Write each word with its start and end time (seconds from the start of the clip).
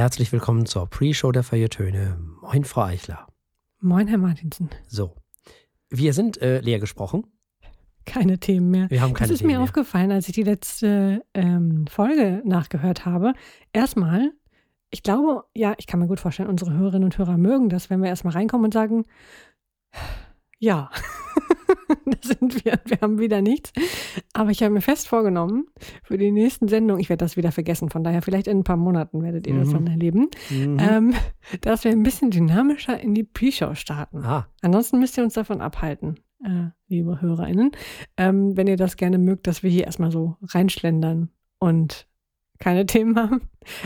Herzlich 0.00 0.32
willkommen 0.32 0.64
zur 0.64 0.86
Pre-Show 0.86 1.30
der 1.30 1.42
Feiertöne. 1.42 2.16
Moin, 2.40 2.64
Frau 2.64 2.84
Eichler. 2.84 3.26
Moin, 3.80 4.08
Herr 4.08 4.16
Martinsen. 4.16 4.70
So, 4.88 5.14
wir 5.90 6.14
sind 6.14 6.40
äh, 6.40 6.60
leer 6.60 6.78
gesprochen. 6.78 7.26
Keine 8.06 8.38
Themen 8.38 8.70
mehr. 8.70 8.88
Wir 8.88 9.02
haben 9.02 9.12
keine 9.12 9.28
das 9.28 9.34
ist 9.34 9.38
Themen 9.40 9.52
mir 9.52 9.58
mehr. 9.58 9.62
aufgefallen, 9.62 10.10
als 10.10 10.26
ich 10.26 10.34
die 10.34 10.42
letzte 10.42 11.22
ähm, 11.34 11.86
Folge 11.86 12.40
nachgehört 12.46 13.04
habe. 13.04 13.34
Erstmal, 13.74 14.32
ich 14.88 15.02
glaube, 15.02 15.44
ja, 15.54 15.74
ich 15.76 15.86
kann 15.86 16.00
mir 16.00 16.06
gut 16.06 16.18
vorstellen, 16.18 16.48
unsere 16.48 16.72
Hörerinnen 16.72 17.04
und 17.04 17.18
Hörer 17.18 17.36
mögen 17.36 17.68
das, 17.68 17.90
wenn 17.90 18.00
wir 18.00 18.08
erstmal 18.08 18.32
reinkommen 18.32 18.64
und 18.64 18.72
sagen, 18.72 19.04
ja, 20.58 20.90
da 22.06 22.16
sind 22.22 22.64
wir, 22.64 22.78
wir 22.86 22.98
haben 23.00 23.18
wieder 23.18 23.42
nichts. 23.42 23.72
Aber 24.32 24.50
ich 24.50 24.62
habe 24.62 24.72
mir 24.74 24.80
fest 24.80 25.08
vorgenommen, 25.08 25.66
für 26.02 26.18
die 26.18 26.30
nächsten 26.30 26.68
Sendungen, 26.68 27.00
ich 27.00 27.08
werde 27.08 27.24
das 27.24 27.36
wieder 27.36 27.52
vergessen, 27.52 27.90
von 27.90 28.04
daher 28.04 28.22
vielleicht 28.22 28.46
in 28.46 28.58
ein 28.58 28.64
paar 28.64 28.76
Monaten 28.76 29.22
werdet 29.22 29.46
ihr 29.46 29.54
das 29.58 29.68
Mhm. 29.68 29.72
dann 29.72 29.86
erleben, 29.88 30.28
Mhm. 30.50 30.76
ähm, 30.80 31.14
dass 31.62 31.84
wir 31.84 31.90
ein 31.92 32.02
bisschen 32.02 32.30
dynamischer 32.30 32.98
in 33.00 33.14
die 33.14 33.24
Pre-Show 33.24 33.74
starten. 33.74 34.24
ah, 34.24 34.46
Ansonsten 34.62 34.98
müsst 34.98 35.16
ihr 35.18 35.24
uns 35.24 35.34
davon 35.34 35.60
abhalten, 35.60 36.20
äh, 36.44 36.68
liebe 36.88 37.20
HörerInnen, 37.20 37.72
ähm, 38.16 38.56
wenn 38.56 38.66
ihr 38.66 38.76
das 38.76 38.96
gerne 38.96 39.18
mögt, 39.18 39.46
dass 39.46 39.62
wir 39.62 39.70
hier 39.70 39.84
erstmal 39.84 40.10
so 40.10 40.36
reinschlendern 40.42 41.30
und 41.58 42.06
keine 42.58 42.86
Themen 42.86 43.16
haben. 43.16 43.42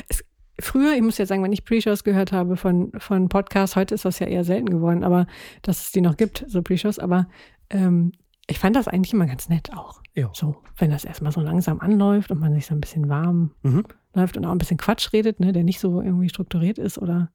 Es, 0.09 0.25
früher, 0.61 0.95
ich 0.95 1.03
muss 1.03 1.19
jetzt 1.19 1.29
sagen, 1.29 1.43
wenn 1.43 1.53
ich 1.53 1.65
Pre-Shows 1.65 2.05
gehört 2.05 2.33
habe 2.33 2.57
von, 2.57 2.93
von 2.99 3.29
Podcasts, 3.29 3.77
heute 3.77 3.95
ist 3.95 4.05
das 4.05 4.19
ja 4.21 4.27
eher 4.27 4.45
selten 4.45 4.67
geworden, 4.71 5.03
aber 5.05 5.27
dass 5.63 5.81
es 5.87 5.93
die 5.93 6.01
noch 6.01 6.17
gibt, 6.17 6.45
so 6.49 6.63
Pre-Shows, 6.63 6.99
aber 6.99 7.27
ähm, 7.71 8.13
ich 8.47 8.59
fand 8.59 8.77
das 8.77 8.89
eigentlich 8.89 9.13
immer 9.15 9.27
ganz 9.27 9.49
nett 9.49 9.73
auch. 9.75 10.03
Ja. 10.15 10.31
So, 10.35 10.63
wenn 10.77 10.91
das 10.91 11.05
erstmal 11.05 11.33
so 11.33 11.41
langsam 11.41 11.81
anläuft 11.81 12.31
und 12.31 12.39
man 12.41 12.53
sich 12.55 12.67
so 12.67 12.75
ein 12.75 12.81
bisschen 12.81 13.09
warm 13.09 13.55
Mhm. 13.63 13.85
läuft 14.13 14.37
und 14.37 14.45
auch 14.45 14.53
ein 14.53 14.59
bisschen 14.59 14.77
Quatsch 14.77 15.13
redet, 15.13 15.41
ne, 15.41 15.53
der 15.53 15.65
nicht 15.65 15.81
so 15.81 16.01
irgendwie 16.03 16.29
strukturiert 16.29 16.79
ist 16.79 16.99
oder, 16.99 17.31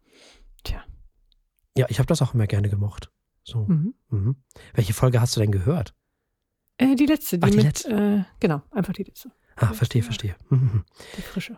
tja. 0.64 0.84
ja, 1.78 1.86
ich 1.90 1.98
habe 2.00 2.08
das 2.08 2.22
auch 2.22 2.34
immer 2.34 2.48
gerne 2.48 2.70
gemocht. 2.70 3.12
So. 3.44 3.66
Mhm. 3.68 3.94
Mhm. 4.10 4.36
Welche 4.76 4.94
Folge 4.94 5.20
hast 5.20 5.36
du 5.36 5.40
denn 5.40 5.52
gehört? 5.52 5.96
Äh, 6.78 6.96
die 6.96 7.08
letzte, 7.08 7.40
die, 7.40 7.44
Ach, 7.46 7.50
die 7.50 7.58
mit, 7.58 7.66
letzte. 7.66 7.92
Äh, 7.92 8.24
genau, 8.40 8.62
einfach 8.72 8.94
die 8.94 9.04
letzte, 9.04 9.32
Ah, 9.56 9.74
verstehe, 9.74 10.04
verstehe. 10.04 10.36
Mhm. 10.50 10.86
die 11.18 11.22
frische. 11.22 11.58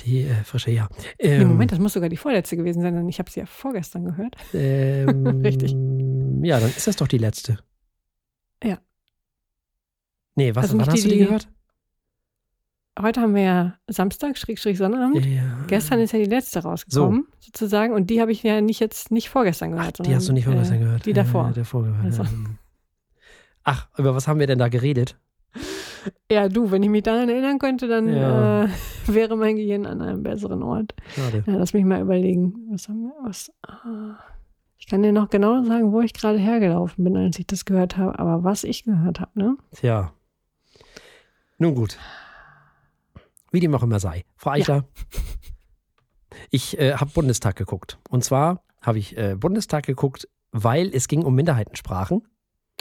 Die 0.00 0.22
äh, 0.22 0.34
frische, 0.44 0.70
ja. 0.72 0.88
Nee, 1.22 1.28
Ähm, 1.36 1.48
Moment, 1.48 1.72
das 1.72 1.78
muss 1.78 1.92
sogar 1.92 2.08
die 2.08 2.16
vorletzte 2.16 2.56
gewesen 2.56 2.82
sein, 2.82 2.94
denn 2.94 3.08
ich 3.08 3.18
habe 3.18 3.30
sie 3.30 3.40
ja 3.40 3.46
vorgestern 3.46 4.04
gehört. 4.04 4.34
Ähm, 4.52 5.26
Richtig. 5.44 5.72
Ja, 6.42 6.58
dann 6.58 6.70
ist 6.70 6.86
das 6.86 6.96
doch 6.96 7.08
die 7.08 7.18
letzte. 7.18 7.58
Ja. 10.40 10.46
Nee, 10.46 10.54
was, 10.54 10.64
Also 10.64 10.74
wann 10.74 10.78
nicht 10.86 10.88
hast 10.92 10.96
die, 10.98 11.02
du 11.02 11.08
die 11.08 11.18
die- 11.20 11.24
gehört? 11.24 11.48
Heute 13.00 13.20
haben 13.22 13.34
wir 13.34 13.42
ja 13.42 13.74
Samstag, 13.86 14.36
Schrägstrich 14.36 14.76
Sonnabend. 14.76 15.24
Ja. 15.24 15.42
Gestern 15.68 16.00
ist 16.00 16.12
ja 16.12 16.18
die 16.18 16.26
letzte 16.26 16.60
rausgekommen, 16.60 17.26
sozusagen. 17.38 17.94
Und 17.94 18.10
die 18.10 18.20
habe 18.20 18.30
ich 18.32 18.42
ja 18.42 18.60
nicht 18.60 18.80
jetzt 18.80 19.10
nicht 19.10 19.30
vorgestern 19.30 19.70
Ach, 19.72 19.78
gehört. 19.78 20.06
die 20.06 20.14
hast 20.14 20.28
du 20.28 20.32
nicht 20.34 20.44
vorgestern 20.44 20.80
gehört. 20.80 21.06
Die 21.06 21.12
davor. 21.14 21.48
Äh, 21.50 21.52
davor 21.54 21.84
gehört. 21.84 22.04
Also. 22.04 22.24
ähm. 22.24 22.58
Ach, 23.64 23.88
über 23.96 24.14
was 24.14 24.28
haben 24.28 24.40
wir 24.40 24.46
denn 24.46 24.58
da 24.58 24.68
geredet? 24.68 25.16
Ja, 26.32 26.48
du, 26.48 26.70
wenn 26.70 26.82
ich 26.82 26.88
mich 26.88 27.02
daran 27.02 27.28
erinnern 27.28 27.58
könnte, 27.58 27.86
dann 27.86 28.08
Ja. 28.08 28.64
äh, 28.64 28.68
wäre 29.06 29.36
mein 29.36 29.56
Gehirn 29.56 29.84
an 29.84 30.00
einem 30.00 30.22
besseren 30.22 30.62
Ort. 30.62 30.94
Schade. 31.14 31.44
Ja, 31.46 31.56
lass 31.56 31.74
mich 31.74 31.84
mal 31.84 32.00
überlegen. 32.00 32.54
Was 32.70 32.88
haben 32.88 33.02
wir? 33.02 33.12
Was? 33.22 33.52
ah. 33.66 34.16
Ich 34.78 34.86
kann 34.86 35.02
dir 35.02 35.12
noch 35.12 35.28
genau 35.28 35.62
sagen, 35.62 35.92
wo 35.92 36.00
ich 36.00 36.14
gerade 36.14 36.38
hergelaufen 36.38 37.04
bin, 37.04 37.18
als 37.18 37.38
ich 37.38 37.46
das 37.46 37.66
gehört 37.66 37.98
habe. 37.98 38.18
Aber 38.18 38.44
was 38.44 38.64
ich 38.64 38.84
gehört 38.84 39.20
habe, 39.20 39.30
ne? 39.38 39.56
Tja. 39.74 40.10
Nun 41.60 41.74
gut. 41.74 41.98
Wie 43.52 43.60
dem 43.60 43.74
auch 43.74 43.82
immer 43.82 44.00
sei. 44.00 44.24
Frau 44.34 44.52
Eichler, 44.52 44.88
ich 46.50 46.78
äh, 46.78 46.94
habe 46.94 47.10
Bundestag 47.10 47.54
geguckt. 47.54 47.98
Und 48.08 48.24
zwar 48.24 48.64
habe 48.80 48.98
ich 48.98 49.14
äh, 49.18 49.36
Bundestag 49.36 49.84
geguckt, 49.84 50.26
weil 50.52 50.90
es 50.94 51.06
ging 51.06 51.22
um 51.22 51.34
Minderheitensprachen. 51.34 52.26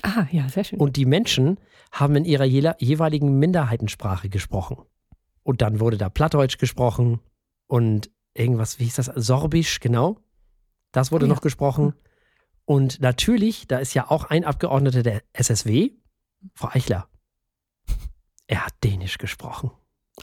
Ah, 0.02 0.28
ja, 0.32 0.48
sehr 0.48 0.64
schön. 0.64 0.80
Und 0.80 0.96
die 0.96 1.06
Menschen 1.06 1.60
haben 1.92 2.16
in 2.16 2.24
ihrer 2.24 2.46
jeweiligen 2.46 3.38
Minderheitensprache 3.38 4.30
gesprochen. 4.30 4.78
Und 5.44 5.62
dann 5.62 5.82
wurde 5.82 5.98
da 5.98 6.08
Plattdeutsch 6.08 6.58
gesprochen 6.58 7.20
und 7.68 8.10
irgendwas, 8.34 8.80
wie 8.80 8.86
hieß 8.86 8.96
das? 8.96 9.12
Sorbisch, 9.14 9.82
genau. 9.82 10.20
Das 10.94 11.12
wurde 11.12 11.26
Oh 11.26 11.28
ja. 11.28 11.34
noch 11.34 11.42
gesprochen. 11.42 11.96
Und 12.64 13.02
natürlich, 13.02 13.68
da 13.68 13.80
ist 13.80 13.94
ja 13.94 14.10
auch 14.10 14.24
ein 14.24 14.46
Abgeordneter 14.46 15.04
der 15.04 15.22
SSW, 15.34 15.92
Frau 16.54 16.70
Eichler. 16.70 17.09
Er 18.50 18.66
hat 18.66 18.74
Dänisch 18.84 19.20
gesprochen 19.20 19.70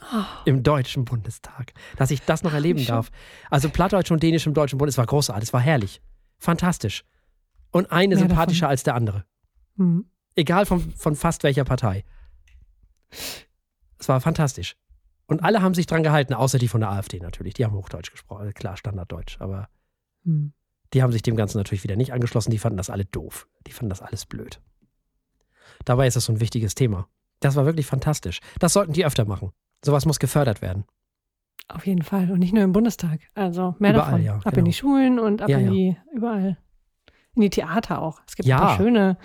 Ah, 0.01 0.43
im 0.45 0.61
Deutschen 0.61 1.05
Bundestag. 1.05 1.73
Dass 1.95 2.11
ich 2.11 2.21
das 2.21 2.43
noch 2.43 2.53
erleben 2.53 2.77
schön. 2.79 2.87
darf. 2.89 3.09
Also 3.49 3.69
Plattdeutsch 3.69 4.11
und 4.11 4.21
Dänisch 4.21 4.45
im 4.45 4.53
Deutschen 4.53 4.77
Bundestag, 4.77 5.03
es 5.05 5.07
war 5.07 5.09
großartig, 5.15 5.43
es 5.49 5.53
war 5.53 5.61
herrlich. 5.61 6.01
Fantastisch. 6.37 7.03
Und 7.71 7.91
eine 7.91 8.15
Mehr 8.15 8.19
sympathischer 8.27 8.67
als 8.69 8.83
der 8.83 8.95
andere. 8.95 9.25
hm. 9.77 10.05
Egal 10.35 10.67
von, 10.67 10.91
von 10.91 11.15
fast 11.15 11.41
welcher 11.43 11.63
Partei. 11.63 12.03
Es 13.97 14.07
war 14.07 14.21
fantastisch. 14.21 14.75
Und 15.25 15.41
alle 15.41 15.63
haben 15.63 15.73
sich 15.73 15.87
dran 15.87 16.03
gehalten, 16.03 16.33
außer 16.35 16.59
die 16.59 16.67
von 16.67 16.81
der 16.81 16.91
AfD 16.91 17.19
natürlich. 17.19 17.55
Die 17.55 17.65
haben 17.65 17.73
Hochdeutsch 17.73 18.11
gesprochen, 18.11 18.53
klar, 18.53 18.77
Standarddeutsch. 18.77 19.37
Aber 19.39 19.67
Hm. 20.25 20.53
die 20.93 21.01
haben 21.01 21.11
sich 21.11 21.21
dem 21.23 21.35
Ganzen 21.35 21.57
natürlich 21.57 21.83
wieder 21.83 21.95
nicht 21.95 22.13
angeschlossen. 22.13 22.51
Die 22.51 22.59
fanden 22.59 22.77
das 22.77 22.89
alle 22.91 23.05
doof. 23.05 23.47
Die 23.65 23.71
fanden 23.71 23.89
das 23.89 24.01
alles 24.03 24.25
blöd. 24.27 24.61
Dabei 25.85 26.05
ist 26.07 26.15
das 26.15 26.25
so 26.25 26.33
ein 26.33 26.39
wichtiges 26.39 26.75
Thema. 26.75 27.07
Das 27.39 27.55
war 27.55 27.65
wirklich 27.65 27.85
fantastisch. 27.85 28.39
Das 28.59 28.73
sollten 28.73 28.93
die 28.93 29.05
öfter 29.05 29.25
machen. 29.25 29.51
Sowas 29.83 30.05
muss 30.05 30.19
gefördert 30.19 30.61
werden. 30.61 30.85
Auf 31.67 31.85
jeden 31.85 32.01
Fall. 32.01 32.31
Und 32.31 32.39
nicht 32.39 32.53
nur 32.53 32.63
im 32.63 32.71
Bundestag. 32.71 33.19
Also 33.35 33.75
mehr 33.79 33.91
Überall, 33.91 34.11
davon. 34.11 34.23
ja, 34.23 34.35
ab 34.37 34.43
genau. 34.45 34.57
in 34.59 34.65
die 34.65 34.73
Schulen 34.73 35.19
und 35.19 35.41
ab 35.41 35.49
Ja, 35.49 35.57
in 35.59 35.65
ja. 35.65 35.71
die, 35.71 35.97
überall. 36.15 36.57
In 37.35 37.41
die 37.41 37.49
Theater 37.49 38.01
auch. 38.01 38.21
Es 38.27 38.35
gibt 38.35 38.47
Ja. 38.47 38.55
ein 38.57 38.61
paar 38.61 38.77
schöne 38.77 39.17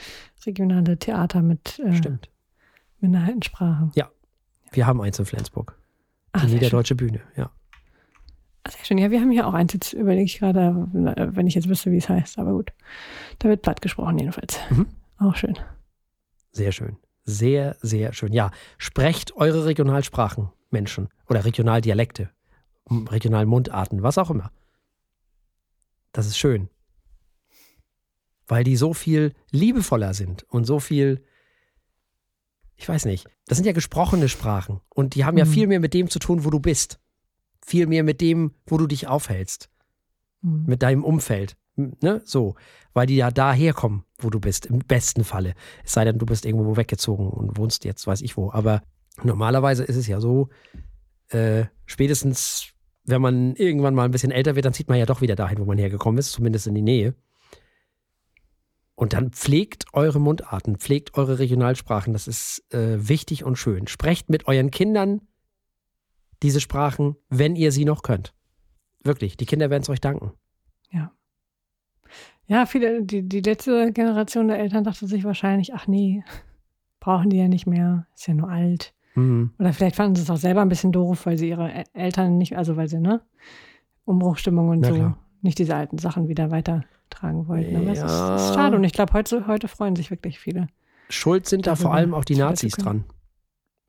regionale 0.44 0.98
Theater 0.98 1.40
mit 1.40 1.78
äh, 1.78 1.94
Stimmt. 1.94 2.30
Minderheitensprachen. 3.00 3.92
Wir 4.74 4.86
haben 4.86 5.02
eins 5.02 5.18
in 5.18 5.26
Flensburg. 5.26 5.76
Ah, 6.32 6.38
Die 6.40 6.46
schön. 6.46 6.54
Niederdeutsche 6.54 6.94
Bühne, 6.94 7.20
ja. 7.36 7.50
Ah, 8.64 8.70
sehr 8.70 8.84
schön. 8.86 8.96
Ja, 8.96 9.10
wir 9.10 9.20
haben 9.20 9.30
hier 9.30 9.46
auch 9.46 9.52
eins. 9.52 9.72
Jetzt 9.74 9.92
überlege 9.92 10.24
ich 10.24 10.38
gerade, 10.38 10.88
wenn 10.92 11.46
ich 11.46 11.54
jetzt 11.54 11.68
wüsste, 11.68 11.92
wie 11.92 11.98
es 11.98 12.08
heißt. 12.08 12.38
Aber 12.38 12.52
gut. 12.52 12.72
Da 13.38 13.48
wird 13.50 13.60
platt 13.62 13.82
gesprochen, 13.82 14.16
jedenfalls. 14.18 14.58
Mhm. 14.70 14.86
Auch 15.18 15.36
schön. 15.36 15.58
Sehr 16.52 16.72
schön. 16.72 16.96
Sehr, 17.24 17.76
sehr 17.80 18.12
schön. 18.12 18.32
Ja, 18.32 18.50
sprecht 18.78 19.36
eure 19.36 19.64
Regionalsprachen, 19.64 20.50
Menschen. 20.70 21.08
Oder 21.28 21.44
Regionaldialekte, 21.44 22.30
Regionalmundarten, 22.90 24.02
was 24.02 24.18
auch 24.18 24.30
immer. 24.30 24.50
Das 26.12 26.26
ist 26.26 26.36
schön. 26.36 26.68
Weil 28.46 28.64
die 28.64 28.76
so 28.76 28.92
viel 28.92 29.32
liebevoller 29.50 30.14
sind 30.14 30.42
und 30.50 30.64
so 30.64 30.80
viel, 30.80 31.24
ich 32.76 32.88
weiß 32.88 33.04
nicht, 33.04 33.26
das 33.46 33.56
sind 33.58 33.66
ja 33.66 33.72
gesprochene 33.72 34.28
Sprachen. 34.28 34.80
Und 34.90 35.14
die 35.14 35.24
haben 35.24 35.38
ja 35.38 35.44
Mhm. 35.44 35.50
viel 35.50 35.66
mehr 35.68 35.80
mit 35.80 35.94
dem 35.94 36.10
zu 36.10 36.18
tun, 36.18 36.44
wo 36.44 36.50
du 36.50 36.58
bist. 36.60 36.98
Viel 37.64 37.86
mehr 37.86 38.02
mit 38.02 38.20
dem, 38.20 38.52
wo 38.66 38.76
du 38.78 38.86
dich 38.86 39.06
aufhältst. 39.06 39.68
Hm. 40.42 40.64
mit 40.66 40.82
deinem 40.82 41.04
Umfeld. 41.04 41.56
M- 41.76 41.96
Ne? 42.00 42.20
So. 42.24 42.54
Weil 42.94 43.06
die 43.06 43.16
ja 43.16 43.30
daher 43.30 43.72
kommen, 43.72 44.04
wo 44.18 44.28
du 44.30 44.38
bist, 44.40 44.66
im 44.66 44.80
besten 44.80 45.24
Falle. 45.24 45.54
Es 45.84 45.92
sei 45.92 46.04
denn, 46.04 46.18
du 46.18 46.26
bist 46.26 46.44
irgendwo 46.44 46.76
weggezogen 46.76 47.28
und 47.30 47.56
wohnst 47.56 47.84
jetzt, 47.84 48.06
weiß 48.06 48.20
ich 48.20 48.36
wo. 48.36 48.50
Aber 48.52 48.82
normalerweise 49.22 49.84
ist 49.84 49.96
es 49.96 50.06
ja 50.06 50.20
so, 50.20 50.48
äh, 51.28 51.64
spätestens, 51.86 52.68
wenn 53.04 53.22
man 53.22 53.56
irgendwann 53.56 53.94
mal 53.94 54.04
ein 54.04 54.10
bisschen 54.10 54.30
älter 54.30 54.54
wird, 54.54 54.66
dann 54.66 54.74
zieht 54.74 54.88
man 54.88 54.98
ja 54.98 55.06
doch 55.06 55.22
wieder 55.22 55.34
dahin, 55.36 55.58
wo 55.58 55.64
man 55.64 55.78
hergekommen 55.78 56.18
ist, 56.18 56.32
zumindest 56.32 56.66
in 56.66 56.74
die 56.74 56.82
Nähe. 56.82 57.14
Und 58.94 59.14
dann 59.14 59.30
pflegt 59.32 59.86
eure 59.94 60.20
Mundarten, 60.20 60.76
pflegt 60.76 61.14
eure 61.14 61.38
Regionalsprachen. 61.38 62.12
Das 62.12 62.28
ist 62.28 62.62
äh, 62.72 63.08
wichtig 63.08 63.42
und 63.42 63.56
schön. 63.56 63.86
Sprecht 63.88 64.28
mit 64.28 64.46
euren 64.46 64.70
Kindern 64.70 65.22
diese 66.42 66.60
Sprachen, 66.60 67.16
wenn 67.30 67.56
ihr 67.56 67.72
sie 67.72 67.84
noch 67.86 68.02
könnt. 68.02 68.34
Wirklich, 69.02 69.36
die 69.36 69.46
Kinder 69.46 69.70
werden 69.70 69.82
es 69.82 69.88
euch 69.88 70.00
danken. 70.00 70.32
Ja, 72.46 72.66
viele, 72.66 73.02
die, 73.02 73.28
die 73.28 73.40
letzte 73.40 73.92
Generation 73.92 74.48
der 74.48 74.58
Eltern 74.58 74.84
dachte 74.84 75.06
sich 75.06 75.24
wahrscheinlich, 75.24 75.74
ach 75.74 75.86
nee, 75.86 76.22
brauchen 77.00 77.30
die 77.30 77.38
ja 77.38 77.48
nicht 77.48 77.66
mehr, 77.66 78.06
ist 78.14 78.26
ja 78.26 78.34
nur 78.34 78.48
alt. 78.48 78.92
Mhm. 79.14 79.52
Oder 79.58 79.72
vielleicht 79.72 79.96
fanden 79.96 80.14
sie 80.16 80.22
es 80.22 80.30
auch 80.30 80.36
selber 80.36 80.62
ein 80.62 80.68
bisschen 80.68 80.92
doof, 80.92 81.26
weil 81.26 81.38
sie 81.38 81.48
ihre 81.48 81.70
El- 81.72 81.84
Eltern 81.92 82.38
nicht, 82.38 82.56
also 82.56 82.76
weil 82.76 82.88
sie, 82.88 82.98
ne, 82.98 83.20
Umbruchstimmung 84.04 84.68
und 84.68 84.80
Na 84.80 84.88
so, 84.88 84.94
klar. 84.94 85.18
nicht 85.42 85.58
diese 85.58 85.76
alten 85.76 85.98
Sachen 85.98 86.28
wieder 86.28 86.50
weitertragen 86.50 87.46
wollten. 87.48 87.76
Aber 87.76 87.90
es 87.92 87.98
ist, 87.98 88.04
Ja. 88.04 88.36
ist 88.36 88.54
schade 88.54 88.76
und 88.76 88.84
ich 88.84 88.92
glaube, 88.92 89.12
heute, 89.12 89.46
heute 89.46 89.68
freuen 89.68 89.96
sich 89.96 90.10
wirklich 90.10 90.38
viele. 90.38 90.66
Schuld 91.08 91.46
sind 91.46 91.66
da 91.66 91.76
vor 91.76 91.92
allem 91.94 92.14
auch 92.14 92.24
die 92.24 92.36
Nazis 92.36 92.72
dran. 92.74 93.04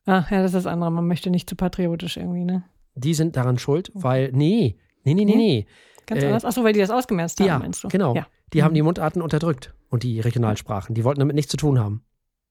Ach 0.05 0.29
ja, 0.29 0.39
das 0.41 0.47
ist 0.53 0.65
das 0.65 0.67
andere. 0.67 0.91
Man 0.91 1.07
möchte 1.07 1.29
nicht 1.29 1.49
zu 1.49 1.55
patriotisch 1.55 2.17
irgendwie, 2.17 2.43
ne? 2.43 2.63
Die 2.95 3.13
sind 3.13 3.35
daran 3.37 3.57
schuld, 3.57 3.91
weil, 3.95 4.31
nee, 4.33 4.77
nee, 5.05 5.13
nee, 5.13 5.25
nee, 5.25 5.35
Nee? 5.35 5.67
Ganz 6.05 6.21
Äh, 6.21 6.25
anders. 6.27 6.43
Achso, 6.43 6.63
weil 6.65 6.73
die 6.73 6.81
das 6.81 6.89
ausgemerzt 6.89 7.39
haben, 7.39 7.47
Ja, 7.47 7.59
meinst 7.59 7.81
du? 7.83 7.87
genau. 7.87 8.13
Ja. 8.13 8.27
Die 8.53 8.63
haben 8.63 8.71
Mhm. 8.71 8.75
die 8.75 8.81
Mundarten 8.83 9.21
unterdrückt 9.21 9.73
und 9.89 10.03
die 10.03 10.19
Regionalsprachen. 10.19 10.95
Die 10.95 11.03
wollten 11.03 11.19
damit 11.19 11.35
nichts 11.35 11.51
zu 11.51 11.57
tun 11.57 11.79
haben. 11.79 12.03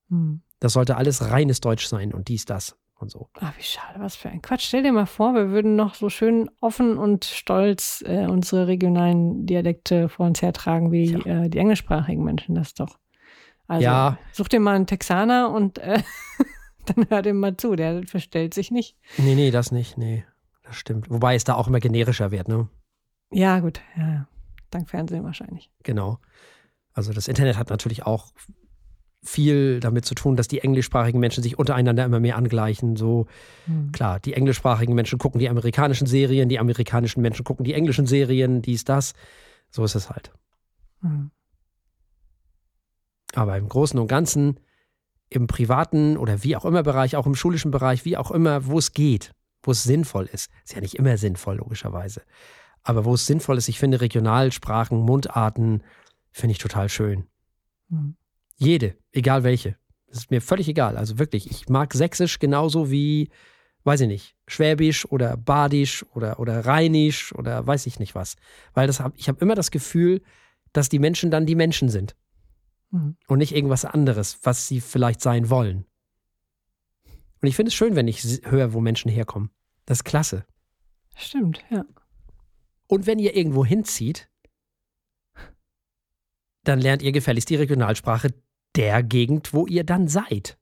Hm. 0.08 0.42
Das 0.60 0.72
sollte 0.74 0.96
alles 0.96 1.30
reines 1.30 1.60
Deutsch 1.60 1.86
sein 1.86 2.12
und 2.12 2.28
dies, 2.28 2.44
das. 2.44 2.76
und 2.98 3.10
so. 3.10 3.28
Ach, 3.40 3.52
wie 3.58 3.62
schade, 3.64 3.98
was 3.98 4.14
für 4.14 4.28
ein 4.28 4.42
Quatsch. 4.42 4.62
Stell 4.68 4.84
dir 4.84 4.92
mal 4.92 5.06
vor, 5.06 5.34
wir 5.34 5.50
würden 5.50 5.74
noch 5.74 5.96
so 5.96 6.08
schön 6.08 6.48
offen 6.60 6.96
und 6.98 7.24
stolz 7.24 8.00
äh, 8.06 8.26
unsere 8.28 8.68
regionalen 8.68 9.44
Dialekte 9.44 10.08
vor 10.08 10.26
uns 10.26 10.40
hertragen 10.40 10.92
wie 10.92 11.06
Ja. 11.10 11.42
äh, 11.44 11.48
die 11.50 11.58
englischsprachigen 11.58 12.22
Menschen. 12.22 12.54
Das 12.54 12.74
doch. 12.74 13.00
Also, 13.66 13.82
Ja. 13.82 14.18
such 14.32 14.46
dir 14.46 14.60
mal 14.60 14.76
einen 14.76 14.86
Texaner 14.86 15.50
und 15.50 15.78
äh, 15.78 16.00
dann 16.86 17.06
hör 17.08 17.22
dem 17.22 17.40
mal 17.40 17.56
zu. 17.56 17.74
Der 17.74 18.04
verstellt 18.06 18.54
sich 18.54 18.70
nicht. 18.70 18.96
Nee, 19.18 19.34
nee, 19.34 19.50
das 19.50 19.72
nicht. 19.72 19.98
Nee, 19.98 20.24
das 20.62 20.76
stimmt. 20.76 21.10
Wobei 21.10 21.34
es 21.34 21.42
da 21.42 21.54
auch 21.54 21.66
immer 21.66 21.80
generischer 21.80 22.30
wird, 22.30 22.46
ne? 22.46 22.68
Ja, 23.32 23.58
gut. 23.58 23.80
Ja. 23.96 24.28
Dank 24.74 24.90
Fernsehen 24.90 25.24
wahrscheinlich. 25.24 25.70
Genau. 25.82 26.18
Also 26.92 27.12
das 27.12 27.28
Internet 27.28 27.56
hat 27.56 27.70
natürlich 27.70 28.04
auch 28.04 28.32
viel 29.24 29.78
damit 29.80 30.04
zu 30.04 30.14
tun, 30.14 30.34
dass 30.36 30.48
die 30.48 30.60
englischsprachigen 30.60 31.20
Menschen 31.20 31.42
sich 31.42 31.58
untereinander 31.58 32.04
immer 32.04 32.18
mehr 32.18 32.36
angleichen. 32.36 32.96
So, 32.96 33.26
Hm. 33.66 33.92
klar, 33.92 34.18
die 34.18 34.34
englischsprachigen 34.34 34.94
Menschen 34.94 35.18
gucken 35.18 35.38
die 35.38 35.48
amerikanischen 35.48 36.06
Serien, 36.06 36.48
die 36.48 36.58
amerikanischen 36.58 37.22
Menschen 37.22 37.44
gucken 37.44 37.64
die 37.64 37.74
englischen 37.74 38.06
Serien, 38.06 38.62
dies, 38.62 38.84
das. 38.84 39.14
So 39.70 39.84
ist 39.84 39.94
es 39.94 40.10
halt. 40.10 40.32
Hm. 41.00 41.30
Aber 43.34 43.56
im 43.56 43.68
Großen 43.68 43.98
und 43.98 44.08
Ganzen, 44.08 44.58
im 45.30 45.46
privaten 45.46 46.16
oder 46.16 46.42
wie 46.42 46.56
auch 46.56 46.64
immer 46.64 46.82
Bereich, 46.82 47.16
auch 47.16 47.26
im 47.26 47.34
schulischen 47.34 47.70
Bereich, 47.70 48.04
wie 48.04 48.16
auch 48.16 48.30
immer, 48.30 48.66
wo 48.66 48.78
es 48.78 48.92
geht, 48.92 49.32
wo 49.62 49.70
es 49.70 49.84
sinnvoll 49.84 50.28
ist. 50.32 50.50
Ist 50.64 50.74
ja 50.74 50.80
nicht 50.80 50.96
immer 50.96 51.16
sinnvoll, 51.16 51.56
logischerweise. 51.56 52.22
Aber 52.82 53.04
wo 53.04 53.14
es 53.14 53.26
sinnvoll 53.26 53.58
ist, 53.58 53.68
ich 53.68 53.78
finde 53.78 54.00
Regionalsprachen, 54.00 54.98
Mundarten, 54.98 55.82
finde 56.30 56.52
ich 56.52 56.58
total 56.58 56.88
schön. 56.88 57.26
Hm. 57.88 58.16
Jede, 58.56 58.96
egal 59.12 59.44
welche. 59.44 59.76
Das 60.08 60.18
ist 60.18 60.30
mir 60.30 60.40
völlig 60.40 60.68
egal. 60.68 60.96
Also 60.96 61.18
wirklich, 61.18 61.50
ich 61.50 61.68
mag 61.68 61.94
Sächsisch 61.94 62.38
genauso 62.38 62.90
wie, 62.90 63.30
weiß 63.84 64.02
ich 64.02 64.08
nicht, 64.08 64.36
Schwäbisch 64.46 65.06
oder 65.06 65.36
Badisch 65.36 66.04
oder, 66.14 66.38
oder 66.38 66.66
Rheinisch 66.66 67.34
oder 67.34 67.66
weiß 67.66 67.86
ich 67.86 67.98
nicht 67.98 68.14
was. 68.14 68.36
Weil 68.74 68.86
das 68.86 69.00
hab, 69.00 69.16
ich 69.16 69.28
habe 69.28 69.40
immer 69.40 69.54
das 69.54 69.70
Gefühl, 69.70 70.22
dass 70.72 70.88
die 70.88 70.98
Menschen 70.98 71.30
dann 71.30 71.46
die 71.46 71.54
Menschen 71.54 71.88
sind 71.88 72.16
Hm. 72.92 73.16
und 73.26 73.38
nicht 73.38 73.54
irgendwas 73.54 73.84
anderes, 73.84 74.38
was 74.42 74.68
sie 74.68 74.80
vielleicht 74.80 75.20
sein 75.22 75.50
wollen. 75.50 75.86
Und 77.40 77.48
ich 77.48 77.56
finde 77.56 77.68
es 77.68 77.74
schön, 77.74 77.96
wenn 77.96 78.06
ich 78.06 78.22
höre, 78.44 78.72
wo 78.72 78.80
Menschen 78.80 79.10
herkommen. 79.10 79.50
Das 79.86 79.98
ist 79.98 80.04
klasse. 80.04 80.44
Stimmt, 81.16 81.64
ja. 81.70 81.84
Und 82.92 83.06
wenn 83.06 83.18
ihr 83.18 83.34
irgendwo 83.34 83.64
hinzieht, 83.64 84.28
dann 86.64 86.78
lernt 86.78 87.00
ihr 87.00 87.12
gefälligst 87.12 87.48
die 87.48 87.56
Regionalsprache 87.56 88.34
der 88.76 89.02
Gegend, 89.02 89.54
wo 89.54 89.66
ihr 89.66 89.82
dann 89.82 90.08
seid. 90.08 90.58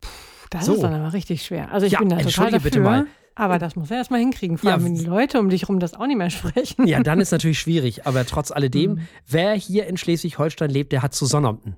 Puh, 0.00 0.08
Das 0.48 0.64
So. 0.64 0.72
ist 0.74 0.80
dann 0.82 0.94
aber 0.94 1.12
richtig 1.12 1.42
schwer. 1.44 1.70
Also 1.72 1.84
ich 1.84 1.92
Ja, 1.92 1.98
bin 1.98 2.08
da 2.08 2.16
total 2.16 2.46
dafür, 2.52 2.60
bitte 2.60 2.80
mal. 2.80 3.06
aber 3.34 3.58
das 3.58 3.76
muss 3.76 3.90
er 3.90 3.98
erstmal 3.98 4.20
hinkriegen. 4.20 4.56
Vor 4.56 4.70
Ja, 4.70 4.76
allem, 4.76 4.86
wenn 4.86 4.94
die 4.94 5.04
Leute 5.04 5.40
um 5.40 5.50
dich 5.50 5.68
rum 5.68 5.78
das 5.78 5.92
auch 5.92 6.06
nicht 6.06 6.16
mehr 6.16 6.30
sprechen. 6.30 6.86
Ja, 6.86 7.02
dann 7.02 7.20
ist 7.20 7.32
natürlich 7.32 7.58
schwierig. 7.58 8.06
Aber 8.06 8.24
trotz 8.24 8.50
alledem, 8.50 8.96
Hm. 8.96 9.08
wer 9.26 9.52
hier 9.54 9.86
in 9.86 9.98
Schleswig-Holstein 9.98 10.70
lebt, 10.70 10.90
der 10.92 11.02
hat 11.02 11.12
zu 11.14 11.26
Sonnabenden 11.26 11.76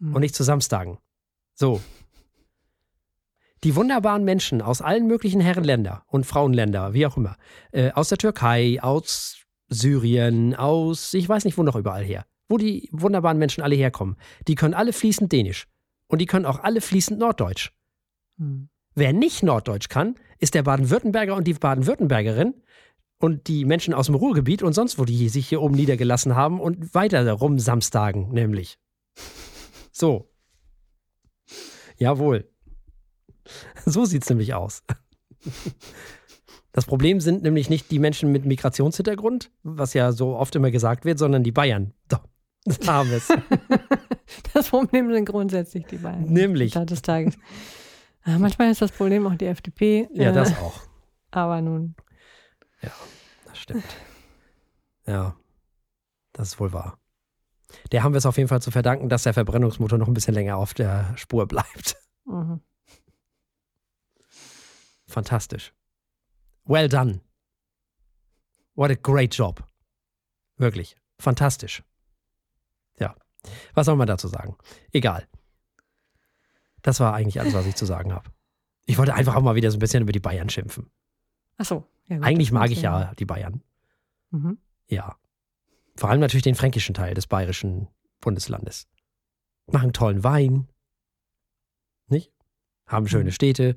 Hm. 0.00 0.14
und 0.14 0.20
nicht 0.20 0.34
zu 0.34 0.44
Samstagen. 0.44 0.98
So. 1.54 1.80
Die 3.64 3.74
wunderbaren 3.76 4.24
Menschen 4.24 4.60
aus 4.60 4.82
allen 4.82 5.06
möglichen 5.06 5.40
Herrenländer 5.40 6.04
und 6.06 6.26
Frauenländer, 6.26 6.92
wie 6.92 7.06
auch 7.06 7.16
immer, 7.16 7.38
äh, 7.72 7.92
aus 7.92 8.10
der 8.10 8.18
Türkei, 8.18 8.78
aus 8.82 9.38
Syrien, 9.68 10.54
aus, 10.54 11.14
ich 11.14 11.26
weiß 11.26 11.46
nicht 11.46 11.56
wo 11.56 11.62
noch 11.62 11.74
überall 11.74 12.04
her, 12.04 12.26
wo 12.50 12.58
die 12.58 12.90
wunderbaren 12.92 13.38
Menschen 13.38 13.62
alle 13.62 13.74
herkommen, 13.74 14.16
die 14.48 14.54
können 14.54 14.74
alle 14.74 14.92
fließend 14.92 15.32
Dänisch 15.32 15.66
und 16.08 16.20
die 16.20 16.26
können 16.26 16.44
auch 16.44 16.62
alle 16.62 16.82
fließend 16.82 17.18
Norddeutsch. 17.18 17.72
Hm. 18.38 18.68
Wer 18.94 19.14
nicht 19.14 19.42
Norddeutsch 19.42 19.88
kann, 19.88 20.16
ist 20.38 20.52
der 20.52 20.62
Baden-Württemberger 20.62 21.34
und 21.34 21.46
die 21.46 21.54
Baden-Württembergerin 21.54 22.52
und 23.18 23.48
die 23.48 23.64
Menschen 23.64 23.94
aus 23.94 24.06
dem 24.06 24.14
Ruhrgebiet 24.14 24.62
und 24.62 24.74
sonst 24.74 24.98
wo, 24.98 25.06
die 25.06 25.30
sich 25.30 25.48
hier 25.48 25.62
oben 25.62 25.74
niedergelassen 25.74 26.36
haben 26.36 26.60
und 26.60 26.94
weiter 26.94 27.32
rum 27.32 27.58
Samstagen, 27.58 28.30
nämlich. 28.30 28.78
So. 29.90 30.30
Jawohl. 31.96 32.53
So 33.86 34.04
sieht's 34.04 34.28
nämlich 34.28 34.54
aus. 34.54 34.82
Das 36.72 36.86
Problem 36.86 37.20
sind 37.20 37.42
nämlich 37.42 37.70
nicht 37.70 37.90
die 37.90 37.98
Menschen 37.98 38.32
mit 38.32 38.46
Migrationshintergrund, 38.46 39.50
was 39.62 39.94
ja 39.94 40.12
so 40.12 40.36
oft 40.36 40.56
immer 40.56 40.70
gesagt 40.70 41.04
wird, 41.04 41.18
sondern 41.18 41.44
die 41.44 41.52
Bayern. 41.52 41.92
So, 42.10 42.18
da 42.64 42.92
haben 42.94 43.10
wir 43.10 43.18
es. 43.18 43.28
Das 44.54 44.70
Problem 44.70 45.12
sind 45.12 45.26
grundsätzlich 45.26 45.84
die 45.86 45.98
beiden. 45.98 46.32
Nämlich. 46.32 46.72
Des 46.72 47.02
Tages. 47.02 47.36
Manchmal 48.24 48.70
ist 48.70 48.80
das 48.80 48.90
Problem 48.90 49.26
auch 49.26 49.34
die 49.34 49.44
FDP. 49.46 50.08
Ja, 50.14 50.30
äh, 50.30 50.32
das 50.32 50.56
auch. 50.58 50.80
Aber 51.30 51.60
nun. 51.60 51.94
Das 53.44 53.58
stimmt. 53.58 53.84
Ja, 55.06 55.36
das 56.32 56.48
ist 56.48 56.60
wohl 56.60 56.72
wahr. 56.72 56.98
Der 57.92 58.02
haben 58.02 58.12
wir 58.12 58.18
es 58.18 58.26
auf 58.26 58.36
jeden 58.36 58.48
Fall 58.48 58.62
zu 58.62 58.70
verdanken, 58.70 59.08
dass 59.08 59.24
der 59.24 59.34
Verbrennungsmotor 59.34 59.98
noch 59.98 60.08
ein 60.08 60.14
bisschen 60.14 60.34
länger 60.34 60.56
auf 60.56 60.74
der 60.74 61.12
Spur 61.16 61.46
bleibt. 61.46 61.96
Mhm. 62.24 62.60
Fantastisch. 65.14 65.72
Well 66.64 66.88
done. 66.88 67.20
What 68.74 68.90
a 68.90 68.94
great 68.96 69.32
job. 69.32 69.62
Wirklich. 70.56 70.96
Fantastisch. 71.20 71.84
Ja. 72.98 73.14
Was 73.74 73.86
soll 73.86 73.94
man 73.94 74.08
dazu 74.08 74.26
sagen? 74.26 74.56
Egal. 74.90 75.28
Das 76.82 76.98
war 76.98 77.14
eigentlich 77.14 77.38
alles, 77.38 77.54
was 77.54 77.64
ich 77.66 77.76
zu 77.76 77.86
sagen 77.86 78.12
habe. 78.12 78.28
Ich 78.86 78.98
wollte 78.98 79.14
einfach 79.14 79.36
auch 79.36 79.42
mal 79.42 79.54
wieder 79.54 79.70
so 79.70 79.76
ein 79.76 79.80
bisschen 79.80 80.02
über 80.02 80.10
die 80.10 80.18
Bayern 80.18 80.50
schimpfen. 80.50 80.90
Ach 81.58 81.64
so. 81.64 81.86
Ja, 82.08 82.16
gut, 82.16 82.26
Eigentlich 82.26 82.50
mag 82.50 82.72
ich 82.72 82.82
ja 82.82 83.14
die 83.14 83.24
Bayern. 83.24 83.62
Mhm. 84.30 84.58
Ja. 84.88 85.16
Vor 85.94 86.10
allem 86.10 86.20
natürlich 86.20 86.42
den 86.42 86.56
fränkischen 86.56 86.94
Teil 86.94 87.14
des 87.14 87.28
bayerischen 87.28 87.86
Bundeslandes. 88.20 88.88
Machen 89.70 89.92
tollen 89.92 90.24
Wein. 90.24 90.66
Nicht? 92.08 92.32
Haben 92.86 93.06
schöne 93.06 93.26
Mhm. 93.30 93.34
Städte. 93.34 93.76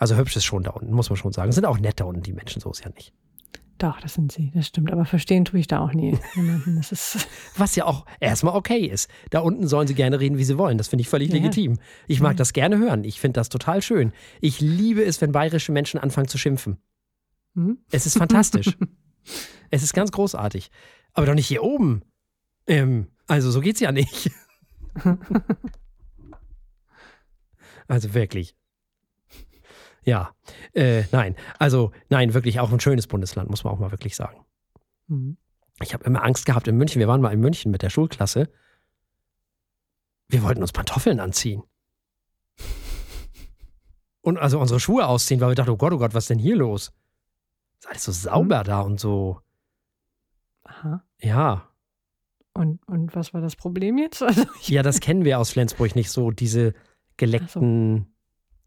Also 0.00 0.16
hübsch 0.16 0.34
ist 0.34 0.44
schon 0.44 0.62
da 0.62 0.70
unten, 0.70 0.92
muss 0.92 1.10
man 1.10 1.16
schon 1.18 1.32
sagen. 1.32 1.52
Sind 1.52 1.66
auch 1.66 1.78
nett 1.78 2.00
da 2.00 2.04
unten, 2.04 2.22
die 2.22 2.32
Menschen, 2.32 2.60
so 2.60 2.70
ist 2.70 2.82
ja 2.84 2.90
nicht. 2.90 3.12
Doch, 3.76 4.00
das 4.00 4.14
sind 4.14 4.32
sie. 4.32 4.50
Das 4.54 4.66
stimmt. 4.66 4.90
Aber 4.92 5.04
verstehen 5.04 5.44
tue 5.44 5.60
ich 5.60 5.66
da 5.66 5.80
auch 5.80 5.92
nie. 5.92 6.18
Was 7.56 7.76
ja 7.76 7.84
auch 7.84 8.06
erstmal 8.18 8.54
okay 8.54 8.78
ist. 8.86 9.10
Da 9.28 9.40
unten 9.40 9.68
sollen 9.68 9.86
sie 9.86 9.94
gerne 9.94 10.18
reden, 10.18 10.38
wie 10.38 10.44
sie 10.44 10.58
wollen. 10.58 10.78
Das 10.78 10.88
finde 10.88 11.02
ich 11.02 11.08
völlig 11.08 11.28
Ja, 11.28 11.36
ja. 11.36 11.42
legitim. 11.42 11.78
Ich 12.08 12.20
mag 12.20 12.32
Ja. 12.32 12.36
das 12.36 12.52
gerne 12.54 12.78
hören. 12.78 13.04
Ich 13.04 13.20
finde 13.20 13.38
das 13.40 13.48
total 13.50 13.82
schön. 13.82 14.12
Ich 14.40 14.60
liebe 14.60 15.04
es, 15.04 15.20
wenn 15.20 15.32
bayerische 15.32 15.70
Menschen 15.72 16.00
anfangen 16.00 16.28
zu 16.28 16.38
schimpfen. 16.38 16.78
Hm? 17.54 17.78
Es 17.90 18.06
ist 18.06 18.16
fantastisch. 18.18 18.76
es 19.70 19.82
ist 19.82 19.92
ganz 19.92 20.12
großartig. 20.12 20.70
Aber 21.12 21.26
doch 21.26 21.34
nicht 21.34 21.46
hier 21.48 21.62
oben. 21.62 22.02
Ähm, 22.66 23.08
also 23.26 23.50
so 23.50 23.60
geht's 23.60 23.80
ja 23.80 23.92
nicht. 23.92 24.30
also 27.88 28.14
wirklich. 28.14 28.54
Ja, 30.10 30.34
äh, 30.72 31.04
nein. 31.12 31.36
Also 31.60 31.92
nein, 32.08 32.34
wirklich 32.34 32.58
auch 32.58 32.72
ein 32.72 32.80
schönes 32.80 33.06
Bundesland, 33.06 33.48
muss 33.48 33.62
man 33.62 33.72
auch 33.72 33.78
mal 33.78 33.92
wirklich 33.92 34.16
sagen. 34.16 34.44
Hm. 35.06 35.36
Ich 35.80 35.94
habe 35.94 36.02
immer 36.02 36.24
Angst 36.24 36.46
gehabt 36.46 36.66
in 36.66 36.76
München. 36.76 36.98
Wir 36.98 37.06
waren 37.06 37.20
mal 37.20 37.32
in 37.32 37.38
München 37.38 37.70
mit 37.70 37.82
der 37.82 37.90
Schulklasse. 37.90 38.50
Wir 40.28 40.42
wollten 40.42 40.62
uns 40.62 40.72
Pantoffeln 40.72 41.20
anziehen. 41.20 41.62
Und 44.20 44.36
also 44.36 44.58
unsere 44.58 44.80
Schuhe 44.80 45.06
ausziehen, 45.06 45.40
weil 45.40 45.50
wir 45.50 45.54
dachten, 45.54 45.70
oh 45.70 45.76
Gott, 45.76 45.92
oh 45.92 45.98
Gott, 45.98 46.12
was 46.12 46.24
ist 46.24 46.30
denn 46.30 46.40
hier 46.40 46.56
los? 46.56 46.92
Ist 47.78 47.88
alles 47.88 48.04
so 48.04 48.10
sauber 48.12 48.64
da 48.64 48.80
und 48.80 48.98
so. 48.98 49.40
Aha. 50.64 51.04
Ja. 51.20 51.70
Und, 52.52 52.86
und 52.88 53.14
was 53.14 53.32
war 53.32 53.40
das 53.40 53.54
Problem 53.54 53.96
jetzt? 53.96 54.22
Also, 54.26 54.44
Ja, 54.64 54.82
das 54.82 54.98
kennen 54.98 55.24
wir 55.24 55.38
aus 55.38 55.50
Flensburg 55.50 55.94
nicht 55.94 56.10
so, 56.10 56.32
diese 56.32 56.74
geleckten 57.16 58.12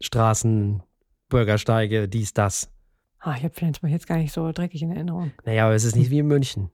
Straßen, 0.00 0.82
Bürgersteige, 1.28 2.08
dies, 2.08 2.32
das. 2.34 2.70
ah, 3.18 3.34
ich 3.36 3.44
habe 3.44 3.54
Flensburg 3.54 3.90
jetzt 3.90 4.06
gar 4.06 4.16
nicht 4.18 4.32
so 4.32 4.50
dreckig 4.52 4.82
in 4.82 4.90
Erinnerung. 4.90 5.32
Naja, 5.44 5.64
aber 5.66 5.74
es 5.74 5.84
ist 5.84 5.96
nicht 5.96 6.10
wie 6.10 6.18
in 6.18 6.26
München. 6.26 6.70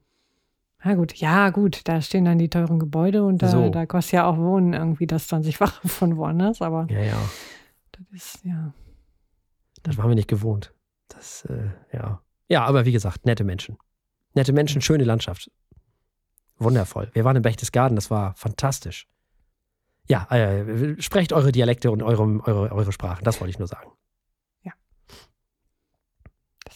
Na 0.83 0.95
gut, 0.95 1.13
ja, 1.15 1.49
gut, 1.51 1.81
da 1.87 2.01
stehen 2.01 2.25
dann 2.25 2.39
die 2.39 2.49
teuren 2.49 2.79
Gebäude 2.79 3.23
und 3.23 3.41
da, 3.43 3.47
So. 3.49 3.69
da 3.69 3.85
kostet 3.85 4.13
ja 4.13 4.25
auch 4.25 4.37
Wohnen 4.37 4.73
irgendwie 4.73 5.05
das 5.07 5.29
20-fache 5.31 5.87
von 5.87 6.17
woanders, 6.17 6.61
aber 6.61 6.87
Ja, 6.89 7.01
ja. 7.01 7.21
das 7.91 8.05
ist, 8.11 8.45
ja. 8.45 8.73
Das 9.83 9.97
waren 9.97 10.09
wir 10.09 10.15
nicht 10.15 10.27
gewohnt. 10.27 10.73
Das, 11.07 11.45
äh, 11.45 11.69
ja. 11.93 12.21
Ja, 12.47 12.65
aber 12.65 12.85
wie 12.85 12.91
gesagt, 12.91 13.25
nette 13.25 13.43
Menschen. 13.43 13.77
Nette 14.33 14.53
Menschen, 14.53 14.81
schöne 14.81 15.03
Landschaft. 15.03 15.51
Wundervoll. 16.57 17.09
Wir 17.13 17.25
waren 17.25 17.35
in 17.35 17.41
Berchtesgaden, 17.41 17.95
das 17.95 18.11
war 18.11 18.33
fantastisch. 18.35 19.07
Ja, 20.07 20.27
äh, 20.31 20.99
sprecht 21.01 21.31
eure 21.33 21.51
Dialekte 21.51 21.91
und 21.91 22.01
eure, 22.03 22.23
eure, 22.45 22.71
eure 22.71 22.91
Sprachen, 22.91 23.23
das 23.23 23.39
wollte 23.39 23.51
ich 23.51 23.59
nur 23.59 23.67
sagen. 23.67 23.91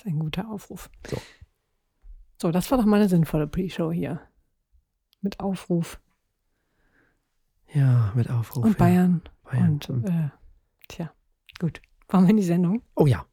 Ist 0.05 0.11
ein 0.11 0.19
guter 0.19 0.49
Aufruf. 0.51 0.89
So. 1.07 1.17
So, 2.39 2.51
das 2.51 2.69
war 2.69 2.77
doch 2.77 2.85
mal 2.85 2.97
eine 2.97 3.09
sinnvolle 3.09 3.47
Pre-Show 3.47 3.91
hier. 3.91 4.21
Mit 5.21 5.39
Aufruf 5.39 5.99
Ja, 7.73 8.11
mit 8.15 8.29
Aufruf. 8.29 8.63
und 8.63 8.77
Bayern, 8.77 9.21
Ja, 9.25 9.51
Bayern. 9.51 9.79
und 9.89 10.05
äh, 10.09 10.29
Gut. 11.57 11.81
Wollen 12.09 12.25
wir 12.25 12.29
in 12.31 12.37
die 12.37 12.43
Sendung? 12.43 12.81
Oh 12.95 13.07
ja. 13.07 13.25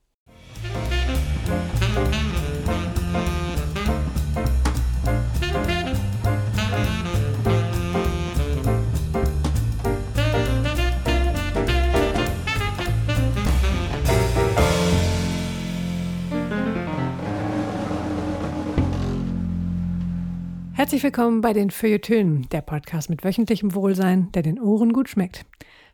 Herzlich 20.83 21.05
willkommen 21.05 21.43
bei 21.43 21.53
den 21.53 21.71
Feuilletönen, 21.71 22.49
der 22.51 22.61
Podcast 22.61 23.09
mit 23.09 23.23
wöchentlichem 23.23 23.73
Wohlsein, 23.73 24.33
der 24.33 24.43
den 24.43 24.61
Ohren 24.61 24.93
gut 24.93 25.09
schmeckt. 25.09 25.47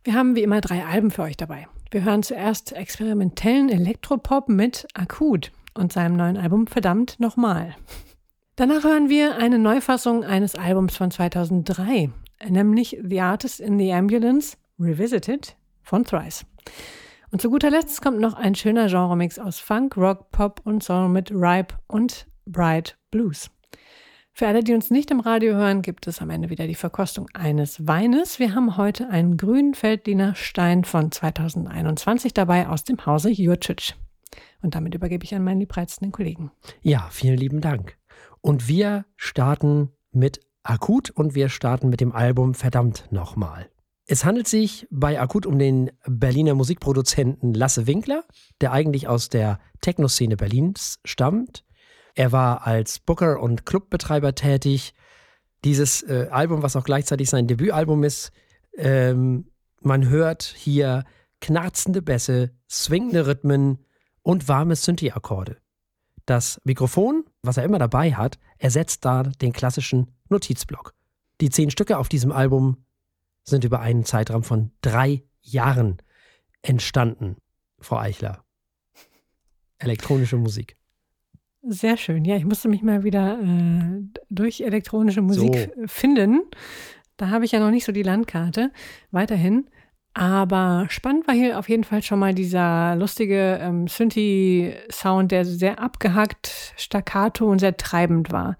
Wir 0.03 0.15
haben 0.15 0.35
wie 0.35 0.41
immer 0.41 0.61
drei 0.61 0.83
Alben 0.83 1.11
für 1.11 1.21
euch 1.21 1.37
dabei. 1.37 1.67
Wir 1.91 2.03
hören 2.03 2.23
zuerst 2.23 2.71
experimentellen 2.73 3.69
Elektropop 3.69 4.49
mit 4.49 4.87
Akut 4.95 5.51
und 5.75 5.93
seinem 5.93 6.15
neuen 6.15 6.37
Album 6.37 6.65
Verdammt 6.65 7.19
nochmal. 7.19 7.75
Danach 8.55 8.83
hören 8.83 9.09
wir 9.09 9.37
eine 9.37 9.59
Neufassung 9.59 10.23
eines 10.23 10.55
Albums 10.55 10.97
von 10.97 11.11
2003, 11.11 12.09
nämlich 12.49 12.97
The 13.03 13.21
Artist 13.21 13.59
in 13.59 13.77
the 13.77 13.93
Ambulance 13.93 14.57
Revisited 14.79 15.55
von 15.83 16.03
Thrice. 16.03 16.47
Und 17.29 17.43
zu 17.43 17.51
guter 17.51 17.69
Letzt 17.69 18.01
kommt 18.01 18.19
noch 18.19 18.33
ein 18.33 18.55
schöner 18.55 18.87
Genremix 18.87 19.37
aus 19.37 19.59
Funk, 19.59 19.95
Rock, 19.97 20.31
Pop 20.31 20.61
und 20.63 20.83
Soul 20.83 21.09
mit 21.09 21.29
Ripe 21.29 21.75
und 21.87 22.25
Bright 22.47 22.97
Blues. 23.11 23.51
Für 24.39 24.47
alle, 24.47 24.63
die 24.63 24.73
uns 24.73 24.89
nicht 24.89 25.11
im 25.11 25.19
Radio 25.19 25.55
hören, 25.55 25.81
gibt 25.81 26.07
es 26.07 26.21
am 26.21 26.29
Ende 26.29 26.49
wieder 26.49 26.65
die 26.65 26.73
Verkostung 26.73 27.27
eines 27.33 27.85
Weines. 27.85 28.39
Wir 28.39 28.55
haben 28.55 28.77
heute 28.77 29.09
einen 29.09 29.35
grünen 29.35 29.73
Feldliner 29.73 30.33
Stein 30.33 30.85
von 30.85 31.11
2021 31.11 32.33
dabei 32.33 32.69
aus 32.69 32.85
dem 32.85 33.05
Hause 33.05 33.31
Jurcic. 33.31 33.95
Und 34.61 34.75
damit 34.75 34.95
übergebe 34.95 35.25
ich 35.25 35.35
an 35.35 35.43
meinen 35.43 35.59
liebreizenden 35.59 36.13
Kollegen. 36.13 36.53
Ja, 36.81 37.09
vielen 37.11 37.37
lieben 37.37 37.59
Dank. 37.59 37.97
Und 38.39 38.69
wir 38.69 39.03
starten 39.17 39.89
mit 40.13 40.39
Akut 40.63 41.09
und 41.09 41.35
wir 41.35 41.49
starten 41.49 41.89
mit 41.89 41.99
dem 41.99 42.13
Album 42.13 42.53
Verdammt 42.53 43.11
nochmal. 43.11 43.69
Es 44.05 44.23
handelt 44.23 44.47
sich 44.47 44.87
bei 44.89 45.19
Akut 45.19 45.45
um 45.45 45.59
den 45.59 45.91
Berliner 46.07 46.55
Musikproduzenten 46.55 47.53
Lasse 47.53 47.87
Winkler, 47.87 48.23
der 48.61 48.71
eigentlich 48.71 49.09
aus 49.09 49.27
der 49.27 49.59
Techno-Szene 49.81 50.37
Berlins 50.37 51.01
stammt 51.03 51.65
er 52.19 52.33
war 52.33 52.67
als 52.67 52.99
Booker 52.99 53.39
und 53.39 53.65
Clubbetreiber 53.65 54.35
tätig. 54.35 54.93
Dieses 55.63 56.03
äh, 56.03 56.27
Album, 56.29 56.63
was 56.63 56.75
auch 56.75 56.83
gleichzeitig 56.83 57.29
sein 57.29 57.47
Debütalbum 57.47 58.03
ist, 58.03 58.33
ähm, 58.75 59.49
man 59.79 60.09
hört 60.09 60.43
hier 60.43 61.05
knarzende 61.39 62.01
Bässe, 62.01 62.51
swingende 62.69 63.25
Rhythmen 63.25 63.85
und 64.21 64.49
warme 64.49 64.75
Synthi-Akkorde. 64.75 65.61
Das 66.25 66.59
Mikrofon, 66.65 67.23
was 67.41 67.55
er 67.55 67.63
immer 67.63 67.79
dabei 67.79 68.13
hat, 68.13 68.37
ersetzt 68.57 69.05
da 69.05 69.23
den 69.23 69.53
klassischen 69.53 70.13
Notizblock. 70.27 70.93
Die 71.39 71.49
zehn 71.49 71.71
Stücke 71.71 71.97
auf 71.97 72.09
diesem 72.09 72.33
Album 72.33 72.83
sind 73.45 73.63
über 73.63 73.79
einen 73.79 74.03
Zeitraum 74.03 74.43
von 74.43 74.71
drei 74.81 75.23
Jahren 75.39 76.01
entstanden, 76.63 77.37
Frau 77.79 77.95
Eichler. 77.95 78.43
Elektronische 79.77 80.35
Musik. 80.35 80.78
Sehr 81.61 81.97
schön. 81.97 82.25
Ja, 82.25 82.37
ich 82.37 82.45
musste 82.45 82.69
mich 82.69 82.81
mal 82.81 83.03
wieder 83.03 83.39
äh, 83.41 84.01
durch 84.29 84.61
elektronische 84.61 85.21
Musik 85.21 85.71
so. 85.75 85.87
finden. 85.87 86.41
Da 87.17 87.29
habe 87.29 87.43
ich 87.45 87.51
ja 87.51 87.59
noch 87.59 87.71
nicht 87.71 87.85
so 87.85 87.91
die 87.91 88.03
Landkarte. 88.03 88.71
Weiterhin. 89.11 89.65
Aber 90.13 90.87
spannend 90.89 91.27
war 91.27 91.35
hier 91.35 91.59
auf 91.59 91.69
jeden 91.69 91.83
Fall 91.83 92.01
schon 92.01 92.19
mal 92.19 92.33
dieser 92.33 92.95
lustige 92.95 93.59
ähm, 93.61 93.87
Synthi-Sound, 93.87 95.31
der 95.31 95.45
sehr 95.45 95.79
abgehackt, 95.79 96.73
staccato 96.77 97.45
und 97.45 97.59
sehr 97.59 97.77
treibend 97.77 98.31
war. 98.31 98.57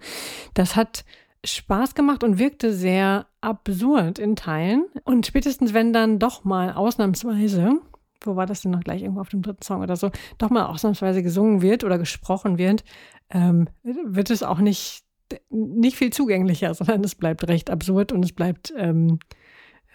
Das 0.53 0.75
hat 0.75 1.05
Spaß 1.43 1.95
gemacht 1.95 2.23
und 2.23 2.37
wirkte 2.37 2.73
sehr 2.73 3.27
absurd 3.41 4.19
in 4.19 4.35
Teilen. 4.35 4.85
Und 5.05 5.25
spätestens, 5.25 5.73
wenn 5.73 5.93
dann 5.93 6.19
doch 6.19 6.43
mal 6.43 6.73
ausnahmsweise 6.73 7.79
wo 8.21 8.35
war 8.35 8.45
das 8.45 8.61
denn 8.61 8.71
noch 8.71 8.81
gleich 8.81 9.01
irgendwo 9.01 9.21
auf 9.21 9.29
dem 9.29 9.41
dritten 9.41 9.63
Song 9.63 9.81
oder 9.81 9.95
so, 9.95 10.11
doch 10.37 10.49
mal 10.49 10.65
ausnahmsweise 10.65 11.23
gesungen 11.23 11.61
wird 11.61 11.83
oder 11.83 11.97
gesprochen 11.97 12.57
wird, 12.57 12.83
ähm, 13.29 13.67
wird 13.83 14.29
es 14.29 14.43
auch 14.43 14.59
nicht, 14.59 15.03
nicht 15.49 15.97
viel 15.97 16.11
zugänglicher, 16.11 16.73
sondern 16.73 17.03
es 17.03 17.15
bleibt 17.15 17.47
recht 17.47 17.69
absurd 17.69 18.11
und 18.11 18.23
es 18.23 18.33
bleibt, 18.33 18.73
ähm, 18.77 19.19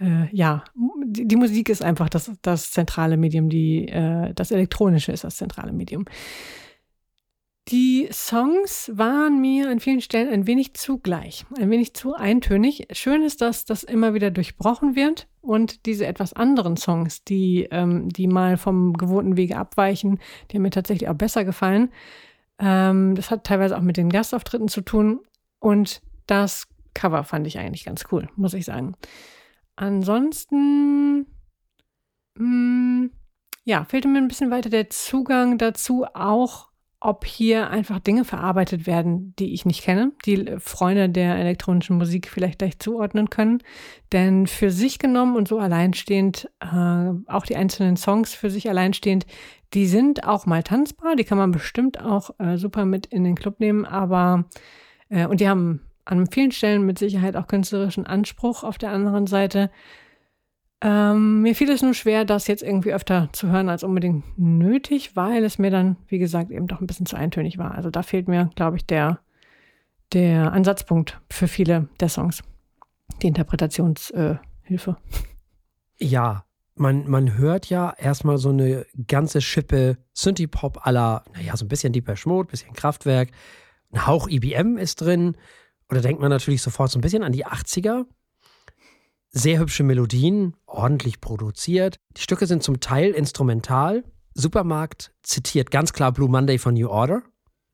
äh, 0.00 0.34
ja, 0.34 0.64
die, 1.04 1.26
die, 1.26 1.36
Musik 1.36 1.68
ist 1.68 1.82
einfach 1.82 2.08
das, 2.08 2.30
das 2.42 2.72
zentrale 2.72 3.16
Medium, 3.16 3.48
die, 3.48 3.88
äh, 3.88 4.32
das 4.34 4.50
Elektronische 4.50 5.12
ist 5.12 5.24
das 5.24 5.36
zentrale 5.36 5.72
Medium. 5.72 6.04
Die 7.68 8.08
Songs 8.12 8.90
waren 8.94 9.40
mir 9.40 9.70
an 9.70 9.80
vielen 9.80 10.02
Stellen 10.02 10.28
ein 10.28 10.46
wenig 10.46 10.74
zu 10.74 10.98
gleich, 10.98 11.46
ein 11.58 11.70
wenig 11.70 11.94
zu 11.94 12.12
eintönig. 12.14 12.88
Schön 12.92 13.22
ist, 13.22 13.40
dass 13.40 13.64
das 13.64 13.84
immer 13.84 14.12
wieder 14.12 14.30
durchbrochen 14.30 14.96
wird 14.96 15.28
und 15.40 15.86
diese 15.86 16.06
etwas 16.06 16.34
anderen 16.34 16.76
Songs, 16.76 17.24
die, 17.24 17.66
ähm, 17.70 18.10
die 18.10 18.26
mal 18.26 18.58
vom 18.58 18.92
gewohnten 18.92 19.38
Wege 19.38 19.56
abweichen, 19.56 20.20
die 20.50 20.56
haben 20.56 20.62
mir 20.62 20.70
tatsächlich 20.70 21.08
auch 21.08 21.14
besser 21.14 21.46
gefallen. 21.46 21.90
Ähm, 22.58 23.14
das 23.14 23.30
hat 23.30 23.44
teilweise 23.44 23.78
auch 23.78 23.82
mit 23.82 23.96
den 23.96 24.10
Gastauftritten 24.10 24.68
zu 24.68 24.82
tun 24.82 25.20
und 25.58 26.02
das 26.26 26.68
Cover 26.92 27.24
fand 27.24 27.46
ich 27.46 27.58
eigentlich 27.58 27.86
ganz 27.86 28.04
cool, 28.12 28.28
muss 28.36 28.52
ich 28.52 28.66
sagen. 28.66 28.94
Ansonsten, 29.74 31.26
mh, 32.36 32.44
mm, 32.44 33.10
ja, 33.64 33.84
fehlte 33.86 34.08
mir 34.08 34.18
ein 34.18 34.28
bisschen 34.28 34.50
weiter 34.50 34.68
der 34.68 34.90
Zugang 34.90 35.56
dazu, 35.56 36.04
auch 36.12 36.73
ob 37.04 37.26
hier 37.26 37.68
einfach 37.68 38.00
Dinge 38.00 38.24
verarbeitet 38.24 38.86
werden, 38.86 39.34
die 39.38 39.52
ich 39.52 39.66
nicht 39.66 39.82
kenne, 39.82 40.12
die 40.24 40.54
Freunde 40.58 41.10
der 41.10 41.36
elektronischen 41.36 41.98
Musik 41.98 42.28
vielleicht 42.28 42.60
gleich 42.60 42.78
zuordnen 42.78 43.28
können. 43.28 43.62
Denn 44.12 44.46
für 44.46 44.70
sich 44.70 44.98
genommen 44.98 45.36
und 45.36 45.46
so 45.46 45.58
alleinstehend, 45.58 46.50
äh, 46.60 47.10
auch 47.26 47.44
die 47.44 47.56
einzelnen 47.56 47.98
Songs 47.98 48.32
für 48.32 48.48
sich 48.48 48.70
alleinstehend, 48.70 49.26
die 49.74 49.86
sind 49.86 50.26
auch 50.26 50.46
mal 50.46 50.62
tanzbar, 50.62 51.14
die 51.14 51.24
kann 51.24 51.36
man 51.36 51.50
bestimmt 51.50 52.00
auch 52.00 52.30
äh, 52.38 52.56
super 52.56 52.86
mit 52.86 53.04
in 53.04 53.22
den 53.22 53.34
Club 53.34 53.60
nehmen, 53.60 53.84
aber 53.84 54.46
äh, 55.10 55.26
und 55.26 55.40
die 55.40 55.48
haben 55.48 55.82
an 56.06 56.26
vielen 56.26 56.52
Stellen 56.52 56.86
mit 56.86 56.98
Sicherheit 56.98 57.36
auch 57.36 57.48
künstlerischen 57.48 58.06
Anspruch 58.06 58.64
auf 58.64 58.78
der 58.78 58.92
anderen 58.92 59.26
Seite. 59.26 59.70
Ähm, 60.86 61.40
mir 61.40 61.54
fiel 61.54 61.70
es 61.70 61.80
nur 61.80 61.94
schwer, 61.94 62.26
das 62.26 62.46
jetzt 62.46 62.62
irgendwie 62.62 62.92
öfter 62.92 63.30
zu 63.32 63.48
hören 63.48 63.70
als 63.70 63.82
unbedingt 63.82 64.22
nötig, 64.38 65.16
weil 65.16 65.42
es 65.42 65.58
mir 65.58 65.70
dann, 65.70 65.96
wie 66.08 66.18
gesagt, 66.18 66.50
eben 66.50 66.66
doch 66.66 66.82
ein 66.82 66.86
bisschen 66.86 67.06
zu 67.06 67.16
eintönig 67.16 67.56
war. 67.56 67.74
Also 67.74 67.88
da 67.88 68.02
fehlt 68.02 68.28
mir, 68.28 68.50
glaube 68.54 68.76
ich, 68.76 68.84
der, 68.84 69.20
der 70.12 70.52
Ansatzpunkt 70.52 71.18
für 71.30 71.48
viele 71.48 71.88
der 72.00 72.10
Songs. 72.10 72.42
Die 73.22 73.28
Interpretationshilfe. 73.28 74.96
Äh, 75.96 76.04
ja, 76.04 76.44
man, 76.74 77.08
man 77.08 77.38
hört 77.38 77.70
ja 77.70 77.94
erstmal 77.96 78.36
so 78.36 78.50
eine 78.50 78.84
ganze 79.06 79.40
Schippe 79.40 79.96
Synthie-Pop 80.12 80.86
aller, 80.86 81.24
naja, 81.32 81.56
so 81.56 81.64
ein 81.64 81.68
bisschen 81.68 81.94
Deeper 81.94 82.14
Mode, 82.26 82.50
bisschen 82.50 82.74
Kraftwerk, 82.74 83.30
ein 83.90 84.06
Hauch 84.06 84.28
IBM 84.28 84.76
ist 84.76 85.00
drin. 85.00 85.34
Oder 85.90 86.02
denkt 86.02 86.20
man 86.20 86.28
natürlich 86.28 86.60
sofort 86.60 86.90
so 86.90 86.98
ein 86.98 87.02
bisschen 87.02 87.22
an 87.22 87.32
die 87.32 87.46
80er. 87.46 88.04
Sehr 89.36 89.58
hübsche 89.58 89.82
Melodien, 89.82 90.54
ordentlich 90.64 91.20
produziert. 91.20 91.96
Die 92.16 92.20
Stücke 92.20 92.46
sind 92.46 92.62
zum 92.62 92.78
Teil 92.78 93.10
instrumental. 93.10 94.04
Supermarkt 94.32 95.12
zitiert 95.24 95.72
ganz 95.72 95.92
klar 95.92 96.12
Blue 96.12 96.28
Monday 96.28 96.56
von 96.56 96.74
New 96.74 96.88
Order. 96.88 97.24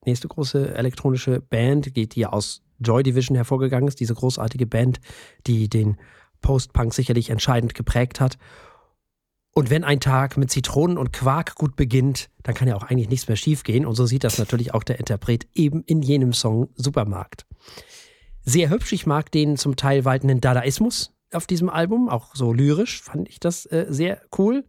Nächste 0.06 0.26
große 0.26 0.74
elektronische 0.74 1.42
Band, 1.42 1.94
die, 1.96 2.08
die 2.08 2.24
aus 2.24 2.62
Joy 2.78 3.02
Division 3.02 3.36
hervorgegangen 3.36 3.88
ist. 3.88 4.00
Diese 4.00 4.14
großartige 4.14 4.66
Band, 4.66 5.00
die 5.46 5.68
den 5.68 5.98
Post-Punk 6.40 6.94
sicherlich 6.94 7.28
entscheidend 7.28 7.74
geprägt 7.74 8.20
hat. 8.20 8.38
Und 9.52 9.68
wenn 9.68 9.84
ein 9.84 10.00
Tag 10.00 10.38
mit 10.38 10.50
Zitronen 10.50 10.96
und 10.96 11.12
Quark 11.12 11.56
gut 11.56 11.76
beginnt, 11.76 12.30
dann 12.42 12.54
kann 12.54 12.68
ja 12.68 12.76
auch 12.76 12.84
eigentlich 12.84 13.10
nichts 13.10 13.28
mehr 13.28 13.36
schiefgehen. 13.36 13.84
Und 13.84 13.96
so 13.96 14.06
sieht 14.06 14.24
das 14.24 14.38
natürlich 14.38 14.72
auch 14.72 14.82
der 14.82 14.98
Interpret 14.98 15.46
eben 15.52 15.82
in 15.84 16.00
jenem 16.00 16.32
Song 16.32 16.70
Supermarkt. 16.74 17.44
Sehr 18.40 18.70
hübsch, 18.70 18.94
ich 18.94 19.04
mag 19.04 19.30
den 19.30 19.58
zum 19.58 19.76
Teil 19.76 20.06
waltenden 20.06 20.40
Dadaismus, 20.40 21.12
auf 21.32 21.46
diesem 21.46 21.68
Album, 21.68 22.08
auch 22.08 22.34
so 22.34 22.52
lyrisch 22.52 23.02
fand 23.02 23.28
ich 23.28 23.40
das 23.40 23.66
äh, 23.66 23.86
sehr 23.88 24.22
cool. 24.38 24.64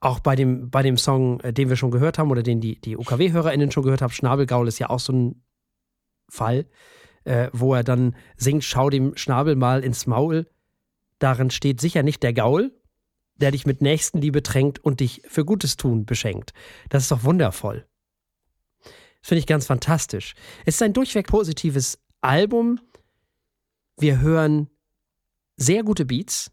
Auch 0.00 0.20
bei 0.20 0.34
dem, 0.34 0.70
bei 0.70 0.82
dem 0.82 0.96
Song, 0.96 1.40
äh, 1.40 1.52
den 1.52 1.68
wir 1.68 1.76
schon 1.76 1.90
gehört 1.90 2.18
haben 2.18 2.30
oder 2.30 2.42
den 2.42 2.60
die, 2.60 2.80
die 2.80 2.96
OKW-HörerInnen 2.96 3.70
schon 3.70 3.82
gehört 3.82 4.02
haben, 4.02 4.12
Schnabelgaul 4.12 4.68
ist 4.68 4.78
ja 4.78 4.88
auch 4.90 5.00
so 5.00 5.12
ein 5.12 5.44
Fall, 6.30 6.66
äh, 7.24 7.50
wo 7.52 7.74
er 7.74 7.84
dann 7.84 8.16
singt, 8.36 8.64
schau 8.64 8.88
dem 8.88 9.16
Schnabel 9.16 9.56
mal 9.56 9.84
ins 9.84 10.06
Maul. 10.06 10.48
Darin 11.18 11.50
steht 11.50 11.80
sicher 11.80 12.02
nicht 12.02 12.22
der 12.22 12.32
Gaul, 12.32 12.72
der 13.36 13.50
dich 13.50 13.66
mit 13.66 13.82
Nächstenliebe 13.82 14.42
tränkt 14.42 14.78
und 14.78 15.00
dich 15.00 15.22
für 15.26 15.44
Gutes 15.44 15.76
tun 15.76 16.06
beschenkt. 16.06 16.52
Das 16.88 17.02
ist 17.02 17.12
doch 17.12 17.24
wundervoll. 17.24 17.86
Das 18.82 19.28
finde 19.28 19.40
ich 19.40 19.46
ganz 19.46 19.66
fantastisch. 19.66 20.34
Es 20.64 20.76
ist 20.76 20.82
ein 20.82 20.94
durchweg 20.94 21.26
positives 21.26 21.98
Album. 22.22 22.80
Wir 23.98 24.20
hören 24.20 24.70
sehr 25.60 25.84
gute 25.84 26.06
Beats, 26.06 26.50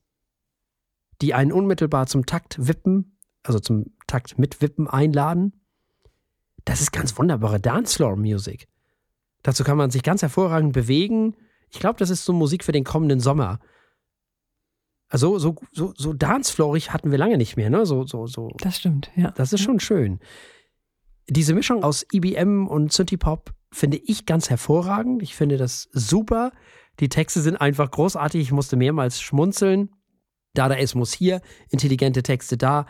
die 1.22 1.34
einen 1.34 1.52
unmittelbar 1.52 2.08
zum 2.08 2.26
Takt 2.26 2.68
wippen. 2.68 3.18
also 3.44 3.60
zum 3.60 3.96
Takt 4.08 4.38
mitwippen 4.38 4.88
einladen. 4.88 5.62
Das 6.66 6.82
ist 6.82 6.92
ganz 6.92 7.18
wunderbare 7.18 7.62
Dancefloor-Musik. 7.62 8.68
Dazu 9.42 9.64
kann 9.64 9.78
man 9.78 9.90
sich 9.90 10.04
ganz 10.04 10.22
hervorragend 10.22 10.74
bewegen. 10.74 11.36
Ich 11.70 11.80
glaube, 11.80 11.98
das 11.98 12.10
ist 12.10 12.26
so 12.26 12.34
Musik 12.34 12.66
für 12.66 12.74
den 12.74 12.84
kommenden 12.84 13.22
Sommer. 13.22 13.60
Also 15.08 15.40
so, 15.40 15.56
so, 15.72 15.94
so 15.96 16.12
dancefloorig 16.12 16.92
hatten 16.92 17.12
wir 17.12 17.18
lange 17.18 17.38
nicht 17.38 17.56
mehr, 17.56 17.70
ne? 17.70 17.86
So, 17.86 18.06
so, 18.06 18.28
so. 18.28 18.50
Das 18.60 18.78
stimmt, 18.78 19.10
ja. 19.16 19.32
Das 19.32 19.54
ist 19.54 19.62
schon 19.62 19.80
schön. 19.80 20.20
Diese 21.30 21.54
Mischung 21.54 21.84
aus 21.84 22.06
EBM 22.12 22.68
und 22.68 22.92
Synthie-Pop 22.92 23.54
finde 23.72 23.98
ich 23.98 24.26
ganz 24.26 24.50
hervorragend. 24.50 25.24
Ich 25.24 25.36
finde 25.36 25.56
das 25.56 25.88
super. 25.94 26.52
Die 27.00 27.10
Texte 27.10 27.42
sind 27.42 27.58
einfach 27.58 27.92
großartig. 27.92 28.42
Ich 28.42 28.51
musste 28.51 28.75
mehrmals 28.75 29.22
schmunzeln. 29.22 29.89
Dadaismus 30.54 31.13
hier, 31.13 31.42
intelligente 31.70 32.24
Texte 32.24 32.58
da. 32.58 32.88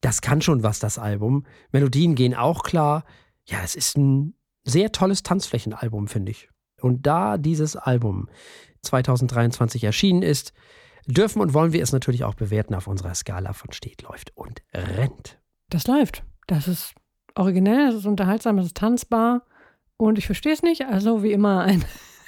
Das 0.00 0.20
kann 0.20 0.40
schon 0.40 0.62
was, 0.62 0.78
das 0.78 0.98
Album. 0.98 1.44
Melodien 1.72 2.14
gehen 2.14 2.34
auch 2.34 2.62
klar. 2.62 3.04
Ja, 3.44 3.58
es 3.64 3.74
ist 3.74 3.96
ein 3.96 4.34
sehr 4.64 4.92
tolles 4.92 5.22
Tanzflächenalbum, 5.22 6.06
finde 6.06 6.30
ich. 6.30 6.48
Und 6.80 7.06
da 7.06 7.38
dieses 7.38 7.76
Album 7.76 8.28
2023 8.82 9.82
erschienen 9.82 10.22
ist, 10.22 10.52
dürfen 11.06 11.40
und 11.40 11.54
wollen 11.54 11.72
wir 11.72 11.82
es 11.82 11.92
natürlich 11.92 12.24
auch 12.24 12.34
bewerten 12.34 12.74
auf 12.74 12.86
unserer 12.86 13.14
Skala 13.14 13.52
von 13.52 13.72
steht, 13.72 14.02
läuft 14.02 14.36
und 14.36 14.62
rennt. 14.72 15.38
Das 15.70 15.86
läuft. 15.86 16.24
Das 16.46 16.68
ist 16.68 16.94
originell, 17.34 17.86
das 17.86 17.96
ist 17.96 18.06
unterhaltsam, 18.06 18.56
das 18.56 18.66
ist 18.66 18.76
tanzbar. 18.76 19.46
Und 19.96 20.18
ich 20.18 20.26
verstehe 20.26 20.52
es 20.52 20.62
nicht, 20.62 20.84
also 20.84 21.22
wie 21.22 21.32
immer 21.32 21.62
ein, 21.62 21.84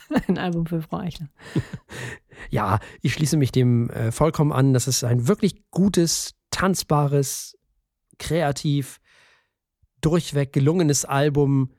ein 0.29 0.38
Album 0.38 0.67
für 0.67 0.83
Frau 0.83 0.99
Eichler. 0.99 1.29
ja, 2.50 2.79
ich 3.03 3.15
schließe 3.15 3.37
mich 3.37 3.53
dem 3.53 3.91
äh, 3.91 4.12
vollkommen 4.12 4.53
an. 4.53 4.73
Das 4.73 4.88
ist 4.88 5.05
ein 5.05 5.29
wirklich 5.29 5.71
gutes, 5.71 6.35
tanzbares, 6.50 7.57
kreativ, 8.19 9.00
durchweg 10.00 10.53
gelungenes 10.53 11.05
Album. 11.05 11.71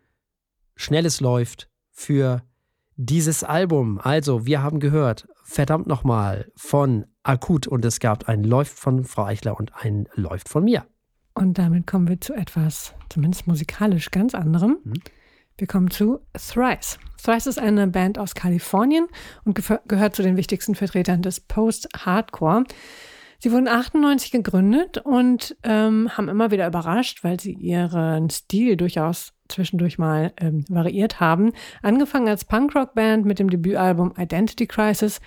Schnelles 0.76 1.20
läuft 1.20 1.70
für 1.92 2.44
dieses 2.96 3.44
Album. 3.44 4.00
Also, 4.00 4.46
wir 4.46 4.62
haben 4.62 4.80
gehört, 4.80 5.28
verdammt 5.44 5.88
nochmal, 5.88 6.52
von 6.56 7.06
Akut 7.24 7.68
und 7.68 7.86
es 7.86 8.00
gab 8.00 8.28
ein 8.28 8.44
Läuft 8.44 8.78
von 8.78 9.04
Frau 9.04 9.26
Eichler 9.26 9.58
und 9.58 9.72
ein 9.76 10.08
Läuft 10.16 10.50
von 10.50 10.64
mir. 10.64 10.86
Und 11.34 11.58
damit 11.58 11.88
kommen 11.88 12.08
wir 12.08 12.20
zu 12.20 12.34
etwas, 12.34 12.94
zumindest 13.10 13.48
musikalisch 13.48 14.12
ganz 14.12 14.36
anderem. 14.36 14.80
Mhm. 14.84 14.94
Wir 15.60 15.68
kommen 15.68 15.92
zu 15.92 16.22
Thrice. 16.34 16.98
Thrice 17.22 17.48
ist 17.48 17.60
eine 17.60 17.88
Band 17.88 18.18
aus 18.18 18.34
Kalifornien 18.34 19.08
und 19.44 19.62
gehört 19.88 20.16
zu 20.16 20.24
den 20.24 20.38
wichtigsten 20.38 20.74
Vertretern 20.74 21.22
des 21.22 21.42
Post-Hardcore. 21.42 22.64
Sie 23.40 23.52
wurden 23.52 23.68
98 23.68 24.32
gegründet 24.32 25.00
und 25.00 25.58
ähm, 25.64 26.10
haben 26.18 26.30
immer 26.30 26.52
wieder 26.52 26.66
überrascht, 26.66 27.26
weil 27.26 27.42
sie 27.42 27.54
ihren 27.54 28.30
Stil 28.30 28.78
durchaus 28.78 29.34
zwischendurch 29.50 29.98
mal 29.98 30.32
ähm, 30.38 30.64
variiert 30.70 31.20
haben. 31.20 31.52
Angefangen 31.82 32.30
als 32.30 32.46
Punkrock-Band 32.46 33.26
mit 33.26 33.40
dem 33.40 33.50
Debütalbum 33.50 34.14
Identity 34.18 34.66
Crisis 34.66 35.20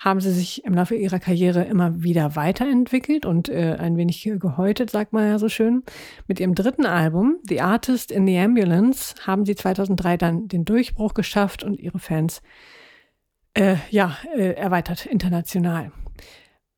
haben 0.00 0.20
sie 0.20 0.32
sich 0.32 0.64
im 0.64 0.72
Laufe 0.72 0.94
ihrer 0.94 1.20
Karriere 1.20 1.62
immer 1.64 2.02
wieder 2.02 2.34
weiterentwickelt 2.34 3.26
und 3.26 3.50
äh, 3.50 3.76
ein 3.78 3.98
wenig 3.98 4.22
gehäutet, 4.40 4.90
sagt 4.90 5.12
man 5.12 5.28
ja 5.28 5.38
so 5.38 5.50
schön. 5.50 5.82
Mit 6.26 6.40
ihrem 6.40 6.54
dritten 6.54 6.86
Album, 6.86 7.36
The 7.46 7.60
Artist 7.60 8.10
in 8.10 8.26
the 8.26 8.38
Ambulance, 8.38 9.14
haben 9.26 9.44
sie 9.44 9.54
2003 9.54 10.16
dann 10.16 10.48
den 10.48 10.64
Durchbruch 10.64 11.12
geschafft 11.12 11.62
und 11.62 11.78
ihre 11.78 11.98
Fans 11.98 12.40
äh, 13.52 13.76
ja, 13.90 14.16
äh, 14.34 14.54
erweitert 14.54 15.04
international. 15.04 15.92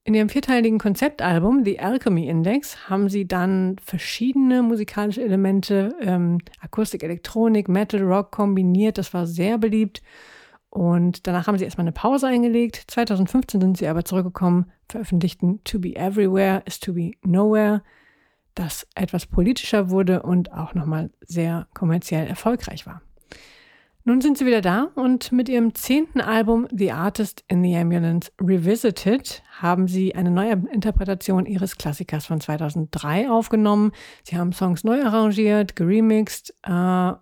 In 0.05 0.15
ihrem 0.15 0.29
vierteiligen 0.29 0.81
Konzeptalbum 0.81 1.65
The 1.65 1.79
Alchemy 1.79 2.27
Index 2.27 2.91
haben 2.91 3.09
sie 3.09 3.29
dann 3.29 3.77
verschiedene 3.81 4.65
musikalische 4.65 5.23
Elemente, 5.23 5.95
ähm, 6.01 6.39
Akustik, 6.61 7.05
Elektronik, 7.05 7.69
Metal, 7.69 8.03
Rock 8.03 8.33
kombiniert. 8.33 8.99
Das 8.99 9.15
war 9.15 9.29
sehr 9.29 9.59
beliebt. 9.59 10.03
Und 10.73 11.27
danach 11.27 11.49
haben 11.49 11.59
sie 11.59 11.65
erstmal 11.65 11.85
eine 11.85 11.93
Pause 11.93 12.29
eingelegt. 12.29 12.85
2015 12.87 13.61
sind 13.61 13.77
sie 13.77 13.87
aber 13.87 14.07
zurückgekommen, 14.07 14.73
veröffentlichten 14.89 15.63
To 15.65 15.79
Be 15.79 15.95
Everywhere 15.95 16.63
is 16.65 16.81
To 16.81 16.95
Be 16.95 17.11
Nowhere, 17.23 17.83
das 18.55 18.87
etwas 18.95 19.27
politischer 19.27 19.91
wurde 19.91 20.23
und 20.23 20.51
auch 20.55 20.73
nochmal 20.73 21.11
sehr 21.21 21.69
kommerziell 21.75 22.27
erfolgreich 22.27 22.87
war. 22.87 23.03
Nun 24.05 24.23
sind 24.23 24.39
sie 24.39 24.47
wieder 24.47 24.63
da 24.63 24.89
und 24.95 25.31
mit 25.31 25.51
ihrem 25.51 25.75
zehnten 25.75 26.23
Album 26.23 26.67
The 26.75 26.93
Artist 26.93 27.45
in 27.49 27.63
the 27.63 27.77
Ambulance 27.77 28.33
Revisited 28.41 29.43
haben 29.61 29.89
sie 29.89 30.15
eine 30.15 30.31
neue 30.31 30.53
Interpretation 30.73 31.45
ihres 31.45 31.77
Klassikers 31.77 32.25
von 32.25 32.41
2003 32.41 33.29
aufgenommen. 33.29 33.93
Sie 34.23 34.39
haben 34.39 34.55
Songs 34.55 34.85
neu 34.85 35.05
arrangiert, 35.05 35.77
geremixed 35.77 36.55
äh, 36.63 37.13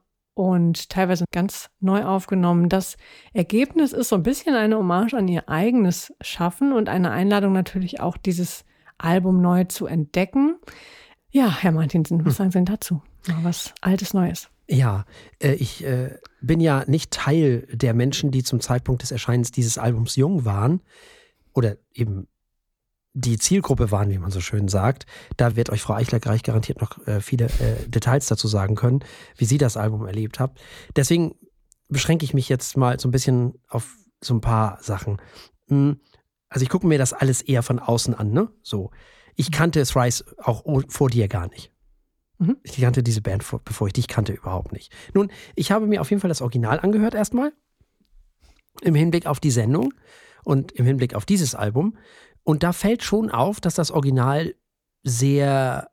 und 0.41 0.89
teilweise 0.89 1.27
ganz 1.33 1.69
neu 1.81 2.05
aufgenommen. 2.05 2.71
Das 2.71 2.97
Ergebnis 3.35 3.93
ist 3.93 4.09
so 4.09 4.17
ein 4.17 4.23
bisschen 4.23 4.55
eine 4.55 4.79
Hommage 4.79 5.15
an 5.15 5.29
ihr 5.29 5.49
eigenes 5.51 6.15
Schaffen 6.23 6.73
und 6.73 6.89
eine 6.89 7.11
Einladung 7.11 7.53
natürlich 7.53 8.01
auch 8.01 8.17
dieses 8.17 8.65
Album 8.97 9.43
neu 9.43 9.65
zu 9.65 9.87
entdecken. 9.87 10.57
Ja, 11.31 11.59
Herr 11.61 11.73
Martinsen, 11.73 12.21
was 12.21 12.33
hm. 12.33 12.37
sagen 12.39 12.51
Sie 12.51 12.59
denn 12.59 12.65
dazu? 12.65 13.03
Noch 13.29 13.45
was 13.45 13.75
Altes, 13.83 14.15
Neues. 14.15 14.49
Ja, 14.67 15.05
äh, 15.43 15.53
ich 15.55 15.85
äh, 15.85 16.17
bin 16.41 16.61
ja 16.61 16.85
nicht 16.87 17.11
Teil 17.11 17.69
der 17.71 17.93
Menschen, 17.93 18.31
die 18.31 18.43
zum 18.43 18.61
Zeitpunkt 18.61 19.03
des 19.03 19.11
Erscheinens 19.11 19.51
dieses 19.51 19.77
Albums 19.77 20.17
jung 20.17 20.47
waren 20.47 20.81
oder 21.53 21.77
eben 21.93 22.29
die 23.13 23.39
Zielgruppe 23.39 23.91
waren, 23.91 24.11
wie 24.11 24.19
man 24.19 24.31
so 24.31 24.41
schön 24.41 24.69
sagt. 24.69 25.07
Da 25.37 25.57
wird 25.57 25.71
euch 25.71 25.83
Frau 25.83 25.95
Eichler 25.95 26.21
gleich 26.21 26.43
garantiert 26.43 26.81
noch 26.81 27.07
äh, 27.07 27.21
viele 27.21 27.47
äh, 27.47 27.89
Details 27.89 28.27
dazu 28.27 28.47
sagen 28.47 28.77
können, 28.77 29.01
wie 29.37 29.47
sie 29.47 29.59
das 29.59 29.77
Album 29.77 30.07
erlebt 30.07 30.39
hat. 30.39 30.53
Deswegen 30.97 31.35
beschränke 31.89 32.25
ich 32.25 32.35
mich 32.35 32.49
jetzt 32.49 32.77
mal 32.77 33.01
so 33.01 33.09
ein 33.09 33.11
bisschen 33.11 33.55
auf 33.69 33.97
so 34.23 34.35
ein 34.35 34.41
paar 34.41 34.79
Sachen. 34.81 35.21
Hm, 35.69 36.01
also 36.49 36.63
ich 36.63 36.69
gucke 36.69 36.87
mir 36.87 36.99
das 36.99 37.13
alles 37.13 37.43
eher 37.43 37.63
von 37.63 37.79
außen 37.79 38.15
an, 38.15 38.33
ne? 38.33 38.49
So. 38.63 38.91
Ich 39.37 39.51
kannte 39.51 39.85
Thrice 39.85 40.25
auch 40.39 40.65
vor 40.89 41.09
dir 41.09 41.29
gar 41.29 41.49
nicht. 41.49 41.73
Mhm. 42.39 42.57
Ich 42.63 42.81
kannte 42.81 43.03
diese 43.03 43.23
Band, 43.23 43.45
bevor 43.65 43.87
ich 43.87 43.93
dich 43.93 44.09
kannte, 44.09 44.33
überhaupt 44.33 44.73
nicht. 44.73 44.93
Nun, 45.15 45.31
ich 45.55 45.71
habe 45.71 45.87
mir 45.87 46.01
auf 46.01 46.11
jeden 46.11 46.21
Fall 46.21 46.29
das 46.29 46.43
Original 46.43 46.81
angehört 46.81 47.15
erstmal. 47.15 47.53
Im 48.83 48.95
Hinblick 48.95 49.27
auf 49.27 49.41
die 49.41 49.51
Sendung 49.51 49.95
und 50.45 50.73
im 50.73 50.87
Hinblick 50.87 51.15
auf 51.15 51.25
dieses 51.25 51.55
Album. 51.55 51.97
Und 52.51 52.65
da 52.65 52.73
fällt 52.73 53.05
schon 53.05 53.31
auf, 53.31 53.61
dass 53.61 53.75
das 53.75 53.93
Original 53.93 54.57
sehr, 55.05 55.89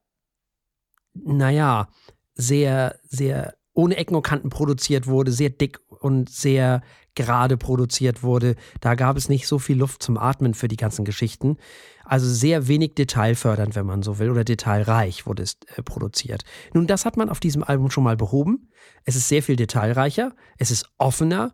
naja, 1.13 1.87
sehr, 2.33 2.99
sehr 3.03 3.53
ohne 3.75 3.95
Ecken 3.97 4.15
und 4.15 4.23
Kanten 4.23 4.49
produziert 4.49 5.05
wurde, 5.05 5.31
sehr 5.31 5.51
dick 5.51 5.79
und 5.87 6.31
sehr 6.31 6.81
gerade 7.13 7.57
produziert 7.57 8.23
wurde. 8.23 8.55
Da 8.81 8.95
gab 8.95 9.17
es 9.17 9.29
nicht 9.29 9.45
so 9.45 9.59
viel 9.59 9.77
Luft 9.77 10.01
zum 10.01 10.17
Atmen 10.17 10.55
für 10.55 10.67
die 10.67 10.77
ganzen 10.77 11.05
Geschichten. 11.05 11.57
Also 12.03 12.27
sehr 12.27 12.67
wenig 12.67 12.95
detailfördernd, 12.95 13.75
wenn 13.75 13.85
man 13.85 14.01
so 14.01 14.17
will, 14.17 14.31
oder 14.31 14.43
detailreich 14.43 15.27
wurde 15.27 15.43
es 15.43 15.59
äh, 15.75 15.83
produziert. 15.83 16.43
Nun, 16.73 16.87
das 16.87 17.05
hat 17.05 17.17
man 17.17 17.29
auf 17.29 17.39
diesem 17.39 17.61
Album 17.61 17.91
schon 17.91 18.03
mal 18.03 18.17
behoben. 18.17 18.71
Es 19.03 19.15
ist 19.15 19.27
sehr 19.27 19.43
viel 19.43 19.57
detailreicher, 19.57 20.33
es 20.57 20.71
ist 20.71 20.89
offener. 20.97 21.53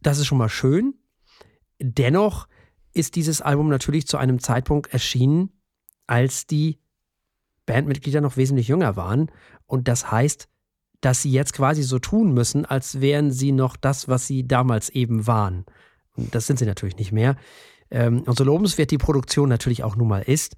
Das 0.00 0.18
ist 0.18 0.26
schon 0.26 0.38
mal 0.38 0.48
schön. 0.48 0.94
Dennoch 1.80 2.46
ist 2.94 3.16
dieses 3.16 3.40
Album 3.40 3.68
natürlich 3.68 4.06
zu 4.06 4.16
einem 4.16 4.38
Zeitpunkt 4.38 4.92
erschienen, 4.92 5.50
als 6.06 6.46
die 6.46 6.78
Bandmitglieder 7.66 8.20
noch 8.20 8.36
wesentlich 8.36 8.68
jünger 8.68 8.96
waren. 8.96 9.30
Und 9.66 9.88
das 9.88 10.10
heißt, 10.10 10.48
dass 11.00 11.22
sie 11.22 11.32
jetzt 11.32 11.52
quasi 11.52 11.82
so 11.82 11.98
tun 11.98 12.32
müssen, 12.32 12.64
als 12.64 13.00
wären 13.00 13.32
sie 13.32 13.52
noch 13.52 13.76
das, 13.76 14.08
was 14.08 14.26
sie 14.26 14.46
damals 14.46 14.88
eben 14.88 15.26
waren. 15.26 15.64
Und 16.16 16.34
das 16.34 16.46
sind 16.46 16.58
sie 16.58 16.66
natürlich 16.66 16.96
nicht 16.96 17.12
mehr. 17.12 17.36
Ähm, 17.90 18.22
und 18.22 18.36
so 18.38 18.44
lobenswert 18.44 18.90
die 18.90 18.98
Produktion 18.98 19.48
natürlich 19.48 19.84
auch 19.84 19.96
nun 19.96 20.08
mal 20.08 20.22
ist, 20.22 20.56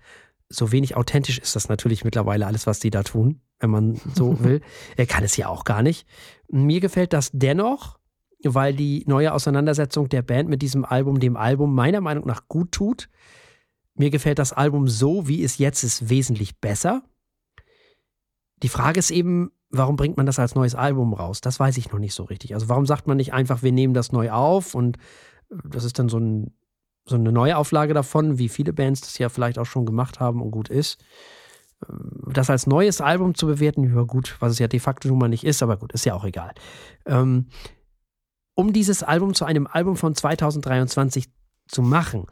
so 0.49 0.73
wenig 0.73 0.97
authentisch 0.97 1.39
ist 1.39 1.57
das 1.57 1.69
natürlich 1.69 2.05
mittlerweile 2.05 2.47
alles, 2.47 2.67
was 2.67 2.79
die 2.79 2.91
da 2.91 3.03
tun, 3.03 3.41
wenn 3.59 3.71
man 3.71 4.01
so 4.15 4.39
will. 4.45 4.61
Er 4.97 5.07
kann 5.07 5.25
es 5.25 5.37
ja 5.37 5.49
auch 5.49 5.65
gar 5.65 5.83
nicht. 5.83 6.07
Mir 6.49 6.81
gefällt 6.81 7.13
das 7.13 7.31
dennoch, 7.33 7.99
weil 8.53 8.75
die 8.75 9.05
neue 9.07 9.33
Auseinandersetzung 9.33 10.09
der 10.09 10.23
Band 10.23 10.49
mit 10.49 10.61
diesem 10.61 10.85
Album 10.85 11.21
dem 11.21 11.37
Album 11.37 11.75
meiner 11.75 12.01
Meinung 12.01 12.27
nach 12.27 12.49
gut 12.49 12.73
tut. 12.73 13.09
Mir 13.95 14.11
gefällt 14.11 14.39
das 14.39 14.53
Album 14.53 14.89
so, 14.89 15.29
wie 15.29 15.43
es 15.43 15.59
jetzt 15.59 15.85
ist, 15.85 16.11
wesentlich 16.11 16.61
besser. 16.61 17.03
Die 18.63 18.69
Frage 18.69 18.99
ist 18.99 19.11
eben, 19.11 19.53
warum 19.71 19.97
bringt 19.97 20.17
man 20.17 20.27
das 20.27 20.39
als 20.39 20.55
neues 20.55 20.75
Album 20.75 21.13
raus? 21.13 21.41
Das 21.41 21.61
weiß 21.61 21.77
ich 21.77 21.93
noch 21.93 21.99
nicht 21.99 22.15
so 22.15 22.25
richtig. 22.25 22.55
Also 22.55 22.69
warum 22.69 22.87
sagt 22.87 23.07
man 23.07 23.17
nicht 23.17 23.33
einfach, 23.33 23.63
wir 23.63 23.73
nehmen 23.73 23.95
das 23.95 24.13
neu 24.13 24.31
auf 24.31 24.75
und 24.75 24.97
äh, 25.51 25.57
das 25.65 25.85
ist 25.85 25.99
dann 25.99 26.09
so, 26.09 26.19
ein, 26.19 26.55
so 27.05 27.17
eine 27.17 27.33
Neuauflage 27.33 27.95
davon, 27.95 28.39
wie 28.39 28.49
viele 28.49 28.73
Bands 28.73 29.01
das 29.01 29.19
ja 29.19 29.29
vielleicht 29.29 29.59
auch 29.59 29.67
schon 29.67 29.87
gemacht 29.87 30.21
haben 30.21 30.41
und 30.43 30.51
gut 30.51 30.69
ist. 30.69 31.01
Äh, 31.83 31.93
das 32.33 32.51
als 32.51 32.67
neues 32.67 33.01
Album 33.01 33.35
zu 33.35 33.47
bewerten, 33.47 33.95
ja 33.95 34.03
gut, 34.03 34.37
was 34.41 34.53
es 34.53 34.59
ja 34.59 34.69
de 34.69 34.81
facto 34.81 35.09
nun 35.09 35.19
mal 35.19 35.29
nicht 35.29 35.45
ist, 35.45 35.63
aber 35.63 35.77
gut, 35.77 35.93
ist 35.93 36.07
ja 36.07 36.15
auch 36.15 36.25
egal. 36.25 36.53
Ähm, 37.07 37.47
um 38.55 38.73
dieses 38.73 39.03
Album 39.03 39.35
zu 39.35 39.45
einem 39.45 39.67
Album 39.67 39.97
von 39.97 40.15
2023 40.15 41.29
zu 41.69 41.83
machen, 41.83 42.27